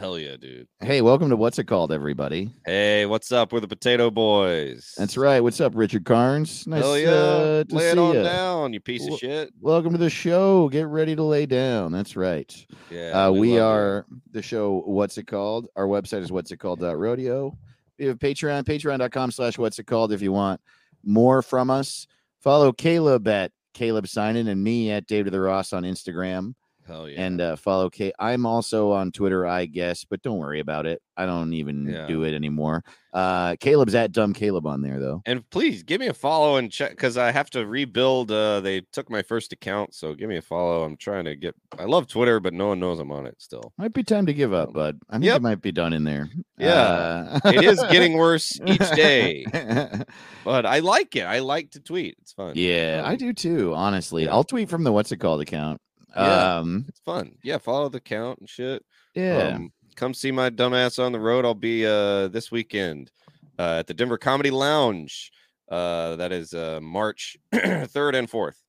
Hell 0.00 0.18
yeah, 0.18 0.38
dude. 0.38 0.66
Hey, 0.80 1.02
welcome 1.02 1.28
to 1.28 1.36
what's 1.36 1.58
it 1.58 1.64
called, 1.64 1.92
everybody? 1.92 2.54
Hey, 2.64 3.04
what's 3.04 3.30
up? 3.32 3.52
We're 3.52 3.60
the 3.60 3.68
Potato 3.68 4.10
Boys. 4.10 4.94
That's 4.96 5.14
right. 5.14 5.40
What's 5.40 5.60
up, 5.60 5.72
Richard 5.74 6.06
Carnes? 6.06 6.66
Nice 6.66 6.82
Hell 6.82 6.98
yeah. 6.98 7.10
uh, 7.10 7.64
to 7.64 7.74
Lay 7.74 7.88
it 7.90 7.92
see 7.92 7.98
on 7.98 8.14
ya. 8.14 8.22
down, 8.22 8.72
you 8.72 8.80
piece 8.80 9.06
of 9.06 9.18
shit. 9.18 9.52
Welcome 9.60 9.92
to 9.92 9.98
the 9.98 10.08
show. 10.08 10.70
Get 10.70 10.86
ready 10.86 11.14
to 11.16 11.22
lay 11.22 11.44
down. 11.44 11.92
That's 11.92 12.16
right. 12.16 12.50
Yeah, 12.88 13.26
uh, 13.26 13.30
we 13.30 13.56
you. 13.56 13.62
are 13.62 14.06
the 14.30 14.40
show. 14.40 14.82
What's 14.86 15.18
it 15.18 15.26
called? 15.26 15.66
Our 15.76 15.84
website 15.84 16.22
is 16.22 16.32
what's 16.32 16.50
it 16.50 16.56
called. 16.56 16.80
Rodeo. 16.80 17.58
We 17.98 18.06
have 18.06 18.18
Patreon, 18.18 18.64
patreon.com 18.64 19.32
slash 19.32 19.58
what's 19.58 19.78
it 19.78 19.84
called. 19.84 20.14
If 20.14 20.22
you 20.22 20.32
want 20.32 20.62
more 21.04 21.42
from 21.42 21.68
us, 21.68 22.06
follow 22.40 22.72
Caleb 22.72 23.28
at 23.28 23.52
Caleb 23.74 24.06
Synan 24.06 24.48
and 24.48 24.64
me 24.64 24.90
at 24.92 25.06
David 25.06 25.34
the 25.34 25.40
Ross 25.40 25.74
on 25.74 25.82
Instagram. 25.82 26.54
Hell 26.90 27.08
yeah. 27.08 27.22
And 27.22 27.40
uh, 27.40 27.56
follow 27.56 27.88
K. 27.88 28.12
I'm 28.18 28.44
also 28.46 28.90
on 28.90 29.12
Twitter, 29.12 29.46
I 29.46 29.66
guess, 29.66 30.04
but 30.04 30.22
don't 30.22 30.38
worry 30.38 30.60
about 30.60 30.86
it. 30.86 31.00
I 31.16 31.26
don't 31.26 31.52
even 31.52 31.86
Yeah. 31.86 32.06
do 32.06 32.24
it 32.24 32.34
anymore. 32.34 32.82
Uh, 33.12 33.56
Caleb's 33.60 33.94
at 33.94 34.12
Dumb 34.12 34.32
Caleb 34.32 34.66
on 34.66 34.80
there, 34.82 34.98
though. 34.98 35.20
And 35.26 35.48
please 35.50 35.82
give 35.82 36.00
me 36.00 36.06
a 36.06 36.14
follow 36.14 36.56
and 36.56 36.70
check 36.70 36.90
because 36.92 37.16
I 37.18 37.30
have 37.32 37.50
to 37.50 37.66
rebuild. 37.66 38.30
Uh, 38.30 38.60
they 38.60 38.82
took 38.92 39.10
my 39.10 39.22
first 39.22 39.52
account, 39.52 39.94
so 39.94 40.14
give 40.14 40.28
me 40.28 40.36
a 40.36 40.42
follow. 40.42 40.82
I'm 40.84 40.96
trying 40.96 41.24
to 41.26 41.36
get. 41.36 41.54
I 41.78 41.84
love 41.84 42.06
Twitter, 42.06 42.40
but 42.40 42.54
no 42.54 42.68
one 42.68 42.80
knows 42.80 42.98
I'm 43.00 43.12
on 43.12 43.26
it 43.26 43.34
still. 43.38 43.72
Might 43.78 43.92
be 43.92 44.02
time 44.02 44.26
to 44.26 44.32
give 44.34 44.52
up, 44.52 44.72
bud. 44.72 44.98
I 45.10 45.14
think 45.14 45.24
Yep. 45.24 45.36
it 45.36 45.42
might 45.42 45.60
be 45.60 45.72
done 45.72 45.92
in 45.92 46.04
there. 46.04 46.28
Yeah. 46.58 47.38
Uh, 47.44 47.50
It 47.52 47.64
is 47.64 47.82
getting 47.90 48.14
worse 48.14 48.58
each 48.66 48.90
day, 48.92 49.44
but 50.44 50.66
I 50.66 50.78
like 50.78 51.16
it. 51.16 51.22
I 51.24 51.40
like 51.40 51.72
to 51.72 51.80
tweet. 51.80 52.16
It's 52.22 52.32
fun. 52.32 52.52
Yeah, 52.56 53.02
I 53.04 53.12
Um, 53.12 53.16
do 53.18 53.32
too. 53.32 53.74
Honestly, 53.74 54.24
yeah. 54.24 54.32
I'll 54.32 54.44
tweet 54.44 54.68
from 54.68 54.84
the 54.84 54.92
what's 54.92 55.12
it 55.12 55.18
called 55.18 55.40
account. 55.40 55.80
Yeah. 56.14 56.56
Um, 56.58 56.84
It's 56.88 57.00
fun. 57.00 57.36
Yeah, 57.42 57.58
follow 57.58 57.88
the 57.88 58.00
count 58.00 58.38
and 58.40 58.48
shit. 58.48 58.84
yeah, 59.14 59.54
Um, 59.54 59.72
come 59.96 60.14
see 60.14 60.30
my 60.32 60.50
dumbass 60.50 61.02
on 61.04 61.12
the 61.12 61.20
road. 61.20 61.44
I'll 61.44 61.54
be 61.54 61.86
uh 61.86 62.28
this 62.28 62.50
weekend 62.50 63.10
uh, 63.58 63.76
at 63.80 63.86
the 63.86 63.94
Denver 63.94 64.18
Comedy 64.18 64.50
Lounge. 64.50 65.30
Uh, 65.70 66.16
that 66.16 66.32
is 66.32 66.52
uh 66.54 66.80
March 66.82 67.36
third 67.52 68.14
and 68.14 68.28
fourth. 68.28 68.60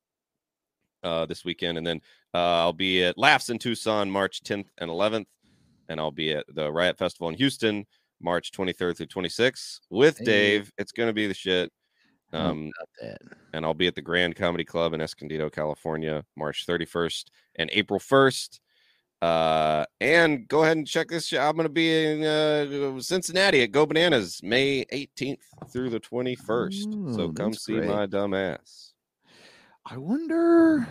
Uh, 1.04 1.26
this 1.26 1.44
weekend, 1.44 1.80
and 1.80 1.88
then 1.88 2.00
uh, 2.36 2.38
I'll 2.62 2.74
be 2.74 3.04
at 3.04 3.18
Laffs 3.18 3.50
in 3.50 3.58
Tucson 3.58 4.12
March 4.12 4.44
10th 4.44 4.68
and 4.78 4.88
11th, 4.92 5.26
and 5.90 6.00
I'll 6.00 6.12
be 6.12 6.32
at 6.32 6.46
the 6.54 6.72
Riot 6.72 6.96
Festival 7.00 7.28
in 7.30 7.34
Houston 7.38 7.88
March 8.22 8.52
23rd 8.52 8.98
through 8.98 9.08
26th 9.08 9.80
with 9.90 10.20
Hey. 10.20 10.26
Dave. 10.26 10.72
It's 10.78 10.92
gonna 10.92 11.12
be 11.12 11.26
the 11.26 11.34
shit. 11.34 11.72
Um, 12.34 12.72
and 13.54 13.66
I'll 13.66 13.74
be 13.74 13.88
at 13.88 13.96
the 13.96 14.02
Grand 14.02 14.36
Comedy 14.36 14.64
Club 14.64 14.94
in 14.94 15.02
Escondido, 15.02 15.50
California, 15.50 16.24
March 16.38 16.66
31st 16.66 17.26
and 17.56 17.70
April 17.74 18.00
1st. 18.00 18.60
Uh, 19.22 19.86
and 20.00 20.48
go 20.48 20.64
ahead 20.64 20.78
and 20.78 20.88
check 20.88 21.10
this. 21.10 21.32
I'm 21.32 21.56
going 21.56 21.66
to 21.66 21.70
be 21.70 22.06
in 22.06 22.24
uh, 22.24 23.00
Cincinnati 23.00 23.62
at 23.62 23.72
Go 23.72 23.86
Bananas 23.86 24.42
May 24.42 24.86
18th 24.86 25.38
through 25.72 25.92
the 25.92 26.00
21st. 26.00 27.16
so 27.16 27.32
come 27.32 27.54
see 27.54 27.76
great. 27.76 27.90
my 27.90 28.06
dumb 28.08 28.34
ass. 28.34 28.94
I 29.86 29.98
wonder. 29.98 30.88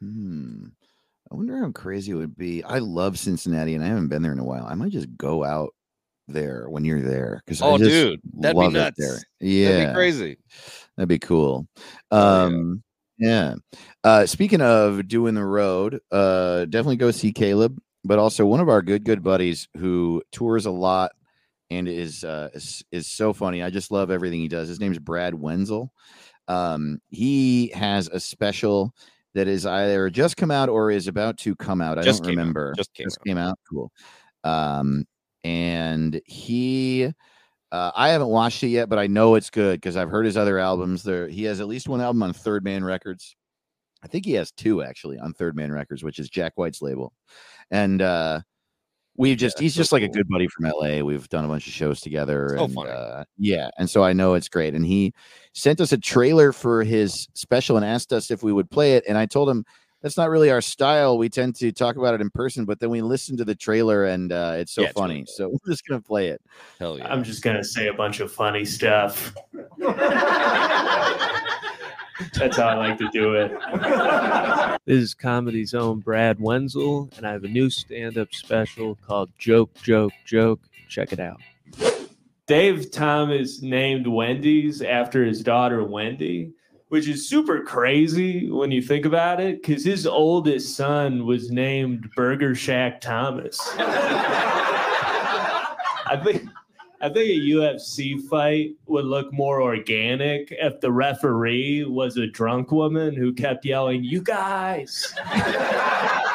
Hmm. 0.00 0.66
I 1.30 1.34
wonder 1.34 1.58
how 1.58 1.72
crazy 1.72 2.12
it 2.12 2.16
would 2.16 2.36
be. 2.36 2.62
I 2.62 2.78
love 2.78 3.18
Cincinnati, 3.18 3.74
and 3.74 3.82
I 3.82 3.88
haven't 3.88 4.08
been 4.08 4.22
there 4.22 4.32
in 4.32 4.38
a 4.38 4.44
while. 4.44 4.64
I 4.64 4.74
might 4.74 4.92
just 4.92 5.14
go 5.16 5.42
out 5.42 5.74
there 6.28 6.66
when 6.68 6.84
you're 6.84 7.00
there 7.02 7.42
because 7.44 7.62
Oh, 7.62 7.78
just 7.78 7.90
dude, 7.90 8.20
that'd 8.34 8.58
be 8.58 8.68
nuts. 8.68 8.96
there. 8.98 9.18
Yeah, 9.40 9.72
That'd 9.72 9.88
be 9.88 9.94
crazy. 9.94 10.36
That'd 10.96 11.08
be 11.08 11.18
cool. 11.18 11.66
Yeah. 12.12 12.18
Um, 12.18 12.82
yeah. 13.18 13.54
Uh, 14.04 14.26
speaking 14.26 14.60
of 14.60 15.08
doing 15.08 15.34
the 15.34 15.44
road, 15.44 16.00
uh, 16.10 16.64
definitely 16.66 16.96
go 16.96 17.10
see 17.10 17.32
Caleb, 17.32 17.78
but 18.04 18.18
also 18.18 18.44
one 18.46 18.60
of 18.60 18.68
our 18.68 18.82
good, 18.82 19.04
good 19.04 19.22
buddies 19.22 19.68
who 19.78 20.22
tours 20.32 20.66
a 20.66 20.70
lot 20.70 21.12
and 21.70 21.88
is, 21.88 22.24
uh, 22.24 22.48
is, 22.54 22.84
is 22.92 23.06
so 23.06 23.32
funny. 23.32 23.62
I 23.62 23.70
just 23.70 23.90
love 23.90 24.10
everything 24.10 24.40
he 24.40 24.48
does. 24.48 24.68
His 24.68 24.80
name's 24.80 24.98
Brad 24.98 25.34
Wenzel. 25.34 25.92
Um, 26.48 27.00
he 27.08 27.68
has 27.74 28.08
a 28.08 28.20
special 28.20 28.94
that 29.34 29.48
is 29.48 29.66
either 29.66 30.08
just 30.10 30.36
come 30.36 30.50
out 30.50 30.68
or 30.68 30.90
is 30.90 31.08
about 31.08 31.38
to 31.38 31.54
come 31.56 31.80
out. 31.80 31.98
I 31.98 32.02
Just 32.02 32.22
don't 32.22 32.30
came 32.32 32.38
out. 32.38 32.42
remember. 32.42 32.74
Just 32.76 32.94
came 32.94 33.06
out. 33.06 33.24
came 33.26 33.38
out. 33.38 33.58
Cool. 33.68 33.90
Um, 34.44 35.04
and 35.46 36.20
he, 36.24 37.12
uh, 37.72 37.90
I 37.94 38.08
haven't 38.08 38.28
watched 38.28 38.62
it 38.62 38.68
yet, 38.68 38.88
but 38.88 38.98
I 38.98 39.06
know 39.06 39.36
it's 39.36 39.50
good 39.50 39.80
because 39.80 39.96
I've 39.96 40.10
heard 40.10 40.26
his 40.26 40.36
other 40.36 40.58
albums. 40.58 41.02
There, 41.02 41.28
he 41.28 41.44
has 41.44 41.60
at 41.60 41.68
least 41.68 41.88
one 41.88 42.00
album 42.00 42.22
on 42.22 42.32
Third 42.32 42.64
Man 42.64 42.84
Records, 42.84 43.36
I 44.06 44.08
think 44.08 44.24
he 44.24 44.34
has 44.34 44.52
two 44.52 44.82
actually 44.82 45.18
on 45.18 45.32
Third 45.32 45.56
Man 45.56 45.72
Records, 45.72 46.04
which 46.04 46.18
is 46.18 46.28
Jack 46.28 46.52
White's 46.54 46.80
label. 46.82 47.12
And 47.70 48.00
uh 48.00 48.40
we've 49.16 49.36
just 49.36 49.58
he's 49.58 49.74
so 49.74 49.78
just 49.78 49.92
like 49.92 50.04
a 50.04 50.08
good 50.08 50.28
buddy 50.28 50.46
from 50.48 50.66
LA. 50.66 51.00
We've 51.00 51.28
done 51.28 51.44
a 51.44 51.48
bunch 51.48 51.66
of 51.66 51.72
shows 51.72 52.00
together. 52.00 52.54
So 52.56 52.64
and. 52.64 52.78
Uh, 52.78 53.24
yeah. 53.38 53.70
And 53.78 53.88
so 53.88 54.04
I 54.04 54.12
know 54.12 54.34
it's 54.34 54.48
great. 54.48 54.74
And 54.74 54.86
he 54.86 55.12
sent 55.54 55.80
us 55.80 55.92
a 55.92 55.98
trailer 55.98 56.52
for 56.52 56.84
his 56.84 57.28
special 57.34 57.76
and 57.76 57.84
asked 57.84 58.12
us 58.12 58.30
if 58.30 58.42
we 58.42 58.52
would 58.52 58.70
play 58.70 58.94
it. 58.94 59.04
And 59.08 59.18
I 59.18 59.26
told 59.26 59.48
him 59.48 59.64
that's 60.06 60.16
not 60.16 60.30
really 60.30 60.52
our 60.52 60.60
style. 60.60 61.18
We 61.18 61.28
tend 61.28 61.56
to 61.56 61.72
talk 61.72 61.96
about 61.96 62.14
it 62.14 62.20
in 62.20 62.30
person, 62.30 62.64
but 62.64 62.78
then 62.78 62.90
we 62.90 63.02
listen 63.02 63.36
to 63.38 63.44
the 63.44 63.56
trailer 63.56 64.04
and 64.04 64.30
uh, 64.30 64.54
it's 64.56 64.70
so 64.70 64.82
Yeah, 64.82 64.90
it's 64.90 65.00
funny. 65.00 65.20
good. 65.22 65.28
so 65.30 65.48
we're 65.66 65.72
just 65.72 65.84
gonna 65.84 66.00
play 66.00 66.28
it. 66.28 66.40
Hell 66.78 66.96
yeah. 66.96 67.12
I'm 67.12 67.24
just 67.24 67.42
gonna 67.42 67.64
say 67.64 67.88
a 67.88 67.92
bunch 67.92 68.20
of 68.20 68.30
funny 68.30 68.64
stuff. 68.64 69.34
That's 72.34 72.56
how 72.56 72.68
I 72.68 72.74
like 72.76 72.98
to 72.98 73.08
do 73.12 73.34
it. 73.34 73.50
This 74.86 75.02
is 75.02 75.12
Comedy's 75.14 75.74
own 75.74 75.98
Brad 75.98 76.38
Wenzel, 76.38 77.10
and 77.16 77.26
I 77.26 77.32
have 77.32 77.42
a 77.42 77.48
new 77.48 77.68
stand 77.68 78.16
up 78.16 78.32
special 78.32 78.94
called 79.04 79.30
Joke, 79.40 79.74
Joke, 79.82 80.12
Joke. 80.24 80.60
Check 80.88 81.12
it 81.12 81.18
out. 81.18 81.40
Dave 82.46 82.92
Thomas 82.92 83.60
named 83.60 84.06
Wendy's 84.06 84.82
after 84.82 85.24
his 85.24 85.42
daughter 85.42 85.82
Wendy, 85.82 86.52
which 86.88 87.08
is 87.08 87.28
super 87.28 87.62
crazy 87.62 88.50
when 88.50 88.70
you 88.70 88.80
think 88.80 89.04
about 89.04 89.40
it, 89.40 89.62
because 89.62 89.84
his 89.84 90.06
oldest 90.06 90.76
son 90.76 91.26
was 91.26 91.50
named 91.50 92.08
Burger 92.14 92.54
Shack 92.54 93.00
Thomas. 93.00 93.58
I 96.08 96.20
think 96.22 96.48
I 97.00 97.08
think 97.08 97.28
a 97.28 97.40
UFC 97.50 98.20
fight 98.28 98.76
would 98.86 99.04
look 99.04 99.32
more 99.32 99.60
organic 99.60 100.48
if 100.52 100.80
the 100.80 100.90
referee 100.90 101.84
was 101.84 102.16
a 102.16 102.26
drunk 102.26 102.72
woman 102.72 103.14
who 103.14 103.32
kept 103.34 103.64
yelling, 103.64 104.02
"You 104.04 104.22
guys!" 104.22 105.14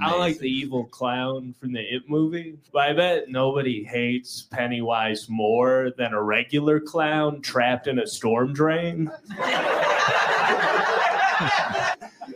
I 0.00 0.16
like 0.16 0.38
the 0.38 0.48
evil 0.50 0.84
clown 0.84 1.54
from 1.58 1.72
the 1.72 1.80
It 1.80 2.08
movie, 2.08 2.58
but 2.72 2.82
I 2.82 2.92
bet 2.92 3.28
nobody 3.28 3.84
hates 3.84 4.42
Pennywise 4.42 5.28
more 5.28 5.92
than 5.96 6.12
a 6.12 6.22
regular 6.22 6.80
clown 6.80 7.40
trapped 7.40 7.86
in 7.86 7.98
a 7.98 8.06
storm 8.06 8.52
drain. 8.52 9.10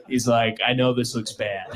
He's 0.08 0.28
like, 0.28 0.58
I 0.66 0.74
know 0.74 0.92
this 0.92 1.14
looks 1.14 1.32
bad. 1.32 1.68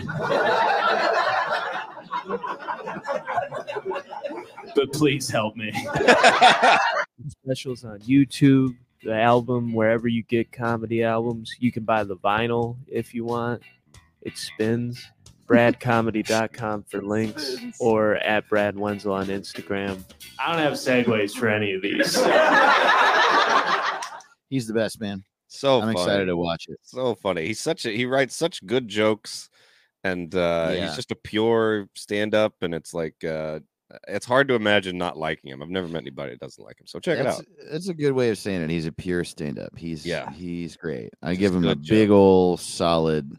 but 4.74 4.92
please 4.92 5.30
help 5.30 5.56
me. 5.56 5.72
Specials 7.44 7.84
on 7.84 8.00
YouTube, 8.00 8.76
the 9.02 9.14
album, 9.14 9.72
wherever 9.72 10.06
you 10.08 10.22
get 10.24 10.52
comedy 10.52 11.02
albums. 11.02 11.54
You 11.58 11.72
can 11.72 11.84
buy 11.84 12.04
the 12.04 12.16
vinyl 12.16 12.76
if 12.86 13.14
you 13.14 13.24
want. 13.24 13.62
It 14.22 14.36
spins. 14.36 15.10
BradComedy.com 15.46 16.84
for 16.84 17.02
links 17.02 17.56
or 17.80 18.16
at 18.16 18.48
Brad 18.48 18.78
Wenzel 18.78 19.12
on 19.12 19.26
Instagram. 19.26 20.02
I 20.38 20.52
don't 20.52 20.62
have 20.62 20.74
segues 20.74 21.32
for 21.32 21.48
any 21.48 21.72
of 21.72 21.82
these. 21.82 22.14
He's 24.48 24.66
the 24.66 24.74
best 24.74 25.00
man. 25.00 25.24
so 25.48 25.80
I'm 25.80 25.92
funny. 25.94 26.00
excited 26.00 26.26
to 26.26 26.36
watch 26.36 26.66
it. 26.68 26.78
So 26.82 27.14
funny. 27.16 27.46
He's 27.46 27.60
such 27.60 27.84
a 27.86 27.90
he 27.90 28.06
writes 28.06 28.36
such 28.36 28.64
good 28.64 28.88
jokes 28.88 29.50
and 30.04 30.32
uh 30.34 30.70
Yeah. 30.72 30.86
he's 30.86 30.96
just 30.96 31.10
a 31.10 31.16
pure 31.16 31.88
stand 31.94 32.34
up 32.34 32.54
and 32.62 32.74
it's 32.74 32.94
like 32.94 33.22
uh 33.24 33.60
it's 34.08 34.26
hard 34.26 34.48
to 34.48 34.54
imagine 34.54 34.98
not 34.98 35.16
liking 35.16 35.50
him. 35.50 35.62
I've 35.62 35.68
never 35.68 35.88
met 35.88 36.02
anybody 36.02 36.32
that 36.32 36.40
doesn't 36.40 36.62
like 36.62 36.80
him. 36.80 36.86
So 36.86 36.98
check 37.00 37.18
that's, 37.22 37.40
it 37.40 37.46
out. 37.48 37.70
That's 37.72 37.88
a 37.88 37.94
good 37.94 38.12
way 38.12 38.30
of 38.30 38.38
saying 38.38 38.62
it. 38.62 38.70
He's 38.70 38.86
a 38.86 38.92
pure 38.92 39.24
stand 39.24 39.58
up. 39.58 39.76
He's 39.76 40.06
Yeah. 40.06 40.30
he's 40.32 40.76
great. 40.76 41.10
I 41.22 41.30
Just 41.30 41.40
give 41.40 41.54
him 41.54 41.64
a 41.64 41.74
good 41.74 41.82
big 41.86 42.08
joke. 42.08 42.14
old 42.16 42.60
solid. 42.60 43.36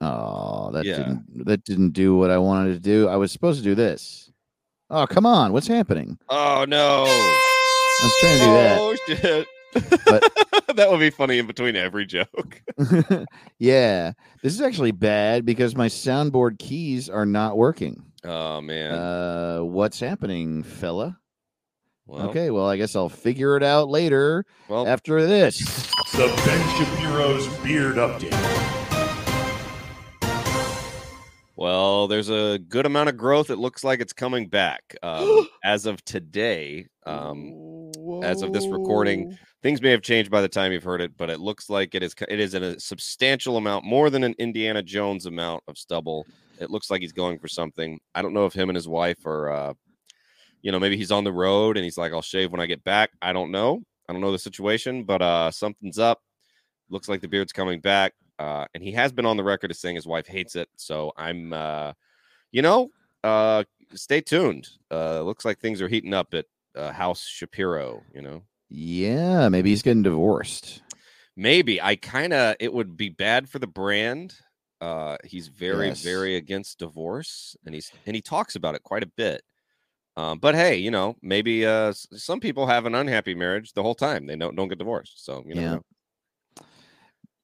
Oh, 0.00 0.70
that 0.72 0.84
Yeah. 0.84 0.96
didn't 0.98 1.46
that 1.46 1.64
didn't 1.64 1.90
do 1.90 2.16
what 2.16 2.30
I 2.30 2.38
wanted 2.38 2.74
to 2.74 2.80
do. 2.80 3.08
I 3.08 3.16
was 3.16 3.32
supposed 3.32 3.58
to 3.60 3.64
do 3.64 3.74
this. 3.74 4.30
Oh, 4.90 5.06
come 5.06 5.24
on. 5.26 5.52
What's 5.52 5.66
happening? 5.66 6.18
Oh 6.28 6.64
no. 6.68 7.04
I 7.06 8.00
was 8.02 8.14
trying 8.20 8.38
to 8.38 8.44
do 8.44 8.52
that. 8.52 8.78
Oh 8.80 8.96
shit. 9.06 9.48
But- 10.04 10.30
that 10.76 10.90
would 10.90 11.00
be 11.00 11.10
funny 11.10 11.38
in 11.38 11.46
between 11.46 11.76
every 11.76 12.04
joke. 12.06 12.60
yeah. 13.58 14.12
This 14.42 14.52
is 14.54 14.60
actually 14.60 14.92
bad 14.92 15.44
because 15.46 15.74
my 15.76 15.86
soundboard 15.88 16.58
keys 16.58 17.08
are 17.08 17.26
not 17.26 17.56
working. 17.56 18.02
Oh 18.24 18.60
man. 18.60 18.92
Uh 18.92 19.58
what's 19.60 20.00
happening, 20.00 20.62
fella? 20.62 21.18
well, 22.06 22.28
okay, 22.28 22.50
well, 22.50 22.66
I 22.68 22.76
guess 22.76 22.94
I'll 22.96 23.08
figure 23.08 23.56
it 23.56 23.62
out 23.62 23.88
later 23.88 24.44
Well, 24.68 24.86
after 24.86 25.26
this. 25.26 25.58
The 26.12 26.26
Ben 26.44 26.68
Shapiro's 26.76 27.46
Beard 27.64 27.96
Update. 27.96 28.83
Well, 31.56 32.08
there's 32.08 32.30
a 32.30 32.58
good 32.58 32.84
amount 32.84 33.10
of 33.10 33.16
growth. 33.16 33.50
It 33.50 33.58
looks 33.58 33.84
like 33.84 34.00
it's 34.00 34.12
coming 34.12 34.48
back. 34.48 34.96
Um, 35.02 35.48
as 35.64 35.86
of 35.86 36.04
today, 36.04 36.88
um, 37.06 37.90
as 38.22 38.42
of 38.42 38.52
this 38.52 38.66
recording, 38.66 39.38
things 39.62 39.80
may 39.80 39.90
have 39.90 40.02
changed 40.02 40.30
by 40.30 40.40
the 40.40 40.48
time 40.48 40.72
you've 40.72 40.82
heard 40.82 41.00
it, 41.00 41.16
but 41.16 41.30
it 41.30 41.38
looks 41.38 41.70
like 41.70 41.94
it 41.94 42.02
is 42.02 42.14
it 42.28 42.40
is 42.40 42.54
in 42.54 42.62
a 42.62 42.80
substantial 42.80 43.56
amount, 43.56 43.84
more 43.84 44.10
than 44.10 44.24
an 44.24 44.34
Indiana 44.38 44.82
Jones 44.82 45.26
amount 45.26 45.62
of 45.68 45.78
stubble. 45.78 46.26
It 46.60 46.70
looks 46.70 46.90
like 46.90 47.02
he's 47.02 47.12
going 47.12 47.38
for 47.38 47.48
something. 47.48 48.00
I 48.14 48.22
don't 48.22 48.34
know 48.34 48.46
if 48.46 48.52
him 48.52 48.68
and 48.68 48.76
his 48.76 48.88
wife 48.88 49.24
are, 49.24 49.50
uh, 49.50 49.74
you 50.62 50.72
know, 50.72 50.80
maybe 50.80 50.96
he's 50.96 51.12
on 51.12 51.24
the 51.24 51.32
road 51.32 51.76
and 51.76 51.84
he's 51.84 51.98
like, 51.98 52.12
"I'll 52.12 52.22
shave 52.22 52.50
when 52.50 52.60
I 52.60 52.66
get 52.66 52.82
back." 52.82 53.10
I 53.22 53.32
don't 53.32 53.52
know. 53.52 53.82
I 54.08 54.12
don't 54.12 54.22
know 54.22 54.32
the 54.32 54.38
situation, 54.38 55.04
but 55.04 55.22
uh, 55.22 55.50
something's 55.50 55.98
up. 55.98 56.20
Looks 56.90 57.08
like 57.08 57.20
the 57.20 57.28
beard's 57.28 57.52
coming 57.52 57.80
back, 57.80 58.12
uh, 58.38 58.66
and 58.74 58.82
he 58.82 58.92
has 58.92 59.12
been 59.12 59.26
on 59.26 59.36
the 59.36 59.44
record 59.44 59.70
as 59.70 59.78
saying 59.78 59.96
his 59.96 60.06
wife 60.06 60.26
hates 60.26 60.56
it. 60.56 60.68
So 60.76 61.12
I'm, 61.16 61.52
uh, 61.52 61.92
you 62.52 62.62
know, 62.62 62.90
uh, 63.22 63.64
stay 63.94 64.20
tuned. 64.20 64.68
Uh, 64.90 65.22
looks 65.22 65.44
like 65.44 65.58
things 65.60 65.80
are 65.82 65.88
heating 65.88 66.14
up 66.14 66.34
at 66.34 66.46
uh, 66.74 66.92
House 66.92 67.26
Shapiro. 67.26 68.02
You 68.14 68.22
know, 68.22 68.42
Yeah, 68.68 69.48
maybe 69.48 69.70
he's 69.70 69.82
getting 69.82 70.02
divorced. 70.02 70.82
maybe 71.36 71.80
I 71.80 71.96
kind 71.96 72.32
of 72.32 72.56
it 72.60 72.72
would 72.72 72.96
be 72.96 73.08
bad 73.08 73.48
for 73.48 73.58
the 73.58 73.66
brand. 73.66 74.34
Uh, 74.80 75.16
he's 75.24 75.48
very, 75.48 75.88
Yes. 75.88 76.02
very 76.02 76.36
against 76.36 76.78
divorce, 76.78 77.56
and 77.64 77.74
he's 77.74 77.90
and 78.06 78.14
he 78.14 78.22
talks 78.22 78.56
about 78.56 78.74
it 78.74 78.82
quite 78.82 79.02
a 79.02 79.06
bit. 79.16 79.42
Um, 80.16 80.38
but 80.38 80.54
hey, 80.54 80.76
you 80.76 80.90
know, 80.90 81.16
maybe 81.22 81.66
uh, 81.66 81.92
some 81.92 82.40
people 82.40 82.66
have 82.66 82.86
an 82.86 82.94
unhappy 82.94 83.34
marriage 83.34 83.72
the 83.72 83.82
whole 83.82 83.94
time. 83.96 84.26
They 84.26 84.36
don't 84.36 84.54
don't 84.56 84.68
get 84.68 84.78
divorced. 84.78 85.24
So 85.24 85.42
you 85.46 85.54
know, 85.54 85.62
Yeah. 85.62 85.78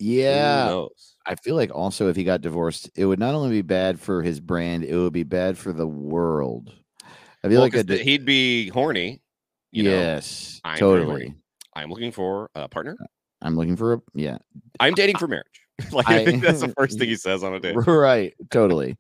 Yeah. 0.01 0.87
I 1.27 1.35
feel 1.35 1.55
like 1.55 1.71
also 1.75 2.09
if 2.09 2.17
he 2.17 2.25
got 2.25 2.41
divorced, 2.41 2.91
it 2.97 3.05
would 3.05 3.19
not 3.19 3.35
only 3.35 3.51
be 3.51 3.63
bad 3.63 4.01
for 4.01 4.23
his 4.23 4.41
brand, 4.41 4.85
it 4.85 4.97
would 4.97 5.13
be 5.13 5.23
bad 5.23 5.59
for 5.59 5.73
the 5.73 5.87
world. 5.87 6.73
I 7.45 7.49
feel 7.49 7.61
Well, 7.61 7.71
like 7.73 7.87
di- 7.87 8.03
he'd 8.03 8.25
be 8.25 8.69
horny. 8.69 9.21
You 9.71 9.85
know, 9.85 9.91
yes, 9.91 10.61
I'm 10.65 10.79
totally. 10.79 11.07
horny. 11.07 11.35
I'm 11.77 11.91
looking 11.91 12.11
for 12.11 12.51
a 12.55 12.69
partner. 12.69 12.97
I'm 13.43 13.57
looking 13.57 13.77
for 13.77 13.95
a 13.95 14.03
yeah, 14.15 14.39
I'm 14.81 14.95
dating 14.95 15.17
for 15.19 15.29
marriage. 15.29 15.47
like 15.93 16.09
I, 16.09 16.17
I- 16.21 16.25
think 16.25 16.43
that's 16.43 16.61
the 16.61 16.69
first 16.77 16.99
thing 16.99 17.09
he 17.09 17.17
says 17.17 17.45
on 17.45 17.55
a 17.55 17.61
date. 17.61 17.77
right, 17.87 18.35
totally. 18.51 18.97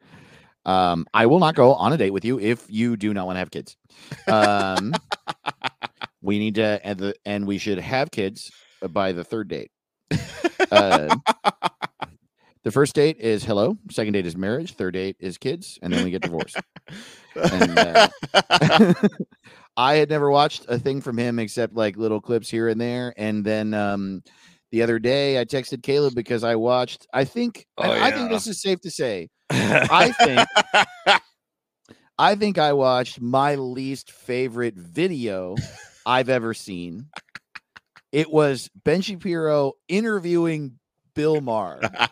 Um, 0.66 1.07
I 1.14 1.26
will 1.26 1.38
not 1.40 1.55
go 1.55 1.74
on 1.74 1.92
a 1.92 1.96
date 1.96 2.11
with 2.11 2.24
you 2.24 2.38
if 2.38 2.66
you 2.68 2.96
do 2.96 3.12
not 3.14 3.26
want 3.26 3.36
to 3.36 3.38
have 3.40 3.51
kids. 3.51 3.76
Um, 4.28 4.92
we 6.22 6.38
need 6.38 6.55
to 6.57 6.80
and 6.84 6.98
the 6.98 7.14
and 7.24 7.46
we 7.46 7.59
should 7.59 7.78
have 7.78 8.11
kids 8.11 8.51
by 8.90 9.12
the 9.12 9.24
third 9.24 9.48
date. 9.48 9.70
Uh, 10.70 11.16
the 12.64 12.70
first 12.70 12.94
date 12.94 13.18
is 13.18 13.44
hello. 13.44 13.76
Second 13.90 14.12
date 14.12 14.26
is 14.26 14.36
marriage. 14.36 14.74
Third 14.74 14.94
date 14.94 15.16
is 15.18 15.38
kids, 15.38 15.78
and 15.82 15.92
then 15.92 16.04
we 16.04 16.11
get 16.11 16.22
divorced. 16.22 16.56
and, 17.34 17.78
uh, 17.78 18.08
I 19.76 19.94
had 19.94 20.11
never 20.11 20.30
watched 20.30 20.66
a 20.68 20.78
thing 20.78 21.00
from 21.00 21.16
him 21.16 21.38
except 21.38 21.74
like 21.74 21.96
little 21.96 22.20
clips 22.20 22.50
here 22.50 22.68
and 22.68 22.80
there. 22.80 23.14
And 23.16 23.44
then 23.44 23.72
um, 23.72 24.22
the 24.72 24.82
other 24.82 24.98
day, 24.98 25.40
I 25.40 25.44
texted 25.44 25.82
Caleb 25.82 26.14
because 26.14 26.44
I 26.44 26.56
watched. 26.56 27.06
I 27.14 27.24
think. 27.24 27.66
Oh, 27.78 27.84
I, 27.90 28.08
I 28.08 28.11
think 28.11 28.30
this 28.30 28.46
is 28.46 28.61
safe 28.61 28.80
to 28.82 28.90
say. 28.90 29.28
I 29.50 30.12
think- 30.12 31.22
I 32.18 32.34
think 32.34 32.58
I 32.58 32.74
watched 32.74 33.18
my 33.18 33.54
least 33.54 34.12
favorite 34.12 34.74
video 34.76 35.56
I've 36.04 36.28
ever 36.28 36.52
seen. 36.52 37.06
It 38.12 38.30
was 38.30 38.68
Ben 38.84 39.00
Shapiro 39.02 39.74
interviewing 39.88 40.78
Bill 41.14 41.40
Maher. 41.40 41.80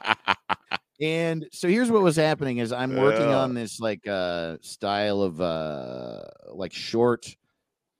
And 1.00 1.46
so 1.52 1.68
here's 1.68 1.92
what 1.92 2.02
was 2.02 2.16
happening 2.16 2.58
is 2.58 2.72
I'm 2.72 2.96
working 2.96 3.30
Yeah. 3.30 3.38
on 3.38 3.54
this 3.54 3.78
like 3.78 4.04
uh 4.08 4.56
style 4.62 5.22
of 5.22 5.40
uh 5.40 6.22
like 6.52 6.72
short 6.72 7.36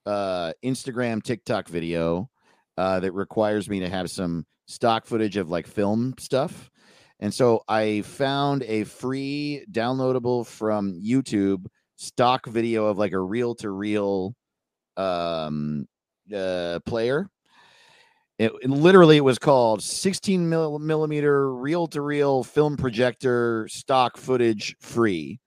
uh 0.05 0.53
Instagram 0.65 1.23
TikTok 1.23 1.69
video 1.69 2.29
uh 2.77 2.99
that 2.99 3.13
requires 3.13 3.69
me 3.69 3.79
to 3.81 3.89
have 3.89 4.11
some 4.11 4.47
stock 4.67 5.07
footage 5.07 5.37
of 5.37 5.49
like 5.49 5.69
film 5.69 6.15
stuff. 6.19 6.71
And 7.21 7.33
so 7.33 7.63
I 7.69 8.03
found 8.03 8.65
a 8.65 8.83
free 8.83 9.65
downloadable 9.71 10.45
from 10.45 10.93
YouTube 11.01 11.67
stock 11.95 12.47
video 12.47 12.87
of 12.87 12.99
like 12.99 13.13
a 13.13 13.21
reel 13.21 13.55
to 13.57 13.71
reel 13.71 14.35
um 14.97 15.87
uh 16.35 16.81
player 16.85 17.31
It, 18.39 18.53
it 18.63 18.71
literally 18.71 19.17
it 19.17 19.25
was 19.25 19.39
called 19.39 19.83
16 19.83 20.49
mil- 20.49 20.79
millimeter 20.79 21.53
reel 21.53 21.87
to 21.89 22.01
reel 22.01 22.45
film 22.45 22.77
projector 22.77 23.67
stock 23.69 24.17
footage 24.17 24.77
free. 24.81 25.41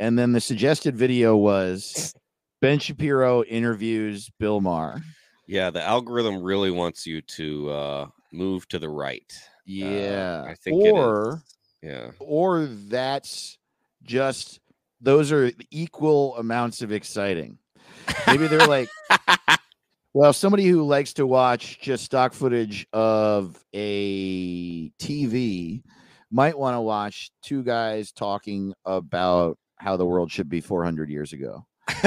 And 0.00 0.18
then 0.18 0.32
the 0.32 0.40
suggested 0.40 0.96
video 0.96 1.36
was 1.36 2.12
Ben 2.60 2.78
Shapiro 2.80 3.44
interviews 3.44 4.30
Bill 4.38 4.60
Maher. 4.60 5.00
Yeah, 5.46 5.70
the 5.70 5.82
algorithm 5.82 6.42
really 6.42 6.70
wants 6.70 7.06
you 7.06 7.20
to 7.22 7.70
uh, 7.70 8.06
move 8.32 8.66
to 8.68 8.78
the 8.78 8.88
right. 8.88 9.32
Yeah. 9.64 10.44
I 10.46 10.54
think 10.54 10.76
or 10.84 11.42
Yeah. 11.82 12.10
or 12.18 12.66
that's 12.66 13.58
just 14.02 14.60
those 15.00 15.30
are 15.30 15.52
equal 15.70 16.36
amounts 16.36 16.82
of 16.82 16.90
exciting. 16.90 17.58
Maybe 18.26 18.46
they're 18.48 18.66
like, 18.66 18.88
well, 20.18 20.32
somebody 20.32 20.64
who 20.66 20.82
likes 20.82 21.12
to 21.12 21.28
watch 21.28 21.78
just 21.80 22.04
stock 22.04 22.32
footage 22.32 22.84
of 22.92 23.56
a 23.72 24.90
TV 24.98 25.84
might 26.32 26.58
want 26.58 26.74
to 26.74 26.80
watch 26.80 27.30
two 27.40 27.62
guys 27.62 28.10
talking 28.10 28.74
about 28.84 29.56
how 29.76 29.96
the 29.96 30.04
world 30.04 30.28
should 30.28 30.48
be 30.48 30.60
400 30.60 31.08
years 31.08 31.32
ago. 31.32 31.64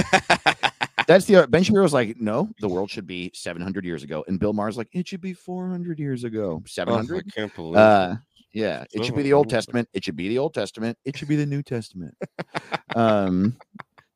That's 1.08 1.24
the 1.24 1.48
Ben 1.50 1.64
Shapiro's 1.64 1.94
like, 1.94 2.20
no, 2.20 2.50
the 2.60 2.68
world 2.68 2.90
should 2.90 3.08
be 3.08 3.32
700 3.34 3.86
years 3.86 4.04
ago, 4.04 4.26
and 4.28 4.38
Bill 4.38 4.52
Maher's 4.52 4.78
like, 4.78 4.90
it 4.92 5.08
should 5.08 5.22
be 5.22 5.32
400 5.32 5.98
years 5.98 6.26
ago. 6.26 6.62
Oh, 6.62 6.68
700. 6.68 7.26
I 7.26 7.32
can't 7.32 7.56
believe 7.56 7.78
Uh, 7.78 8.16
yeah, 8.52 8.84
it 8.92 9.06
should 9.06 9.16
be 9.16 9.24
the 9.24 9.32
Old 9.32 9.50
Testament. 9.50 9.88
It 9.94 10.04
should 10.04 10.18
be 10.18 10.28
the 10.28 10.38
Old 10.38 10.54
Testament. 10.54 10.98
It 11.06 11.16
should 11.16 11.30
be 11.30 11.38
the 11.38 11.46
New 11.46 11.64
Testament. 11.64 12.14
um, 12.94 13.56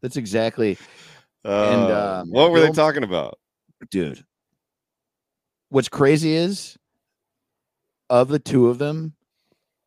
that's 0.02 0.18
exactly, 0.18 0.78
and, 1.46 1.90
Uh, 1.90 2.24
um, 2.24 2.30
what 2.32 2.52
were 2.52 2.60
they 2.60 2.72
talking 2.74 3.06
about? 3.06 3.40
Dude. 3.90 4.24
What's 5.70 5.90
crazy 5.90 6.34
is, 6.34 6.78
of 8.10 8.28
the 8.30 8.40
two 8.40 8.68
of 8.68 8.78
them, 8.78 9.16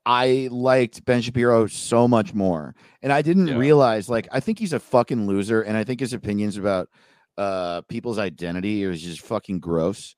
I 0.04 0.48
liked 0.50 1.04
Ben 1.04 1.20
Shapiro 1.22 1.66
so 1.66 2.08
much 2.08 2.34
more, 2.34 2.74
and 3.02 3.12
I 3.12 3.22
didn't 3.22 3.48
Yeah. 3.48 3.56
realize. 3.56 4.08
Like, 4.08 4.26
I 4.32 4.40
think 4.40 4.58
he's 4.58 4.72
a 4.72 4.80
fucking 4.80 5.26
loser, 5.26 5.62
and 5.62 5.76
I 5.76 5.84
think 5.84 6.00
his 6.00 6.12
opinions 6.12 6.56
about 6.56 6.88
uh 7.36 7.82
people's 7.82 8.18
identity 8.18 8.82
is 8.82 9.00
just 9.00 9.20
fucking 9.20 9.60
gross. 9.60 10.16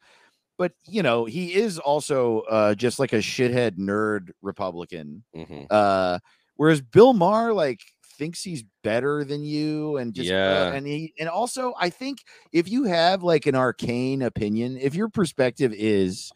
But 0.57 0.73
you 0.87 1.03
know, 1.03 1.27
he 1.27 1.55
is 1.55 1.79
also 1.79 2.41
uh 2.43 2.75
just 2.75 2.99
like 2.99 3.13
a 3.13 3.19
shithead 3.19 3.73
nerd 3.79 4.31
Republican. 4.43 5.25
Mhm. 5.37 5.67
Uh, 5.71 6.19
whereas 6.57 6.81
Bill 6.81 7.13
Maher 7.13 7.53
like 7.53 7.81
thinks 8.21 8.43
he's 8.45 8.63
better 8.85 9.25
than 9.25 9.43
you, 9.43 9.97
and 9.97 10.15
just 10.15 10.31
uh, 10.47 10.67
Yeah. 10.71 10.75
and 10.75 10.87
he 10.87 11.13
and 11.19 11.29
also 11.29 11.75
I 11.77 11.91
think 11.91 12.19
if 12.53 12.69
you 12.71 12.85
have 12.85 13.23
like 13.25 13.47
an 13.47 13.57
arcane 13.57 14.23
opinion, 14.23 14.77
if 14.77 14.95
your 14.95 15.09
perspective 15.09 15.73
is 15.75 16.31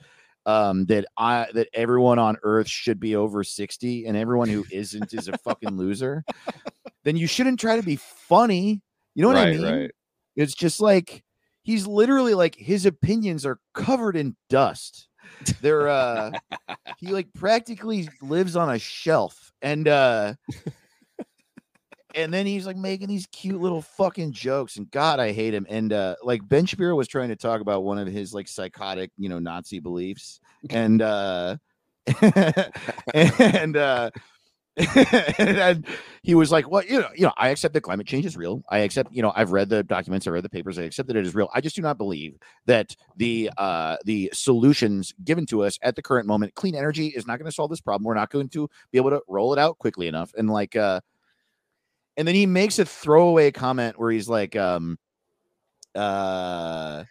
um 0.46 0.86
that 0.86 1.06
I 1.16 1.46
that 1.54 1.68
everyone 1.74 2.18
on 2.18 2.38
earth 2.42 2.68
should 2.68 2.98
be 2.98 3.14
over 3.16 3.44
60 3.44 4.06
and 4.06 4.16
everyone 4.16 4.48
who 4.48 4.64
isn't 4.72 5.12
is 5.12 5.28
a 5.28 5.34
fucking 5.34 5.76
loser, 5.76 6.24
then 7.04 7.16
you 7.16 7.26
shouldn't 7.26 7.60
try 7.60 7.76
to 7.76 7.82
be 7.82 7.96
funny. 7.96 8.82
You 9.14 9.22
know 9.22 9.28
what 9.28 9.36
I 9.36 9.50
mean? 9.52 9.62
right. 9.62 9.90
It's 10.36 10.54
just 10.54 10.80
like 10.80 11.22
he's 11.62 11.86
literally 11.86 12.34
like 12.34 12.56
his 12.56 12.86
opinions 12.86 13.44
are 13.46 13.58
covered 13.74 14.16
in 14.16 14.36
dust. 14.48 15.08
They're 15.60 15.88
uh 15.88 16.32
he 16.96 17.12
like 17.12 17.28
practically 17.34 18.08
lives 18.22 18.56
on 18.56 18.70
a 18.70 18.78
shelf 18.78 19.52
and 19.62 19.86
uh 19.88 20.34
and 22.14 22.32
then 22.32 22.46
he's 22.46 22.66
like 22.66 22.76
making 22.76 23.08
these 23.08 23.26
cute 23.26 23.60
little 23.60 23.82
fucking 23.82 24.32
jokes 24.32 24.76
and 24.76 24.90
god 24.90 25.20
I 25.20 25.32
hate 25.32 25.54
him 25.54 25.66
and 25.68 25.92
uh 25.92 26.16
like 26.22 26.46
Ben 26.48 26.66
Shapiro 26.66 26.94
was 26.94 27.08
trying 27.08 27.28
to 27.28 27.36
talk 27.36 27.60
about 27.60 27.84
one 27.84 27.98
of 27.98 28.08
his 28.08 28.32
like 28.34 28.48
psychotic, 28.48 29.10
you 29.18 29.28
know, 29.28 29.38
Nazi 29.38 29.80
beliefs 29.80 30.40
and 30.70 31.02
uh 31.02 31.56
and 33.12 33.76
uh 33.76 34.10
and 35.38 35.86
he 36.24 36.34
was 36.34 36.50
like, 36.50 36.68
"Well, 36.68 36.82
you 36.84 37.00
know, 37.00 37.08
you 37.14 37.22
know, 37.22 37.32
I 37.36 37.50
accept 37.50 37.74
that 37.74 37.82
climate 37.82 38.08
change 38.08 38.26
is 38.26 38.36
real. 38.36 38.64
I 38.68 38.78
accept, 38.78 39.12
you 39.12 39.22
know, 39.22 39.32
I've 39.36 39.52
read 39.52 39.68
the 39.68 39.84
documents, 39.84 40.26
I 40.26 40.30
read 40.30 40.42
the 40.42 40.48
papers, 40.48 40.80
I 40.80 40.82
accept 40.82 41.06
that 41.08 41.16
it 41.16 41.24
is 41.24 41.32
real. 41.32 41.48
I 41.54 41.60
just 41.60 41.76
do 41.76 41.82
not 41.82 41.96
believe 41.96 42.36
that 42.66 42.96
the 43.16 43.50
uh 43.56 43.98
the 44.04 44.30
solutions 44.32 45.14
given 45.22 45.46
to 45.46 45.62
us 45.62 45.78
at 45.82 45.94
the 45.94 46.02
current 46.02 46.26
moment, 46.26 46.56
clean 46.56 46.74
energy 46.74 47.08
is 47.08 47.24
not 47.24 47.38
going 47.38 47.48
to 47.48 47.54
solve 47.54 47.70
this 47.70 47.80
problem. 47.80 48.04
We're 48.04 48.14
not 48.14 48.30
going 48.30 48.48
to 48.48 48.68
be 48.90 48.98
able 48.98 49.10
to 49.10 49.22
roll 49.28 49.52
it 49.52 49.60
out 49.60 49.78
quickly 49.78 50.08
enough." 50.08 50.32
And 50.36 50.50
like, 50.50 50.74
uh, 50.74 51.00
and 52.16 52.26
then 52.26 52.34
he 52.34 52.46
makes 52.46 52.78
a 52.78 52.84
throwaway 52.84 53.50
comment 53.50 53.98
where 53.98 54.10
he's 54.10 54.28
like, 54.28 54.56
um, 54.56 54.98
uh. 55.94 57.04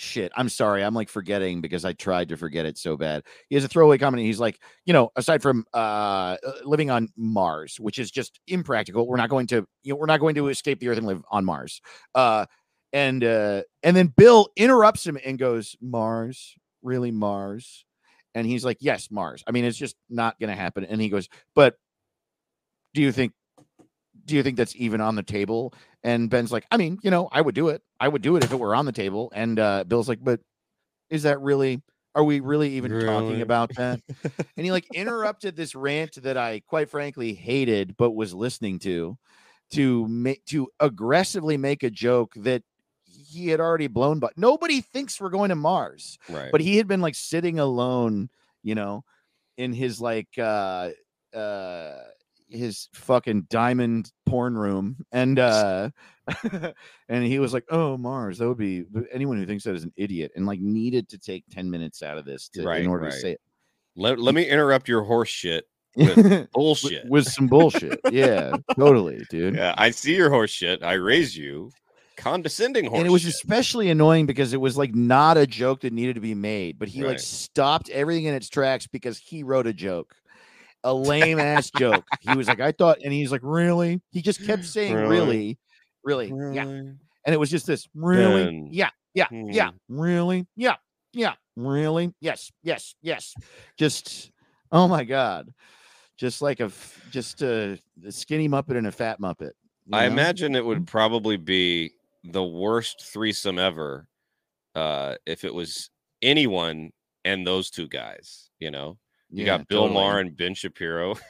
Shit, 0.00 0.30
I'm 0.36 0.48
sorry. 0.48 0.84
I'm 0.84 0.94
like 0.94 1.08
forgetting 1.08 1.60
because 1.60 1.84
I 1.84 1.92
tried 1.92 2.28
to 2.28 2.36
forget 2.36 2.64
it 2.64 2.78
so 2.78 2.96
bad. 2.96 3.24
He 3.48 3.56
has 3.56 3.64
a 3.64 3.68
throwaway 3.68 3.98
comment. 3.98 4.22
He's 4.22 4.38
like, 4.38 4.60
you 4.84 4.92
know, 4.92 5.10
aside 5.16 5.42
from 5.42 5.64
uh, 5.74 6.36
uh, 6.46 6.52
living 6.62 6.88
on 6.88 7.08
Mars, 7.16 7.80
which 7.80 7.98
is 7.98 8.12
just 8.12 8.38
impractical, 8.46 9.08
we're 9.08 9.16
not 9.16 9.28
going 9.28 9.48
to, 9.48 9.66
you 9.82 9.92
know, 9.92 9.96
we're 9.96 10.06
not 10.06 10.20
going 10.20 10.36
to 10.36 10.50
escape 10.50 10.78
the 10.78 10.86
Earth 10.86 10.98
and 10.98 11.06
live 11.08 11.24
on 11.32 11.44
Mars. 11.44 11.80
Uh, 12.14 12.46
and 12.92 13.24
uh, 13.24 13.62
and 13.82 13.96
then 13.96 14.14
Bill 14.16 14.50
interrupts 14.54 15.04
him 15.04 15.18
and 15.24 15.36
goes, 15.36 15.74
Mars, 15.80 16.54
really 16.80 17.10
Mars? 17.10 17.84
And 18.36 18.46
he's 18.46 18.64
like, 18.64 18.76
yes, 18.78 19.10
Mars. 19.10 19.42
I 19.48 19.50
mean, 19.50 19.64
it's 19.64 19.76
just 19.76 19.96
not 20.08 20.38
going 20.38 20.50
to 20.50 20.56
happen. 20.56 20.84
And 20.84 21.00
he 21.00 21.08
goes, 21.08 21.28
but 21.56 21.74
do 22.94 23.02
you 23.02 23.10
think, 23.10 23.32
do 24.28 24.36
you 24.36 24.42
think 24.42 24.56
that's 24.56 24.76
even 24.76 25.00
on 25.00 25.16
the 25.16 25.22
table? 25.22 25.74
And 26.04 26.30
Ben's 26.30 26.52
like, 26.52 26.66
I 26.70 26.76
mean, 26.76 26.98
you 27.02 27.10
know, 27.10 27.28
I 27.32 27.40
would 27.40 27.54
do 27.54 27.68
it. 27.68 27.82
I 27.98 28.08
would 28.08 28.22
do 28.22 28.36
it 28.36 28.44
if 28.44 28.52
it 28.52 28.58
were 28.58 28.74
on 28.74 28.86
the 28.86 28.92
table. 28.92 29.32
And 29.34 29.58
uh, 29.58 29.84
Bill's 29.84 30.08
like, 30.08 30.22
but 30.22 30.40
is 31.10 31.24
that 31.24 31.40
really? 31.40 31.82
Are 32.14 32.24
we 32.24 32.40
really 32.40 32.70
even 32.70 32.98
talking 33.00 33.42
about 33.42 33.74
that? 33.76 34.00
and 34.56 34.64
he 34.64 34.72
like 34.72 34.86
interrupted 34.94 35.56
this 35.56 35.74
rant 35.74 36.22
that 36.22 36.36
I 36.36 36.60
quite 36.66 36.90
frankly 36.90 37.32
hated 37.34 37.96
but 37.96 38.12
was 38.12 38.34
listening 38.34 38.78
to 38.80 39.16
to 39.72 40.08
make 40.08 40.44
to 40.46 40.68
aggressively 40.80 41.56
make 41.56 41.82
a 41.82 41.90
joke 41.90 42.32
that 42.36 42.62
he 43.04 43.48
had 43.48 43.60
already 43.60 43.86
blown 43.86 44.18
but 44.18 44.36
nobody 44.36 44.80
thinks 44.80 45.20
we're 45.20 45.28
going 45.28 45.50
to 45.50 45.54
Mars 45.54 46.18
Right. 46.28 46.50
but 46.50 46.60
he 46.60 46.76
had 46.78 46.88
been 46.88 47.02
like 47.02 47.14
sitting 47.14 47.58
alone 47.58 48.30
you 48.62 48.74
know 48.74 49.04
in 49.58 49.72
his 49.72 50.00
like 50.00 50.28
uh 50.38 50.90
uh 51.34 51.98
his 52.48 52.88
fucking 52.94 53.46
diamond 53.50 54.10
porn 54.26 54.56
room 54.56 54.96
and 55.12 55.38
uh 55.38 55.90
and 57.08 57.24
he 57.24 57.38
was 57.38 57.52
like 57.52 57.64
oh 57.70 57.96
mars 57.96 58.38
that 58.38 58.48
would 58.48 58.58
be 58.58 58.84
anyone 59.12 59.36
who 59.36 59.46
thinks 59.46 59.64
that 59.64 59.74
is 59.74 59.84
an 59.84 59.92
idiot 59.96 60.32
and 60.36 60.46
like 60.46 60.60
needed 60.60 61.08
to 61.08 61.18
take 61.18 61.44
10 61.50 61.70
minutes 61.70 62.02
out 62.02 62.18
of 62.18 62.24
this 62.24 62.48
to, 62.48 62.62
Right, 62.62 62.80
in 62.82 62.86
order 62.88 63.04
right. 63.04 63.12
to 63.12 63.20
say 63.20 63.32
it 63.32 63.40
let, 63.96 64.18
let 64.18 64.34
me 64.34 64.48
interrupt 64.48 64.88
your 64.88 65.02
horse 65.02 65.28
shit 65.28 65.66
with 65.96 66.52
bullshit. 66.52 67.04
with, 67.04 67.10
with 67.10 67.26
some 67.26 67.48
bullshit. 67.48 67.98
Yeah, 68.12 68.56
totally, 68.76 69.24
dude. 69.30 69.56
yeah, 69.56 69.74
I 69.76 69.90
see 69.90 70.14
your 70.14 70.30
horse 70.30 70.50
shit. 70.50 70.84
I 70.84 70.92
raise 70.92 71.36
you. 71.36 71.72
Condescending 72.16 72.84
horse 72.84 72.98
and 72.98 73.06
it 73.06 73.10
was 73.10 73.22
shit. 73.22 73.34
especially 73.34 73.90
annoying 73.90 74.26
because 74.26 74.52
it 74.52 74.60
was 74.60 74.76
like 74.76 74.94
not 74.94 75.36
a 75.36 75.46
joke 75.46 75.80
that 75.80 75.92
needed 75.92 76.14
to 76.14 76.20
be 76.20 76.34
made, 76.34 76.78
but 76.78 76.86
he 76.88 77.02
like 77.02 77.18
stopped 77.18 77.88
everything 77.90 78.26
in 78.26 78.34
its 78.34 78.48
tracks 78.48 78.86
because 78.86 79.18
he 79.18 79.42
wrote 79.42 79.66
a 79.66 79.72
joke, 79.72 80.14
a 80.88 80.94
lame 80.94 81.38
ass 81.38 81.70
joke. 81.70 82.04
He 82.20 82.34
was 82.34 82.48
like, 82.48 82.60
I 82.60 82.72
thought, 82.72 82.98
and 83.04 83.12
he's 83.12 83.30
like, 83.30 83.42
really? 83.44 84.00
He 84.10 84.22
just 84.22 84.44
kept 84.44 84.64
saying, 84.64 84.94
really, 84.94 85.58
Really? 86.04 86.32
really, 86.32 86.54
yeah. 86.56 86.62
And 86.64 87.34
it 87.34 87.38
was 87.38 87.50
just 87.50 87.66
this, 87.66 87.86
really, 87.94 88.44
Ben. 88.44 88.68
yeah, 88.70 88.90
yeah, 89.14 89.26
yeah, 89.30 89.70
Hmm. 89.88 90.00
really, 90.00 90.46
yeah, 90.56 90.76
yeah, 91.12 91.34
really, 91.56 92.14
yes, 92.20 92.50
yes, 92.62 92.94
yes. 93.02 93.34
Just, 93.76 94.30
oh 94.72 94.88
my 94.88 95.04
god, 95.04 95.52
just 96.16 96.40
like 96.40 96.60
a, 96.60 96.70
just 97.10 97.42
a, 97.42 97.78
a 98.06 98.12
skinny 98.12 98.48
muppet 98.48 98.76
and 98.78 98.86
a 98.86 98.92
fat 98.92 99.20
muppet. 99.20 99.50
I 99.92 100.06
know? 100.06 100.12
imagine 100.12 100.54
it 100.54 100.64
would 100.64 100.86
probably 100.86 101.36
be 101.36 101.92
the 102.24 102.44
worst 102.44 103.04
threesome 103.04 103.58
ever 103.58 104.08
uh, 104.74 105.16
if 105.26 105.44
it 105.44 105.52
was 105.52 105.90
anyone 106.22 106.92
and 107.24 107.46
those 107.46 107.70
two 107.70 107.88
guys. 107.88 108.50
You 108.58 108.70
know, 108.70 108.98
you 109.30 109.44
Yeah, 109.44 109.58
got 109.58 109.68
Bill 109.68 109.82
totally. 109.82 109.94
Maher 110.00 110.20
and 110.20 110.36
Ben 110.36 110.54
Shapiro. 110.54 111.14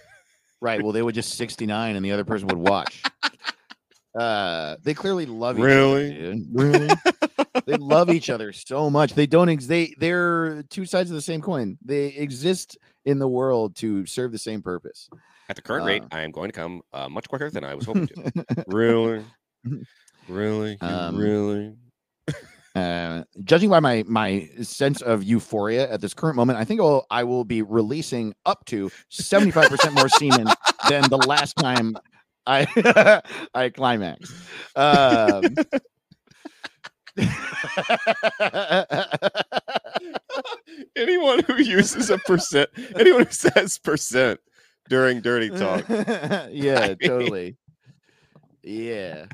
Right. 0.60 0.82
Well, 0.82 0.90
they 0.90 1.02
would 1.02 1.14
just 1.14 1.34
69 1.36 1.94
and 1.94 2.04
the 2.04 2.10
other 2.10 2.24
person 2.24 2.48
would 2.48 2.58
watch. 2.58 3.00
Uh, 4.18 4.76
they 4.82 4.94
clearly 4.94 5.26
love 5.26 5.56
each 5.58 5.64
Really? 5.64 6.06
other. 6.06 6.32
Dude. 6.34 6.46
Really? 6.52 6.88
they 7.66 7.76
love 7.76 8.10
each 8.10 8.30
other 8.30 8.52
so 8.52 8.90
much. 8.90 9.12
They 9.14 9.26
don't 9.26 9.48
ex- 9.48 9.66
they 9.66 9.94
they're 9.98 10.62
two 10.70 10.86
sides 10.86 11.10
of 11.10 11.14
the 11.14 11.22
same 11.22 11.40
coin. 11.40 11.78
They 11.84 12.06
exist 12.06 12.76
in 13.04 13.18
the 13.20 13.28
world 13.28 13.76
to 13.76 14.06
serve 14.06 14.32
the 14.32 14.38
same 14.38 14.60
purpose. 14.62 15.08
At 15.48 15.54
the 15.56 15.62
current 15.62 15.84
rate, 15.86 16.02
Uh, 16.04 16.06
I 16.16 16.20
am 16.22 16.32
going 16.32 16.48
to 16.50 16.52
come 16.56 16.82
uh, 16.92 17.08
much 17.08 17.28
quicker 17.28 17.48
than 17.50 17.62
I 17.64 17.74
was 17.74 17.84
hoping 17.84 18.08
to. 18.08 18.44
really? 18.66 19.24
Really? 20.28 20.80
Um, 20.80 21.16
really? 21.16 21.74
Uh, 22.78 23.24
judging 23.42 23.70
by 23.70 23.80
my 23.80 24.04
my 24.06 24.48
sense 24.62 25.02
of 25.02 25.24
euphoria 25.24 25.90
at 25.90 26.00
this 26.00 26.14
current 26.14 26.36
moment, 26.36 26.58
I 26.58 26.64
think 26.64 26.80
I'll, 26.80 27.06
I 27.10 27.24
will 27.24 27.44
be 27.44 27.62
releasing 27.62 28.34
up 28.46 28.64
to 28.66 28.90
75% 29.10 29.94
more 29.94 30.08
semen 30.08 30.46
than 30.88 31.10
the 31.10 31.16
last 31.16 31.56
time 31.56 31.96
I 32.46 33.20
I 33.54 33.70
climaxed. 33.70 34.32
Um, 34.76 35.42
anyone 40.96 41.42
who 41.44 41.56
uses 41.56 42.10
a 42.10 42.18
percent, 42.18 42.70
anyone 42.96 43.24
who 43.24 43.32
says 43.32 43.78
percent 43.78 44.40
during 44.88 45.20
dirty 45.20 45.50
talk. 45.50 45.84
yeah, 46.50 46.94
totally. 46.94 47.56
Yeah. 48.62 49.26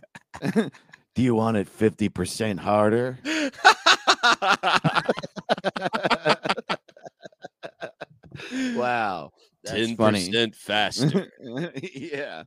Do 1.15 1.23
you 1.23 1.35
want 1.35 1.57
it 1.57 1.69
50% 1.69 2.59
harder? 2.59 3.19
wow. 8.75 9.31
Ten 9.67 9.97
percent 9.97 10.55
faster. 10.55 11.31
yeah. 11.95 12.43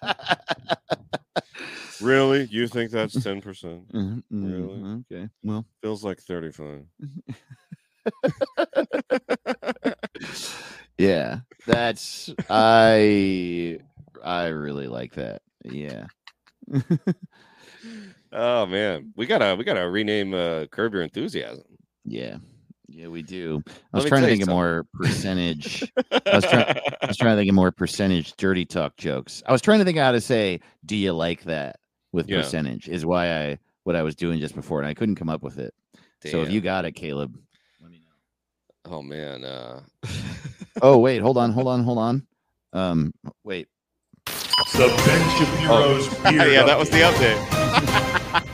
really? 2.02 2.44
You 2.52 2.68
think 2.68 2.92
that's 2.92 3.22
ten 3.24 3.42
percent? 3.42 3.92
Mhm, 3.94 4.24
mhm, 4.32 4.52
Really? 4.52 5.04
Okay. 5.12 5.30
Well, 5.44 5.66
Feels 5.82 6.04
like 6.04 6.20
thirty-five. 6.20 6.86
yeah. 10.98 11.40
That's 11.66 12.30
I 12.50 13.80
I 14.24 14.48
really 14.48 14.88
like 14.88 15.14
that. 15.16 15.42
Yeah. 15.64 16.08
Oh 18.34 18.66
man, 18.66 19.12
we 19.16 19.26
gotta 19.26 19.56
we 19.56 19.64
gotta 19.64 19.90
rename 19.90 20.34
uh, 20.34 20.66
Curb 20.68 20.94
Your 20.94 21.04
Enthusiasm. 21.04 21.66
yeah. 22.06 22.38
Yeah, 22.94 23.08
we 23.08 23.22
do. 23.22 23.64
I 23.94 23.98
was 23.98 24.06
trying 24.06 24.24
to 24.24 24.28
think 24.28 24.42
of 24.44 24.50
more 24.50 24.86
percentage. 24.94 25.94
I 26.12 26.36
was 26.36 26.44
trying 26.46 26.66
I 26.66 27.08
was 27.08 27.16
trying 27.16 27.36
to 27.36 27.36
think 27.40 27.50
of 27.50 27.56
more 27.56 27.72
percentage 27.72 28.36
dirty 28.36 28.66
talk 28.66 28.98
jokes. 28.98 29.42
I 29.46 29.54
was 29.54 29.62
trying 29.62 29.80
to 29.80 29.86
think 29.86 29.98
how 29.98 30.12
to 30.12 30.20
say, 30.20 30.60
"Do 30.86 30.98
you 30.98 31.14
like 31.14 31.44
that?" 31.46 31.78
with 32.12 32.28
Yeah. 32.30 32.38
percentage 32.42 32.90
is 32.90 33.06
why 33.06 33.32
I 33.34 33.60
what 33.84 33.96
I 33.96 34.04
was 34.04 34.14
doing 34.16 34.40
just 34.42 34.56
before, 34.56 34.80
and 34.80 34.88
I 34.90 34.94
couldn't 34.94 35.16
come 35.16 35.30
up 35.30 35.42
with 35.42 35.58
it. 35.58 35.74
So 36.26 36.42
if 36.44 36.52
you 36.52 36.60
got 36.60 36.84
it, 36.84 36.92
Caleb, 36.92 37.38
let 37.82 37.90
me 37.92 38.00
know. 38.02 38.94
oh 38.94 39.02
man, 39.02 39.46
uh, 39.46 39.82
Oh 40.82 40.98
wait, 40.98 41.22
hold 41.22 41.38
on, 41.38 41.52
hold 41.54 41.68
on, 41.70 41.84
hold 41.86 41.98
on. 41.98 42.28
Um, 42.74 43.14
wait. 43.46 43.70
The 44.74 44.88
Ben 45.06 45.30
Shapiro's 45.38 46.08
beard 46.24 46.42
Oh. 46.42 46.46
yeah, 46.46 46.64
that 46.64 46.78
was 46.80 46.90
the 46.90 46.98
update. 47.02 47.38
update. 47.46 48.48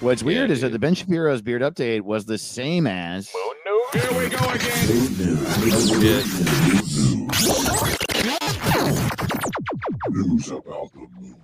What's 0.00 0.22
Yeah, 0.22 0.26
weird 0.26 0.50
is 0.50 0.62
that 0.62 0.72
the 0.72 0.78
Ben 0.78 0.94
Shapiro's 0.94 1.42
beard 1.42 1.62
update 1.62 2.00
was 2.02 2.24
the 2.24 2.38
same 2.38 2.86
as 2.86 3.30
News 10.10 10.50
about 10.50 10.92
the 10.92 10.98
moon. 10.98 11.36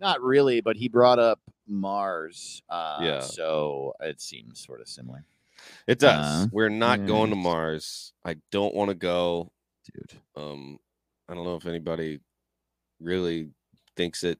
not 0.00 0.20
really, 0.22 0.60
but 0.60 0.76
he 0.76 0.88
brought 0.88 1.18
up 1.18 1.40
Mars. 1.66 2.62
Uh, 2.68 2.98
Yeah. 3.02 3.20
So 3.20 3.92
it 4.00 4.20
seems 4.20 4.60
sort 4.64 4.80
of 4.80 4.88
similar, 4.88 5.24
It 5.86 5.98
does. 5.98 6.44
Uh, 6.44 6.48
We're 6.52 6.68
not 6.70 7.06
going 7.06 7.30
to. 7.30 7.36
Mars. 7.36 8.12
I 8.24 8.36
don't 8.50 8.74
want 8.74 8.88
to 8.90 8.94
go. 8.94 9.50
dude. 9.92 10.12
Um, 10.36 10.78
I 11.28 11.34
don't 11.34 11.44
know 11.44 11.56
if 11.56 11.66
anybody 11.66 12.20
really 13.00 13.48
thinks 13.96 14.22
it. 14.24 14.38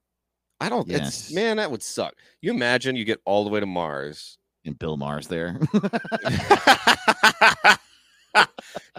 I 0.60 0.68
don't. 0.68 0.86
Yes. 0.88 1.08
It's 1.28 1.32
man, 1.32 1.56
that 1.56 1.70
would 1.70 1.82
suck. 1.82 2.14
You 2.42 2.52
imagine 2.52 2.94
you 2.96 3.04
get 3.04 3.20
all 3.24 3.44
the 3.44 3.50
way 3.50 3.60
to 3.60 3.66
Mars. 3.66 4.36
And 4.66 4.78
Bill 4.78 4.96
Mars 4.98 5.26
there. 5.26 5.58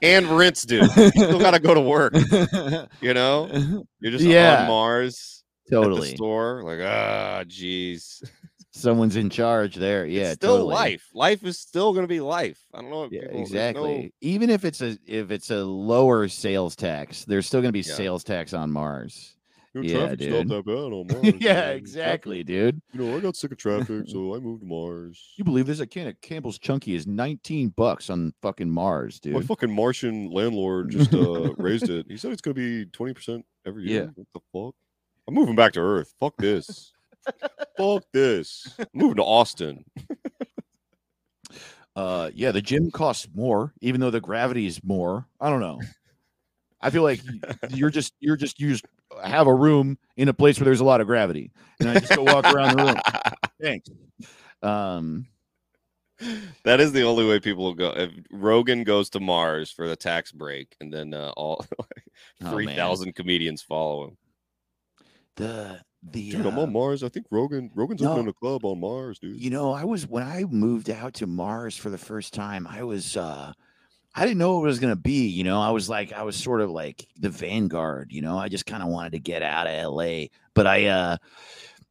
and 0.01 0.25
rinse, 0.27 0.63
dude. 0.63 0.83
You 0.95 1.09
still 1.11 1.39
got 1.39 1.51
to 1.51 1.59
go 1.59 1.73
to 1.73 1.81
work. 1.81 2.13
You 3.01 3.13
know, 3.15 3.47
you're 3.99 4.11
just 4.11 4.23
Yeah. 4.25 4.61
on 4.61 4.67
Mars 4.67 5.43
at 5.67 5.71
the 5.71 5.75
totally. 5.81 6.15
store. 6.15 6.63
Like, 6.63 6.79
ah, 6.81 7.43
jeez. 7.45 8.23
Someone's 8.73 9.15
in 9.15 9.29
charge 9.29 9.75
there. 9.75 10.05
Yeah, 10.05 10.23
it's 10.23 10.33
still 10.35 10.57
totally. 10.57 10.73
life. 10.73 11.03
Life 11.13 11.43
is 11.43 11.59
still 11.59 11.93
gonna 11.93 12.07
be 12.07 12.19
life. 12.21 12.59
I 12.73 12.81
don't 12.81 12.89
know. 12.89 13.07
Yeah, 13.11 13.21
people- 13.23 13.41
exactly. 13.41 14.01
no- 14.03 14.09
Even 14.21 14.49
if 14.49 14.65
it's 14.65 14.81
a 14.81 14.97
if 15.05 15.29
it's 15.31 15.51
a 15.51 15.63
lower 15.63 16.27
sales 16.27 16.75
tax, 16.75 17.25
there's 17.25 17.45
still 17.47 17.61
going 17.61 17.69
to 17.69 17.73
be 17.73 17.79
Yeah. 17.87 17.95
sales 17.95 18.23
tax 18.23 18.53
on 18.53 18.71
Mars. 18.71 19.30
Your 19.73 19.83
Yeah, 19.85 19.97
traffic's 19.99 20.25
dude. 20.25 20.47
not 20.49 20.55
that 20.57 20.65
bad 20.65 20.73
on 20.75 21.07
Mars. 21.23 21.35
yeah, 21.39 21.53
man. 21.53 21.75
exactly, 21.77 22.43
dude. 22.43 22.81
You 22.93 22.99
know, 23.05 23.15
I 23.15 23.19
got 23.21 23.35
sick 23.37 23.51
of 23.53 23.57
traffic, 23.57 24.03
so 24.07 24.35
I 24.35 24.39
moved 24.39 24.61
to 24.61 24.67
Mars. 24.67 25.33
You 25.37 25.43
believe 25.45 25.65
this? 25.65 25.79
A 25.79 25.87
can 25.87 26.07
of 26.07 26.19
Campbell's 26.21 26.59
Chunky 26.59 26.93
is 26.95 27.07
19 27.07 27.69
bucks 27.69 28.09
on 28.09 28.33
fucking 28.41 28.69
Mars, 28.69 29.19
dude. 29.19 29.33
My 29.33 29.41
fucking 29.41 29.73
Martian 29.73 30.29
landlord 30.29 30.89
just 30.91 31.13
uh, 31.13 31.53
raised 31.53 31.89
it. 31.89 32.05
He 32.09 32.17
said 32.17 32.31
it's 32.31 32.41
gonna 32.41 32.53
be 32.55 32.85
twenty 32.87 33.13
percent 33.13 33.45
every 33.65 33.87
year. 33.87 34.03
Yeah. 34.03 34.09
What 34.15 34.27
the 34.33 34.39
fuck? 34.51 34.75
I'm 35.27 35.33
moving 35.35 35.55
back 35.55 35.71
to 35.73 35.79
Earth. 35.79 36.13
Fuck 36.19 36.35
this. 36.37 36.91
fuck 37.77 38.03
this. 38.11 38.75
I'm 38.79 38.85
moving 38.93 39.17
to 39.17 39.23
Austin. 39.23 39.85
Uh, 41.95 42.31
yeah, 42.33 42.51
the 42.51 42.61
gym 42.61 42.89
costs 42.89 43.27
more, 43.35 43.73
even 43.81 43.99
though 44.01 44.09
the 44.09 44.21
gravity 44.21 44.65
is 44.65 44.81
more. 44.83 45.27
I 45.39 45.49
don't 45.49 45.59
know. 45.59 45.79
I 46.79 46.89
feel 46.89 47.03
like 47.03 47.21
you're 47.69 47.89
just 47.89 48.13
you're 48.19 48.37
just 48.37 48.57
just 48.57 48.85
have 49.27 49.47
a 49.47 49.53
room 49.53 49.97
in 50.17 50.27
a 50.29 50.33
place 50.33 50.59
where 50.59 50.65
there's 50.65 50.79
a 50.79 50.85
lot 50.85 51.01
of 51.01 51.07
gravity, 51.07 51.51
and 51.79 51.89
I 51.89 51.99
just 51.99 52.15
go 52.15 52.23
walk 52.23 52.45
around 52.45 52.77
the 52.77 52.83
room. 52.83 52.95
Thanks. 53.61 53.89
Um, 54.61 55.27
that 56.63 56.79
is 56.79 56.91
the 56.91 57.03
only 57.03 57.25
way 57.27 57.39
people 57.39 57.63
will 57.63 57.73
go. 57.73 57.89
If 57.95 58.11
Rogan 58.31 58.83
goes 58.83 59.09
to 59.11 59.19
Mars 59.19 59.71
for 59.71 59.87
the 59.87 59.95
tax 59.95 60.31
break, 60.31 60.75
and 60.79 60.93
then 60.93 61.13
uh, 61.13 61.31
all 61.35 61.65
Oh, 62.43 62.51
three 62.51 62.65
man. 62.67 63.13
comedians 63.13 63.61
follow 63.61 64.05
him. 64.09 64.17
the 65.35 65.81
the 66.03 66.31
Dude, 66.31 66.45
I'm 66.47 66.57
uh, 66.57 66.63
on 66.63 66.73
Mars. 66.73 67.03
I 67.03 67.09
think 67.09 67.27
Rogan 67.29 67.69
Rogan's 67.75 68.01
no. 68.01 68.11
opening 68.13 68.29
a 68.29 68.33
club 68.33 68.65
on 68.65 68.79
Mars, 68.79 69.19
dude. 69.19 69.39
You 69.39 69.51
know, 69.51 69.71
I 69.71 69.83
was 69.83 70.07
when 70.07 70.23
I 70.23 70.43
moved 70.45 70.89
out 70.89 71.13
to 71.15 71.27
Mars 71.27 71.77
for 71.77 71.89
the 71.91 71.97
first 71.97 72.33
time, 72.33 72.65
I 72.67 72.83
was 72.83 73.15
uh 73.17 73.53
I 74.13 74.25
didn't 74.25 74.39
know 74.39 74.57
what 74.57 74.65
it 74.65 74.67
was 74.67 74.79
gonna 74.79 74.95
be, 74.95 75.27
you 75.27 75.43
know. 75.43 75.61
I 75.61 75.69
was 75.69 75.89
like 75.89 76.11
I 76.11 76.23
was 76.23 76.35
sort 76.35 76.61
of 76.61 76.69
like 76.69 77.07
the 77.17 77.29
vanguard, 77.29 78.11
you 78.11 78.21
know. 78.21 78.37
I 78.37 78.49
just 78.49 78.65
kind 78.65 78.83
of 78.83 78.89
wanted 78.89 79.13
to 79.13 79.19
get 79.19 79.41
out 79.41 79.67
of 79.67 79.93
LA. 79.93 80.25
But 80.53 80.67
I 80.67 80.87
uh 80.87 81.17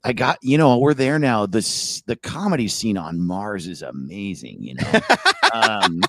I 0.05 0.13
got, 0.13 0.39
you 0.43 0.59
know, 0.59 0.79
we're 0.79 0.95
there 0.95 1.19
now. 1.19 1.47
The 1.47 2.03
the 2.07 2.17
comedy 2.17 2.69
scene 2.69 2.99
on 2.99 3.21
Mars 3.21 3.67
is 3.67 3.83
amazing, 3.83 4.63
you 4.63 4.75
know. 4.75 5.01
um 5.55 6.01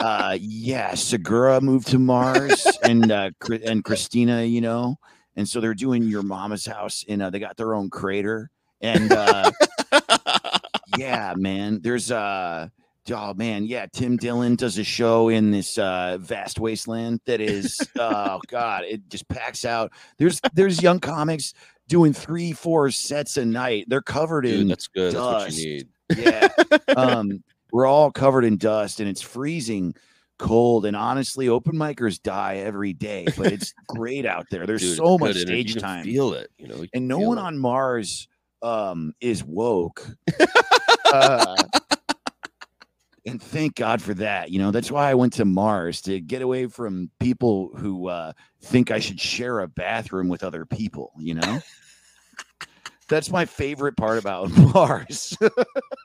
uh 0.00 0.38
yeah, 0.40 0.94
Segura 0.94 1.60
moved 1.60 1.88
to 1.88 1.98
Mars 1.98 2.66
and 2.82 3.12
uh 3.12 3.30
and 3.64 3.84
Christina, 3.84 4.42
you 4.42 4.62
know. 4.62 4.96
And 5.36 5.46
so 5.48 5.60
they're 5.60 5.74
doing 5.74 6.04
your 6.04 6.22
mama's 6.22 6.66
house 6.66 7.04
and 7.08 7.22
uh, 7.22 7.30
they 7.30 7.38
got 7.38 7.56
their 7.56 7.74
own 7.74 7.90
crater 7.90 8.50
and 8.80 9.12
uh 9.12 9.50
yeah, 10.96 11.34
man. 11.36 11.80
There's 11.82 12.10
uh 12.10 12.68
oh 13.12 13.34
man, 13.34 13.64
yeah, 13.64 13.86
Tim 13.92 14.16
Dillon 14.16 14.56
does 14.56 14.78
a 14.78 14.84
show 14.84 15.28
in 15.28 15.50
this 15.50 15.78
uh 15.78 16.18
vast 16.20 16.58
wasteland 16.60 17.20
that 17.26 17.40
is 17.40 17.78
oh 17.98 18.40
god, 18.48 18.84
it 18.84 19.08
just 19.08 19.28
packs 19.28 19.64
out. 19.64 19.92
There's 20.18 20.40
there's 20.54 20.82
young 20.82 21.00
comics 21.00 21.54
doing 21.88 22.12
three, 22.12 22.52
four 22.52 22.90
sets 22.90 23.36
a 23.36 23.44
night. 23.44 23.86
They're 23.88 24.02
covered 24.02 24.42
Dude, 24.42 24.60
in 24.60 24.68
that's 24.68 24.86
good. 24.88 25.14
That's 25.14 25.24
what 25.24 25.52
you 25.52 25.66
need. 25.74 25.88
yeah. 26.16 26.48
um 26.96 27.42
we're 27.72 27.86
all 27.86 28.10
covered 28.10 28.44
in 28.44 28.56
dust 28.56 29.00
and 29.00 29.08
it's 29.08 29.22
freezing 29.22 29.94
cold 30.38 30.86
and 30.86 30.96
honestly 30.96 31.48
open 31.48 31.76
micers 31.76 32.20
die 32.20 32.56
every 32.56 32.92
day 32.94 33.26
but 33.36 33.52
it's 33.52 33.74
great 33.86 34.24
out 34.24 34.46
there 34.50 34.66
there's 34.66 34.80
Dude, 34.80 34.96
so 34.96 35.18
much 35.18 35.34
good 35.34 35.48
energy. 35.48 35.62
You 35.62 35.68
stage 35.68 35.82
time 35.82 36.04
Feel 36.04 36.32
it, 36.32 36.50
you 36.58 36.66
know. 36.66 36.76
you 36.76 36.88
and 36.94 37.06
no 37.06 37.18
one 37.18 37.38
it. 37.38 37.42
on 37.42 37.58
Mars 37.58 38.26
um 38.62 39.12
is 39.20 39.44
woke. 39.44 40.06
uh, 41.12 41.56
and 43.30 43.42
thank 43.42 43.76
God 43.76 44.02
for 44.02 44.14
that. 44.14 44.50
You 44.50 44.58
know, 44.58 44.70
that's 44.70 44.90
why 44.90 45.10
I 45.10 45.14
went 45.14 45.32
to 45.34 45.44
Mars 45.44 46.00
to 46.02 46.20
get 46.20 46.42
away 46.42 46.66
from 46.66 47.10
people 47.20 47.70
who 47.76 48.08
uh 48.08 48.32
think 48.62 48.90
I 48.90 48.98
should 48.98 49.20
share 49.20 49.60
a 49.60 49.68
bathroom 49.68 50.28
with 50.28 50.42
other 50.44 50.64
people, 50.66 51.12
you 51.18 51.34
know? 51.34 51.60
that's 53.08 53.30
my 53.30 53.44
favorite 53.44 53.96
part 53.96 54.18
about 54.18 54.50
Mars. 54.74 55.36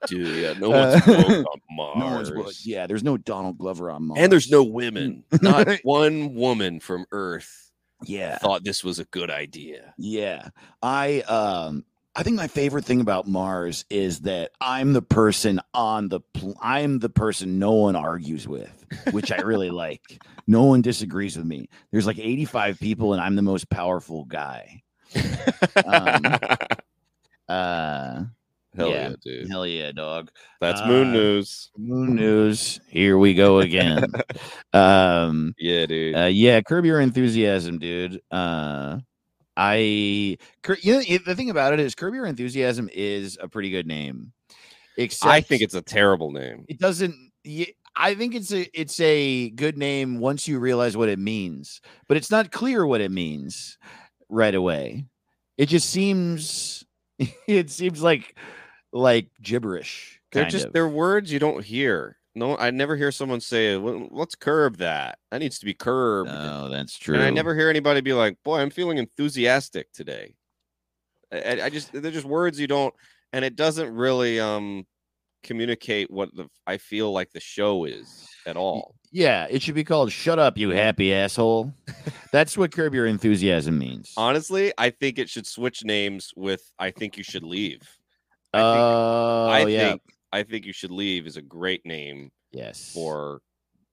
Dude, 0.07 0.37
yeah, 0.37 0.53
no 0.53 0.73
Uh, 0.73 0.99
one's 1.05 1.27
woke 1.27 1.47
on 1.53 1.61
Mars. 1.71 2.31
no 2.33 2.41
one's. 2.41 2.65
Yeah, 2.65 2.87
there's 2.87 3.03
no 3.03 3.15
Donald 3.17 3.57
Glover 3.57 3.91
on 3.91 4.07
Mars. 4.07 4.19
And 4.19 4.31
there's 4.31 4.49
no 4.49 4.63
women. 4.63 5.23
Not 5.41 5.69
one 5.83 6.33
woman 6.33 6.79
from 6.79 7.05
Earth 7.11 7.71
yeah. 8.03 8.37
thought 8.39 8.63
this 8.63 8.83
was 8.83 8.99
a 8.99 9.05
good 9.05 9.29
idea. 9.29 9.93
Yeah. 9.97 10.49
I 10.81 11.21
um 11.21 11.85
I 12.15 12.23
think 12.23 12.37
my 12.37 12.47
favorite 12.47 12.85
thing 12.85 13.01
about 13.01 13.27
Mars 13.27 13.83
is 13.89 14.21
that 14.21 14.51
I'm 14.61 14.93
the 14.93 15.01
person 15.01 15.59
on 15.73 16.07
the 16.07 16.21
pl- 16.33 16.57
I'm 16.61 16.99
the 16.99 17.09
person 17.09 17.59
no 17.59 17.73
one 17.73 17.95
argues 17.95 18.47
with, 18.47 18.85
which 19.11 19.31
I 19.31 19.37
really 19.41 19.69
like. 19.83 20.23
No 20.47 20.63
one 20.63 20.81
disagrees 20.81 21.35
with 21.35 21.45
me. 21.45 21.67
There's 21.91 22.07
like 22.07 22.19
85 22.19 22.79
people 22.79 23.13
and 23.13 23.21
I'm 23.21 23.35
the 23.35 23.41
most 23.41 23.69
powerful 23.69 24.25
guy. 24.25 24.81
Um, 25.85 26.21
Uh 27.47 28.23
Hell 28.75 28.89
yeah. 28.89 29.09
yeah, 29.09 29.15
dude. 29.23 29.49
hell 29.49 29.65
yeah, 29.67 29.91
dog. 29.93 30.29
That's 30.59 30.81
moon 30.85 31.09
uh, 31.09 31.13
news. 31.13 31.71
Moon 31.77 32.15
news. 32.15 32.79
Here 32.89 33.17
we 33.17 33.33
go 33.33 33.59
again. 33.59 34.11
um 34.73 35.53
Yeah, 35.57 35.85
dude. 35.85 36.15
uh, 36.17 36.25
yeah, 36.25 36.59
curb 36.61 36.85
your 36.85 36.99
enthusiasm, 36.99 37.77
dude. 37.79 38.19
Uh, 38.31 38.97
I, 39.57 39.75
you 39.77 40.37
know, 40.93 41.01
the 41.25 41.35
thing 41.35 41.49
about 41.49 41.73
it 41.73 41.79
is, 41.79 41.95
curb 41.95 42.13
your 42.13 42.25
enthusiasm 42.25 42.89
is 42.93 43.37
a 43.41 43.47
pretty 43.47 43.69
good 43.69 43.87
name. 43.87 44.33
Except 44.97 45.31
I 45.31 45.41
think 45.41 45.61
it's 45.61 45.75
a 45.75 45.81
terrible 45.81 46.31
name. 46.31 46.65
it 46.67 46.79
doesn't. 46.79 47.15
I 47.97 48.15
think 48.15 48.35
it's 48.35 48.51
a 48.51 48.67
it's 48.79 48.99
a 48.99 49.49
good 49.51 49.77
name 49.77 50.19
once 50.19 50.47
you 50.47 50.59
realize 50.59 50.97
what 50.97 51.09
it 51.09 51.19
means, 51.19 51.81
but 52.07 52.17
it's 52.17 52.31
not 52.31 52.51
clear 52.51 52.85
what 52.85 53.01
it 53.01 53.11
means 53.11 53.77
right 54.29 54.55
away. 54.55 55.05
It 55.57 55.67
just 55.67 55.89
seems 55.89 56.85
it 57.47 57.69
seems 57.69 58.01
like 58.01 58.37
like 58.91 59.29
gibberish. 59.41 60.21
They're 60.31 60.45
just 60.45 60.65
of. 60.65 60.73
they're 60.73 60.87
words 60.87 61.31
you 61.31 61.39
don't 61.39 61.63
hear. 61.63 62.17
No, 62.35 62.57
I 62.57 62.69
never 62.71 62.97
hear 62.97 63.11
someone 63.11 63.39
say, 63.39 63.77
"Well, 63.77 64.09
"Let's 64.11 64.35
curb 64.35 64.77
that." 64.77 65.19
That 65.31 65.39
needs 65.39 65.57
to 65.59 65.65
be 65.65 65.73
curbed. 65.73 66.29
No, 66.29 66.69
that's 66.69 66.97
true. 66.97 67.15
And 67.15 67.23
I 67.23 67.29
never 67.29 67.55
hear 67.55 67.69
anybody 67.69 68.01
be 68.01 68.13
like, 68.13 68.37
"Boy, 68.43 68.59
I'm 68.59 68.69
feeling 68.69 68.97
enthusiastic 68.97 69.91
today." 69.93 70.35
I, 71.31 71.61
I- 71.63 71.69
just 71.69 71.91
they're 71.93 72.11
just 72.11 72.25
words 72.25 72.59
you 72.59 72.67
don't, 72.67 72.93
and 73.33 73.45
it 73.45 73.55
doesn't 73.55 73.93
really 73.93 74.39
um 74.39 74.85
communicate 75.43 76.09
what 76.11 76.35
the 76.35 76.47
I 76.67 76.77
feel 76.77 77.11
like 77.11 77.31
the 77.31 77.39
show 77.39 77.85
is 77.85 78.27
at 78.45 78.57
all. 78.57 78.95
Yeah, 79.11 79.47
it 79.49 79.61
should 79.61 79.75
be 79.75 79.83
called 79.85 80.11
"Shut 80.11 80.37
Up, 80.39 80.57
You 80.57 80.71
Happy 80.71 81.13
Asshole." 81.13 81.73
That's 82.33 82.57
what 82.57 82.71
curb 82.73 82.93
your 82.93 83.05
enthusiasm 83.05 83.77
means. 83.79 84.11
Honestly, 84.17 84.73
I 84.77 84.89
think 84.89 85.19
it 85.19 85.29
should 85.29 85.47
switch 85.47 85.85
names 85.85 86.33
with 86.35 86.69
"I 86.77 86.91
think 86.91 87.15
you 87.17 87.23
should 87.23 87.43
leave." 87.43 87.81
I 88.53 88.57
think, 88.57 88.67
Oh, 88.83 89.47
I 89.49 89.65
yeah. 89.67 89.89
think 89.89 90.01
I 90.35 90.43
think 90.43 90.65
you 90.65 90.73
should 90.73 90.91
leave 90.91 91.25
is 91.27 91.37
a 91.37 91.41
great 91.41 91.85
name 91.85 92.31
yes. 92.51 92.91
for 92.93 93.41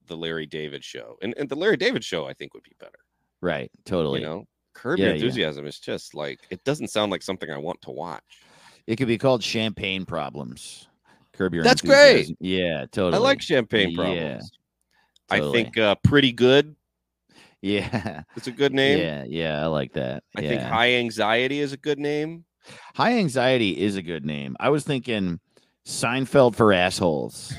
the 0.06 0.16
Larry 0.16 0.46
David 0.46 0.82
show, 0.84 1.16
and 1.22 1.34
and 1.38 1.48
the 1.48 1.54
Larry 1.56 1.76
David 1.76 2.02
show 2.04 2.26
I 2.26 2.34
think 2.34 2.54
would 2.54 2.64
be 2.64 2.76
better. 2.78 2.98
right, 3.40 3.70
totally. 3.84 4.20
You 4.20 4.26
know, 4.26 4.44
curb 4.74 4.98
Yeah, 4.98 5.06
your 5.06 5.14
yeah. 5.14 5.22
enthusiasm 5.22 5.66
is 5.66 5.78
just 5.78 6.14
like 6.14 6.40
it 6.50 6.62
doesn't 6.64 6.88
sound 6.88 7.12
like 7.12 7.22
something 7.22 7.50
I 7.50 7.58
want 7.58 7.80
to 7.82 7.90
watch. 7.90 8.22
It 8.86 8.96
could 8.96 9.08
be 9.08 9.18
called 9.18 9.42
"Champagne 9.42 10.04
Problems." 10.04 10.88
Curb 11.32 11.54
your. 11.54 11.64
That's 11.64 11.80
great. 11.82 12.36
Yeah, 12.40 12.86
totally. 12.90 13.14
I 13.14 13.18
like 13.18 13.40
champagne 13.40 13.90
Yeah, 13.90 13.96
problems. 13.96 14.50
I 15.30 15.40
think 15.52 15.78
uh, 15.78 15.94
pretty 16.02 16.32
good. 16.32 16.76
Yeah, 17.62 18.22
It's 18.36 18.48
a 18.48 18.52
good 18.52 18.74
name. 18.74 18.98
yeah, 18.98 19.24
yeah. 19.26 19.62
I 19.62 19.66
like 19.66 19.92
that. 19.92 20.24
I 20.36 20.40
yeah. 20.40 20.48
think 20.48 20.62
high 20.62 20.94
anxiety 20.94 21.60
is 21.60 21.72
a 21.72 21.76
good 21.76 21.98
name. 22.00 22.44
High 22.94 23.18
anxiety 23.18 23.80
is 23.80 23.96
a 23.96 24.02
good 24.02 24.24
name. 24.24 24.56
I 24.60 24.68
was 24.70 24.84
thinking 24.84 25.40
Seinfeld 25.86 26.54
for 26.54 26.72
assholes. 26.72 27.52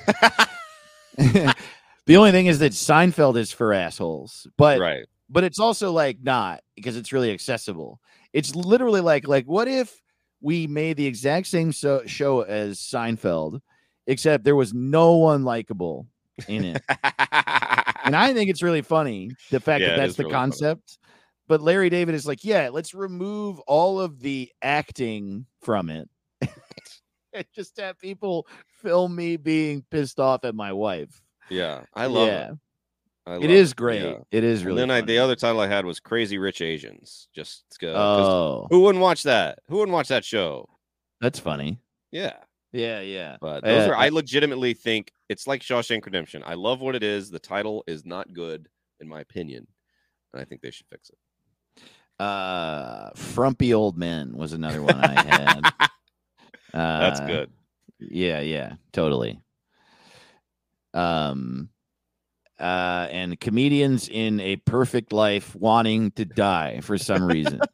the 1.17 2.17
only 2.17 2.31
thing 2.31 2.47
is 2.47 2.59
that 2.59 2.71
Seinfeld 2.71 3.37
is 3.37 3.51
for 3.51 3.73
assholes, 3.73 4.47
but 4.57 4.79
right. 4.79 5.05
but 5.29 5.43
it's 5.43 5.59
also 5.59 5.91
like 5.91 6.17
not 6.21 6.61
because 6.75 6.97
it's 6.97 7.11
really 7.11 7.31
accessible. 7.31 7.99
It's 8.31 8.55
literally 8.55 9.01
like 9.01 9.27
like 9.27 9.45
what 9.45 9.67
if 9.67 10.01
we 10.41 10.67
made 10.67 10.97
the 10.97 11.05
exact 11.05 11.47
same 11.47 11.71
so- 11.71 12.03
show 12.05 12.41
as 12.41 12.79
Seinfeld, 12.79 13.59
except 14.07 14.43
there 14.43 14.55
was 14.55 14.73
no 14.73 15.17
one 15.17 15.43
likable 15.43 16.07
in 16.47 16.65
it. 16.65 16.81
and 18.03 18.15
I 18.15 18.33
think 18.33 18.49
it's 18.49 18.63
really 18.63 18.81
funny 18.81 19.31
the 19.51 19.59
fact 19.59 19.81
Yeah, 19.81 19.89
that 19.89 19.97
that's 19.97 20.15
the 20.15 20.23
really 20.23 20.33
funny. 20.33 20.51
concept. 20.51 20.97
But 21.47 21.61
Larry 21.61 21.89
David 21.89 22.15
is 22.15 22.25
like, 22.25 22.43
yeah, 22.43 22.69
let's 22.71 22.93
remove 22.93 23.59
all 23.61 23.99
of 23.99 24.21
the 24.21 24.49
acting 24.61 25.45
from 25.61 25.89
it. 25.89 26.09
And 27.33 27.45
just 27.53 27.77
have 27.79 27.99
people 27.99 28.47
film 28.81 29.15
me 29.15 29.37
being 29.37 29.83
pissed 29.89 30.19
off 30.19 30.43
at 30.45 30.55
my 30.55 30.71
wife. 30.73 31.21
yeah, 31.49 31.81
I 31.93 32.05
love 32.07 32.27
yeah, 32.27 32.51
it. 32.51 32.57
I 33.25 33.35
it 33.37 33.49
is 33.51 33.73
great. 33.73 34.01
yeah. 34.03 34.17
It 34.31 34.43
is 34.43 34.59
And 34.59 34.67
really. 34.67 34.79
then 34.81 34.91
I, 34.91 35.01
the 35.01 35.17
other 35.19 35.35
title 35.35 35.61
I 35.61 35.67
had 35.67 35.85
was 35.85 35.99
Crazy 35.99 36.37
Rich 36.37 36.61
Asians. 36.61 37.29
Just 37.33 37.63
uh, 37.81 37.87
oh, 37.87 38.67
who 38.69 38.81
wouldn't 38.81 39.01
watch 39.01 39.23
that? 39.23 39.59
Who 39.69 39.77
wouldn't 39.77 39.93
watch 39.93 40.09
that 40.09 40.25
show? 40.25 40.67
that's 41.21 41.39
funny. 41.39 41.79
Yeah, 42.11 42.33
Yeah, 42.73 42.99
yeah. 42.99 43.37
but 43.39 43.63
those 43.63 43.87
Yeah, 43.87 43.91
are 43.93 43.95
I 43.95 44.09
legitimately 44.09 44.73
think 44.73 45.13
it's 45.29 45.47
like 45.47 45.61
Shawshank 45.61 46.05
Redemption. 46.05 46.43
I 46.45 46.55
love 46.55 46.81
what 46.81 46.95
it 46.95 47.03
is. 47.03 47.31
The 47.31 47.39
title 47.39 47.83
is 47.87 48.05
not 48.05 48.33
good 48.33 48.67
in 48.99 49.07
my 49.07 49.21
opinion, 49.21 49.65
and 50.33 50.41
I 50.41 50.45
think 50.45 50.61
they 50.61 50.69
should 50.71 50.87
fix 50.87 51.09
it. 51.09 51.17
Uh, 52.19 53.09
frumpy 53.15 53.73
old 53.73 53.97
men 53.97 54.35
was 54.35 54.51
another 54.53 54.81
one 54.83 54.95
I 54.99 55.21
had. 55.23 55.61
Uh, 56.73 56.99
That's 56.99 57.19
good. 57.21 57.51
Yeah, 57.99 58.39
yeah, 58.41 58.73
totally. 58.91 59.39
Um, 60.93 61.69
uh, 62.59 63.07
and 63.11 63.39
comedians 63.39 64.09
in 64.09 64.39
a 64.39 64.57
perfect 64.57 65.11
life 65.11 65.55
wanting 65.55 66.11
to 66.11 66.25
die 66.25 66.79
for 66.81 66.97
some 66.97 67.23
reason. 67.23 67.61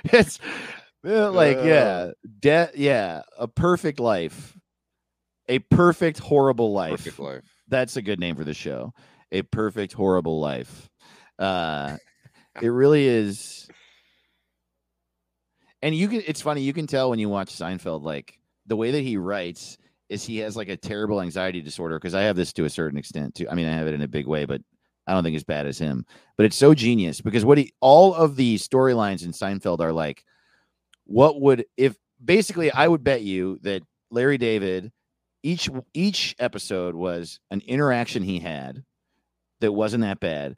it's 0.04 0.38
uh, 1.06 1.30
like, 1.30 1.58
yeah, 1.62 2.10
de- 2.40 2.70
yeah, 2.74 3.22
a 3.38 3.48
perfect 3.48 4.00
life, 4.00 4.56
a 5.48 5.58
perfect 5.58 6.18
horrible 6.18 6.72
life. 6.72 7.04
Perfect 7.04 7.18
life. 7.18 7.44
That's 7.68 7.96
a 7.96 8.02
good 8.02 8.18
name 8.18 8.36
for 8.36 8.44
the 8.44 8.54
show. 8.54 8.92
A 9.32 9.42
perfect 9.42 9.92
horrible 9.92 10.40
life. 10.40 10.88
Uh, 11.38 11.98
it 12.60 12.68
really 12.68 13.06
is. 13.06 13.68
And 15.82 15.94
you 15.94 16.08
can 16.08 16.22
it's 16.26 16.40
funny, 16.42 16.62
you 16.62 16.72
can 16.72 16.86
tell 16.86 17.10
when 17.10 17.18
you 17.18 17.28
watch 17.28 17.52
Seinfeld, 17.54 18.02
like 18.02 18.38
the 18.66 18.76
way 18.76 18.90
that 18.90 19.02
he 19.02 19.16
writes 19.16 19.78
is 20.08 20.24
he 20.24 20.38
has 20.38 20.56
like 20.56 20.68
a 20.68 20.76
terrible 20.76 21.20
anxiety 21.20 21.60
disorder 21.60 21.98
because 21.98 22.14
I 22.14 22.22
have 22.22 22.36
this 22.36 22.52
to 22.54 22.64
a 22.64 22.70
certain 22.70 22.98
extent 22.98 23.34
too. 23.34 23.48
I 23.48 23.54
mean, 23.54 23.68
I 23.68 23.72
have 23.72 23.86
it 23.86 23.94
in 23.94 24.02
a 24.02 24.08
big 24.08 24.26
way, 24.26 24.44
but 24.44 24.60
I 25.06 25.12
don't 25.12 25.22
think 25.22 25.36
as 25.36 25.44
bad 25.44 25.66
as 25.66 25.78
him. 25.78 26.04
But 26.36 26.46
it's 26.46 26.56
so 26.56 26.74
genius 26.74 27.20
because 27.20 27.44
what 27.44 27.58
he 27.58 27.72
all 27.80 28.14
of 28.14 28.36
the 28.36 28.56
storylines 28.56 29.24
in 29.24 29.32
Seinfeld 29.32 29.80
are 29.80 29.92
like, 29.92 30.24
what 31.04 31.40
would 31.40 31.64
if 31.76 31.96
basically 32.22 32.70
I 32.70 32.88
would 32.88 33.04
bet 33.04 33.22
you 33.22 33.58
that 33.62 33.82
Larry 34.10 34.38
David 34.38 34.92
each 35.42 35.70
each 35.94 36.34
episode 36.38 36.94
was 36.94 37.40
an 37.50 37.62
interaction 37.66 38.22
he 38.22 38.38
had 38.38 38.84
that 39.60 39.72
wasn't 39.72 40.02
that 40.02 40.20
bad 40.20 40.56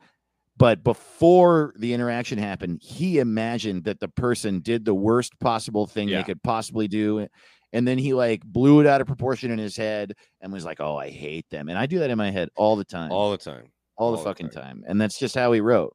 but 0.60 0.84
before 0.84 1.72
the 1.78 1.92
interaction 1.92 2.38
happened 2.38 2.78
he 2.80 3.18
imagined 3.18 3.82
that 3.84 3.98
the 3.98 4.06
person 4.08 4.60
did 4.60 4.84
the 4.84 4.94
worst 4.94 5.36
possible 5.40 5.86
thing 5.88 6.08
Yeah. 6.08 6.18
they 6.18 6.24
could 6.24 6.42
possibly 6.44 6.86
do 6.86 7.26
and 7.72 7.88
then 7.88 7.98
he 7.98 8.12
like 8.14 8.42
blew 8.44 8.80
it 8.80 8.86
out 8.86 9.00
of 9.00 9.06
proportion 9.08 9.50
in 9.50 9.58
his 9.58 9.76
head 9.76 10.14
and 10.40 10.52
was 10.52 10.64
like 10.64 10.78
oh 10.80 10.96
i 10.96 11.08
hate 11.10 11.46
them 11.50 11.68
and 11.68 11.76
i 11.78 11.86
do 11.86 11.98
that 12.00 12.10
in 12.10 12.18
my 12.18 12.30
head 12.30 12.48
all 12.56 12.76
the 12.76 12.84
time 12.84 13.10
All 13.10 13.30
the 13.32 13.38
time. 13.38 13.64
all 13.96 14.12
the 14.12 14.18
all 14.18 14.22
the 14.24 14.30
fucking 14.30 14.50
time. 14.50 14.62
time. 14.62 14.84
And 14.86 15.00
that's 15.00 15.18
just 15.18 15.34
how 15.34 15.50
he 15.52 15.60
wrote. 15.60 15.94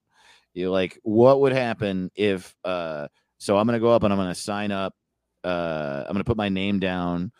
You're 0.54 0.70
like, 0.70 0.98
what 1.04 1.42
would 1.42 1.52
happen 1.54 2.10
if 2.16 2.54
uh 2.64 3.08
so 3.40 3.58
I'm 3.58 3.66
gonna 3.68 3.80
go 3.80 3.92
up 3.92 4.04
and 4.04 4.14
I'm 4.14 4.18
gonna 4.20 4.34
sign 4.36 4.72
up, 4.72 4.94
uh 5.44 6.04
I'm 6.08 6.14
gonna 6.14 6.24
put 6.24 6.38
my 6.38 6.50
name 6.50 6.80
down 6.80 7.32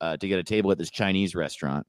uh 0.00 0.16
to 0.18 0.28
get 0.28 0.38
a 0.38 0.44
table 0.44 0.70
at 0.72 0.76
this 0.78 0.90
Chinese 0.90 1.34
restaurant. 1.34 1.86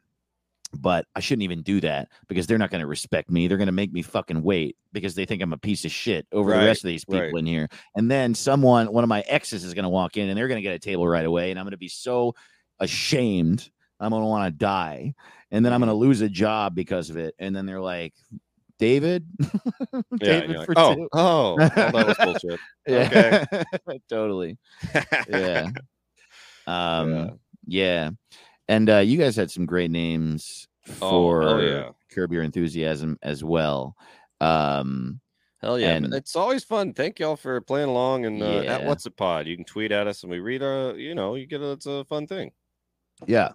But 0.77 1.05
I 1.15 1.19
shouldn't 1.19 1.43
even 1.43 1.61
do 1.63 1.81
that 1.81 2.09
because 2.27 2.47
they're 2.47 2.57
not 2.57 2.71
gonna 2.71 2.87
respect 2.87 3.29
me. 3.29 3.47
They're 3.47 3.57
gonna 3.57 3.71
make 3.71 3.91
me 3.91 4.01
fucking 4.01 4.41
wait 4.41 4.77
because 4.93 5.15
they 5.15 5.25
think 5.25 5.41
I'm 5.41 5.53
a 5.53 5.57
piece 5.57 5.85
of 5.85 5.91
shit 5.91 6.25
over 6.31 6.51
Right, 6.51 6.59
the 6.61 6.65
rest 6.65 6.83
of 6.83 6.87
these 6.87 7.05
people 7.05 7.21
right. 7.21 7.35
in 7.35 7.45
here. 7.45 7.67
And 7.95 8.09
then 8.09 8.33
someone, 8.33 8.91
one 8.91 9.03
of 9.03 9.09
my 9.09 9.21
exes 9.21 9.63
is 9.63 9.73
gonna 9.73 9.89
walk 9.89 10.17
in 10.17 10.29
and 10.29 10.37
they're 10.37 10.47
gonna 10.47 10.61
get 10.61 10.73
a 10.75 10.79
table 10.79 11.07
right 11.07 11.25
away, 11.25 11.51
and 11.51 11.59
I'm 11.59 11.65
gonna 11.65 11.77
be 11.77 11.89
so 11.89 12.35
ashamed. 12.79 13.69
I'm 13.99 14.09
gonna 14.11 14.25
want 14.25 14.51
to 14.51 14.57
die 14.57 15.13
and 15.51 15.65
then 15.65 15.73
I'm 15.73 15.81
Mm-hmm. 15.81 15.89
going 15.89 15.99
to 15.99 16.05
lose 16.07 16.21
a 16.21 16.29
job 16.29 16.73
because 16.75 17.09
of 17.09 17.17
it. 17.17 17.35
And 17.37 17.55
then 17.55 17.65
they're 17.65 17.81
like, 17.81 18.13
David, 18.79 19.27
Yeah, 19.93 19.99
David 20.17 20.49
you're 20.49 20.59
like, 20.59 20.65
for 20.65 20.73
oh, 20.77 20.95
two. 20.95 21.09
oh, 21.13 21.55
oh, 21.59 21.69
that 21.75 21.93
was 21.93 22.17
bullshit. 22.23 22.59
Yeah, 22.87 23.45
totally. 24.09 24.57
Yeah. 25.29 25.69
Yeah. 26.67 26.99
Um, 26.99 27.39
yeah. 27.67 28.09
And 28.71 28.89
uh, 28.89 28.99
you 28.99 29.17
guys 29.17 29.35
had 29.35 29.51
some 29.51 29.65
great 29.65 29.91
names 29.91 30.67
Oh, 31.01 31.09
for 31.09 31.41
hell 31.43 31.61
yeah. 31.61 31.89
Curb 32.11 32.31
Your 32.31 32.41
Enthusiasm 32.43 33.19
as 33.21 33.43
well. 33.43 33.95
Um, 34.39 35.19
Hell 35.61 35.77
yeah. 35.77 35.89
And- 35.93 36.13
it's 36.13 36.35
always 36.35 36.63
fun. 36.63 36.93
Thank 36.93 37.19
y'all 37.19 37.35
for 37.35 37.59
playing 37.61 37.89
along 37.89 38.25
and 38.25 38.41
uh, 38.41 38.61
at 38.61 38.85
What's 38.85 39.05
a 39.05 39.11
Pod. 39.11 39.45
You 39.45 39.55
can 39.57 39.65
tweet 39.65 39.91
at 39.91 40.07
us 40.07 40.23
and 40.23 40.31
we 40.31 40.39
read 40.39 40.63
uh 40.63 40.93
you 40.95 41.13
know, 41.13 41.35
you 41.35 41.45
get 41.45 41.61
a, 41.61 41.71
it's 41.73 41.85
a 41.85 42.03
fun 42.05 42.25
thing. 42.27 42.51
Yeah. 43.27 43.49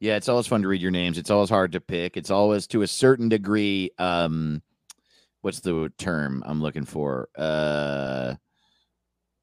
Yeah, 0.00 0.16
it's 0.16 0.28
always 0.30 0.46
fun 0.46 0.62
to 0.62 0.68
read 0.68 0.80
your 0.80 0.90
names. 0.92 1.18
It's 1.18 1.30
always 1.30 1.50
hard 1.50 1.72
to 1.72 1.80
pick. 1.80 2.16
It's 2.16 2.30
always 2.30 2.66
to 2.68 2.82
a 2.82 2.86
certain 2.86 3.28
degree 3.28 3.90
um 3.98 4.62
what's 5.42 5.60
the 5.60 5.92
term 5.98 6.42
I'm 6.46 6.62
looking 6.62 6.86
for? 6.86 7.28
Uh 7.36 8.36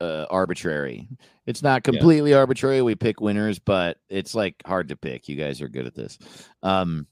uh 0.02 0.26
arbitrary. 0.30 1.08
It's 1.46 1.62
not 1.64 1.76
Yeah. 1.86 1.92
completely 1.92 2.34
arbitrary. 2.34 2.82
We 2.82 2.96
pick 2.96 3.20
winners, 3.22 3.60
but 3.60 3.98
it's 4.10 4.34
like 4.36 4.56
hard 4.66 4.90
to 4.90 4.96
pick. 4.96 5.28
You 5.28 5.36
guys 5.36 5.62
are 5.62 5.68
good 5.70 5.86
at 5.88 5.96
this. 5.96 6.18
Um 6.64 7.08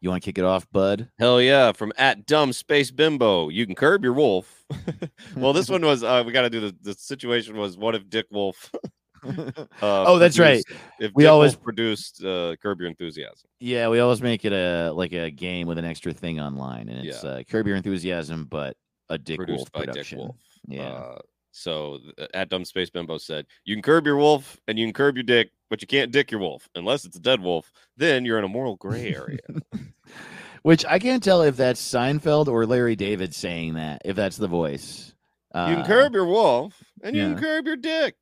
you 0.00 0.10
want 0.10 0.22
to 0.22 0.28
kick 0.28 0.36
it 0.38 0.44
off, 0.44 0.70
bud? 0.70 1.08
Hell 1.18 1.40
yeah. 1.40 1.72
From 1.72 1.90
at 1.96 2.26
dumb 2.26 2.52
space 2.52 2.90
bimbo. 2.90 3.48
You 3.48 3.64
can 3.64 3.74
curb 3.74 4.04
your 4.04 4.12
wolf. 4.12 4.64
well, 5.36 5.52
this 5.54 5.68
one 5.70 5.82
was 5.82 6.02
uh 6.04 6.22
we 6.26 6.32
gotta 6.32 6.50
do 6.50 6.60
the 6.60 6.76
the 6.82 6.94
situation 6.94 7.56
was 7.56 7.76
what 7.78 7.94
if 7.94 8.08
Dick 8.10 8.26
Wolf 8.30 8.70
uh, 9.24 9.64
Oh, 9.82 10.18
that's 10.18 10.38
right. 10.38 10.62
If 11.00 11.12
We 11.14 11.22
Dick 11.24 11.30
always- 11.30 11.54
Wolf 11.56 11.64
produced 11.64 12.22
uh 12.22 12.54
Curb 12.62 12.80
Your 12.80 12.88
Enthusiasm. 12.90 13.48
Yeah, 13.60 13.88
we 13.88 13.98
always 14.00 14.20
make 14.20 14.44
it 14.44 14.52
a 14.52 14.92
like 14.92 15.12
a 15.12 15.30
game 15.30 15.66
with 15.66 15.78
an 15.78 15.86
extra 15.86 16.12
thing 16.12 16.38
online, 16.38 16.88
and 16.90 17.06
it's 17.06 17.24
Yeah. 17.24 17.30
uh, 17.30 17.42
Curb 17.44 17.66
Your 17.66 17.76
Enthusiasm, 17.76 18.44
but 18.50 18.76
a 19.08 19.16
Dick 19.18 19.38
produced 19.38 19.58
Wolf 19.58 19.72
by 19.72 19.80
production. 19.86 20.18
Dick 20.18 20.26
Wolf. 20.26 20.36
Yeah, 20.66 20.82
Uh, 20.82 21.18
So 21.56 22.00
at 22.34 22.48
Dumb 22.48 22.64
Space 22.64 22.90
Bimbo 22.90 23.16
said, 23.16 23.46
You 23.64 23.76
can 23.76 23.82
curb 23.82 24.06
your 24.06 24.16
wolf 24.16 24.60
and 24.66 24.76
you 24.76 24.84
can 24.86 24.92
curb 24.92 25.16
your 25.16 25.22
dick, 25.22 25.52
but 25.70 25.80
you 25.80 25.86
can't 25.86 26.10
dick 26.10 26.32
your 26.32 26.40
wolf 26.40 26.68
unless 26.74 27.04
it's 27.04 27.16
a 27.16 27.20
dead 27.20 27.40
wolf. 27.40 27.72
Then 27.96 28.24
you're 28.24 28.38
in 28.38 28.44
a 28.44 28.48
moral 28.48 28.74
gray 28.74 29.14
area. 29.14 29.38
Which 30.62 30.84
I 30.86 30.98
can't 30.98 31.22
tell 31.22 31.42
if 31.42 31.56
that's 31.56 31.80
Seinfeld 31.80 32.48
or 32.48 32.66
Larry 32.66 32.96
David 32.96 33.34
saying 33.34 33.74
that. 33.74 34.02
If 34.04 34.16
that's 34.16 34.36
the 34.36 34.48
voice. 34.48 35.14
Uh, 35.54 35.66
you 35.70 35.76
can 35.76 35.84
curb 35.86 36.14
your 36.14 36.24
wolf 36.26 36.82
and 37.04 37.14
you 37.14 37.22
can 37.22 37.38
curb 37.38 37.66
your 37.66 37.76
dick. 37.76 38.16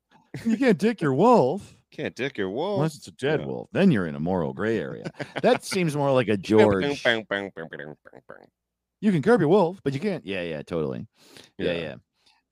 You 0.45 0.55
can't 0.55 0.77
dick 0.77 1.01
your 1.01 1.13
wolf 1.15 1.75
Can't 1.91 2.15
dick 2.15 2.37
your 2.37 2.49
wolf. 2.51 2.77
unless 2.77 2.95
it's 2.95 3.07
a 3.07 3.11
dead 3.11 3.39
Yeah. 3.39 3.45
wolf. 3.47 3.69
Then 3.71 3.89
you're 3.89 4.05
in 4.05 4.13
a 4.15 4.19
moral 4.19 4.53
gray 4.53 4.77
area. 4.79 5.11
that 5.41 5.63
seems 5.63 5.95
more 5.95 6.11
like 6.11 6.27
a 6.27 6.37
George. 6.37 6.83
You 9.01 9.11
can 9.11 9.21
curb 9.21 9.39
your 9.41 9.49
wolf, 9.49 9.81
but 9.83 9.93
you 9.93 9.99
can't. 9.99 10.23
Yeah, 10.25 10.41
yeah, 10.43 10.61
totally. 10.61 11.07
Yeah, 11.57 11.73
yeah. 11.73 11.95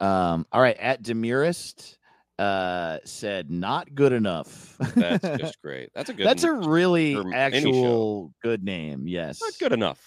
Um, 0.02 0.46
all 0.52 0.62
right. 0.62 0.78
At 0.78 1.04
Demirist 1.04 1.98
uh 2.40 2.98
said 3.06 3.52
not 3.52 3.94
good 3.94 4.12
enough. 4.14 4.76
That's 4.96 5.24
just 5.40 5.62
great. 5.62 5.90
That's 5.94 6.10
a 6.10 6.14
good 6.14 6.26
That's 6.26 6.44
a 6.44 6.52
really 6.54 7.14
for 7.14 7.32
any 7.34 7.62
show. 7.62 7.68
actual 7.68 8.34
good 8.42 8.64
name. 8.64 9.08
Yes. 9.08 9.40
not 9.42 9.54
good 9.60 9.74
enough. 9.74 10.00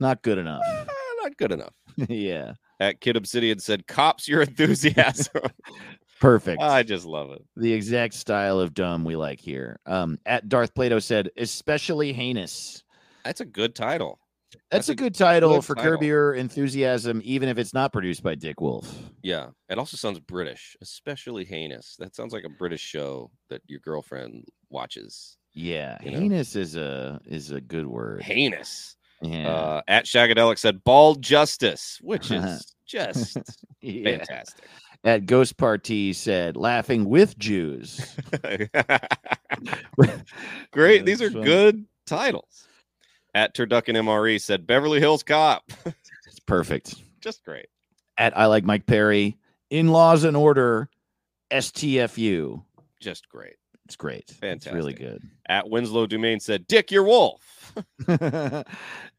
Not 0.00 0.22
good 0.22 0.38
enough. 0.38 0.62
Eh, 0.66 0.84
not 1.22 1.36
good 1.36 1.52
enough. 1.52 1.72
yeah. 2.08 2.52
At 2.80 3.00
Kid 3.00 3.16
Obsidian 3.16 3.58
said, 3.58 3.86
Cops 3.86 4.28
your 4.28 4.42
enthusiasm. 4.42 5.42
Perfect. 6.20 6.62
I 6.62 6.82
just 6.84 7.04
love 7.04 7.32
it. 7.32 7.42
the 7.56 7.72
exact 7.72 8.14
style 8.14 8.60
of 8.60 8.72
dumb 8.72 9.04
we 9.04 9.16
like 9.16 9.40
here. 9.40 9.78
Um, 9.84 10.18
at 10.26 10.48
Darth 10.48 10.74
Plato 10.74 10.98
said, 10.98 11.30
especially 11.36 12.12
heinous. 12.12 12.82
That's 13.24 13.40
a 13.40 13.44
good 13.44 13.74
title. 13.74 14.18
That's, 14.70 14.86
That's 14.86 14.88
a 14.90 14.94
good 14.94 15.14
title 15.14 15.54
good 15.56 15.64
for 15.64 15.74
title. 15.74 15.92
Curb 15.92 16.02
Your 16.02 16.34
Enthusiasm, 16.34 17.20
even 17.24 17.48
if 17.48 17.58
it's 17.58 17.74
not 17.74 17.92
produced 17.92 18.22
by 18.22 18.34
Dick 18.34 18.60
Wolf. 18.60 18.92
Yeah. 19.22 19.48
It 19.68 19.78
also 19.78 19.96
sounds 19.96 20.18
British, 20.20 20.76
especially 20.82 21.44
heinous. 21.44 21.96
That 21.98 22.14
sounds 22.14 22.32
like 22.32 22.44
a 22.44 22.48
British 22.48 22.80
show 22.80 23.30
that 23.50 23.62
your 23.66 23.80
girlfriend 23.80 24.44
watches. 24.70 25.36
Yeah, 25.52 25.98
You 26.02 26.10
know? 26.10 26.18
heinous 26.20 26.56
is 26.56 26.74
a 26.76 27.20
is 27.26 27.50
a 27.52 27.60
good 27.60 27.86
word. 27.86 28.22
Heinous. 28.22 28.96
Yeah, 29.22 29.48
Uh, 29.48 29.82
at 29.86 30.04
Shagadelic 30.04 30.58
said 30.58 30.82
bald 30.84 31.22
justice, 31.22 31.98
which 32.02 32.30
is 32.32 32.74
just 32.86 33.36
yeah. 33.80 34.16
fantastic. 34.18 34.64
At 35.04 35.26
Ghost 35.26 35.56
Party 35.58 36.12
said, 36.14 36.56
laughing 36.56 37.04
with 37.04 37.38
Jews. 37.38 38.00
Great. 40.72 41.04
These 41.06 41.22
are 41.22 41.30
fun. 41.30 41.42
good 41.42 41.86
titles. 42.06 42.63
At 43.34 43.54
Turducken 43.54 43.96
MRE 43.96 44.40
said 44.40 44.66
Beverly 44.66 45.00
Hills 45.00 45.22
Cop. 45.22 45.64
It's 46.26 46.40
perfect. 46.40 46.96
just 47.20 47.44
great. 47.44 47.66
At 48.18 48.36
I 48.36 48.46
like 48.46 48.64
Mike 48.64 48.86
Perry, 48.86 49.36
in 49.70 49.88
laws 49.88 50.24
and 50.24 50.36
order, 50.36 50.88
STFU. 51.52 52.62
Just 53.00 53.28
great. 53.28 53.54
It's 53.84 53.96
great. 53.96 54.34
It's 54.42 54.66
really 54.66 54.94
good. 54.94 55.22
At 55.46 55.68
Winslow 55.68 56.06
Dumaine 56.06 56.40
said 56.42 56.66
Dick 56.66 56.90
your 56.90 57.04
wolf. 57.04 57.72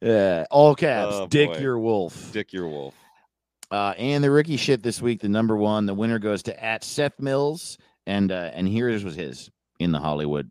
yeah, 0.02 0.46
all 0.50 0.76
caps. 0.76 1.14
Oh, 1.16 1.28
Dick 1.28 1.54
boy. 1.54 1.60
your 1.60 1.80
wolf. 1.80 2.32
Dick 2.34 2.52
your 2.52 2.68
wolf. 2.68 2.96
Uh, 3.72 3.94
and 3.98 4.24
the 4.24 4.32
rookie 4.32 4.58
shit 4.58 4.84
this 4.84 5.02
week, 5.02 5.22
the 5.22 5.30
number 5.30 5.56
one, 5.56 5.86
the 5.86 5.94
winner 5.94 6.20
goes 6.20 6.44
to 6.44 6.64
at 6.64 6.84
Seth 6.84 7.20
Mills, 7.20 7.78
and 8.06 8.32
uh, 8.32 8.52
and 8.54 8.68
here's 8.68 9.04
was 9.04 9.16
his 9.16 9.50
in 9.80 9.92
the 9.92 10.00
Hollywood. 10.00 10.50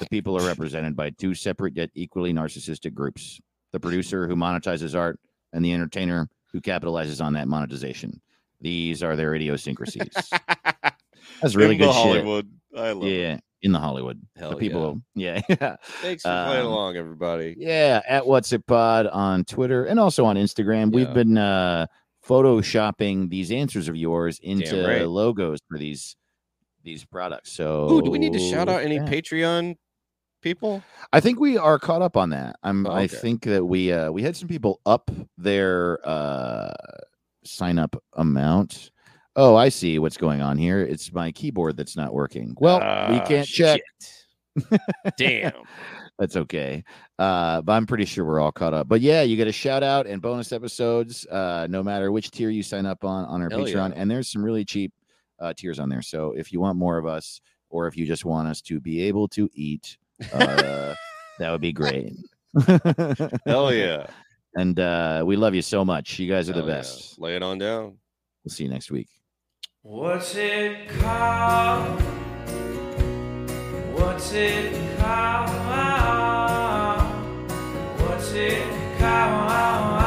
The 0.00 0.06
people 0.10 0.36
are 0.36 0.46
represented 0.46 0.96
by 0.96 1.10
two 1.10 1.34
separate 1.34 1.76
yet 1.76 1.90
equally 1.94 2.32
narcissistic 2.32 2.94
groups: 2.94 3.40
the 3.72 3.78
producer 3.80 4.26
who 4.26 4.34
monetizes 4.34 4.98
art, 4.98 5.20
and 5.52 5.64
the 5.64 5.72
entertainer 5.72 6.28
who 6.52 6.60
capitalizes 6.60 7.24
on 7.24 7.34
that 7.34 7.46
monetization. 7.46 8.20
These 8.60 9.02
are 9.02 9.14
their 9.16 9.34
idiosyncrasies. 9.34 10.12
That's 11.40 11.54
really 11.54 11.76
In 11.76 11.80
the 11.80 11.86
good 11.86 11.94
shit. 11.94 12.02
Hollywood. 12.02 12.50
I 12.76 12.92
love 12.92 13.04
it. 13.04 13.18
Yeah, 13.20 13.38
in 13.62 13.72
the 13.72 13.78
Hollywood. 13.78 14.20
Hell 14.36 14.50
the 14.50 14.56
people, 14.56 15.00
yeah, 15.14 15.40
yeah. 15.48 15.76
Thanks 15.82 16.22
for 16.22 16.28
playing 16.28 16.66
Um, 16.66 16.72
along, 16.72 16.96
everybody. 16.96 17.54
Yeah, 17.58 18.00
at 18.06 18.26
What's 18.26 18.52
It 18.52 18.66
Pod 18.66 19.06
on 19.06 19.44
Twitter 19.44 19.84
and 19.84 20.00
also 20.00 20.24
on 20.24 20.36
Instagram. 20.36 20.92
We've 20.92 21.12
been 21.12 21.38
uh 21.38 21.86
photoshopping 22.26 23.30
these 23.30 23.50
answers 23.50 23.88
of 23.88 23.96
yours 23.96 24.38
into 24.42 24.86
right. 24.86 25.08
logos 25.08 25.58
for 25.68 25.78
these 25.78 26.16
these 26.84 27.04
products. 27.04 27.52
So 27.52 27.90
Ooh, 27.90 28.02
do 28.02 28.10
we 28.10 28.18
need 28.18 28.32
to 28.32 28.38
shout 28.38 28.68
out 28.68 28.82
any 28.82 28.96
yeah. 28.96 29.06
Patreon 29.06 29.76
people? 30.40 30.82
I 31.12 31.20
think 31.20 31.38
we 31.40 31.56
are 31.58 31.78
caught 31.78 32.02
up 32.02 32.16
on 32.16 32.30
that. 32.30 32.56
I'm 32.62 32.86
Oh, 32.86 32.92
I 32.92 33.06
think 33.06 33.42
that 33.44 33.64
we 33.64 33.92
uh 33.92 34.10
we 34.10 34.22
had 34.22 34.36
some 34.36 34.48
people 34.48 34.80
up 34.86 35.10
their 35.38 35.98
uh 36.06 36.72
sign 37.44 37.78
up 37.78 37.96
amount. 38.14 38.90
Oh, 39.36 39.54
I 39.54 39.68
see 39.68 39.98
what's 39.98 40.16
going 40.16 40.42
on 40.42 40.58
here. 40.58 40.80
It's 40.80 41.12
my 41.12 41.30
keyboard 41.32 41.76
that's 41.76 41.96
not 41.96 42.12
working. 42.12 42.54
Well, 42.60 42.78
we 43.10 43.18
Ah, 43.20 43.24
can't 43.26 43.46
check. 43.46 43.80
Damn. 45.16 45.52
That's 46.18 46.36
okay. 46.36 46.84
Uh, 47.18 47.62
but 47.62 47.72
I'm 47.72 47.86
pretty 47.86 48.04
sure 48.04 48.26
we're 48.26 48.40
all 48.40 48.52
caught 48.52 48.74
up. 48.74 48.88
But 48.88 49.00
yeah, 49.00 49.22
you 49.22 49.36
get 49.36 49.48
a 49.48 49.52
shout 49.52 49.82
out 49.82 50.06
and 50.06 50.20
bonus 50.20 50.52
episodes, 50.52 51.24
uh, 51.26 51.66
no 51.70 51.82
matter 51.82 52.12
which 52.12 52.30
tier 52.30 52.50
you 52.50 52.62
sign 52.62 52.84
up 52.84 53.04
on 53.04 53.24
on 53.24 53.40
our 53.40 53.48
Hell 53.48 53.60
Patreon. 53.60 53.90
yeah. 53.90 53.94
And 53.96 54.10
there's 54.10 54.28
some 54.30 54.44
really 54.44 54.64
cheap 54.64 54.92
uh, 55.38 55.54
tiers 55.56 55.78
on 55.78 55.88
there. 55.88 56.02
So 56.02 56.32
if 56.36 56.52
you 56.52 56.60
want 56.60 56.76
more 56.76 56.98
of 56.98 57.06
us, 57.06 57.40
or 57.70 57.86
if 57.86 57.96
you 57.96 58.04
just 58.04 58.26
want 58.26 58.48
us 58.48 58.60
to 58.62 58.80
be 58.80 59.00
able 59.04 59.28
to 59.28 59.48
eat, 59.54 59.96
uh, 60.32 60.94
that 61.38 61.50
would 61.50 61.60
be 61.60 61.72
great. 61.72 62.16
Hell 63.46 63.72
yeah. 63.72 64.06
And 64.54 64.78
uh, 64.80 65.22
we 65.24 65.36
love 65.36 65.54
you 65.54 65.62
so 65.62 65.84
much. 65.84 66.18
You 66.18 66.28
guys 66.28 66.50
are 66.50 66.52
the 66.52 66.60
Hell 66.60 66.68
yeah. 66.68 66.74
best. 66.76 67.18
Lay 67.20 67.36
it 67.36 67.42
on 67.42 67.58
down. 67.58 67.98
We'll 68.44 68.50
see 68.50 68.64
you 68.64 68.70
next 68.70 68.90
week. 68.90 69.08
What's 69.82 70.34
it 70.34 70.88
called? 70.88 72.00
What's 73.94 74.32
it 74.32 74.98
called? 74.98 75.50
What's 78.00 78.32
it 78.32 78.98
called? 78.98 79.99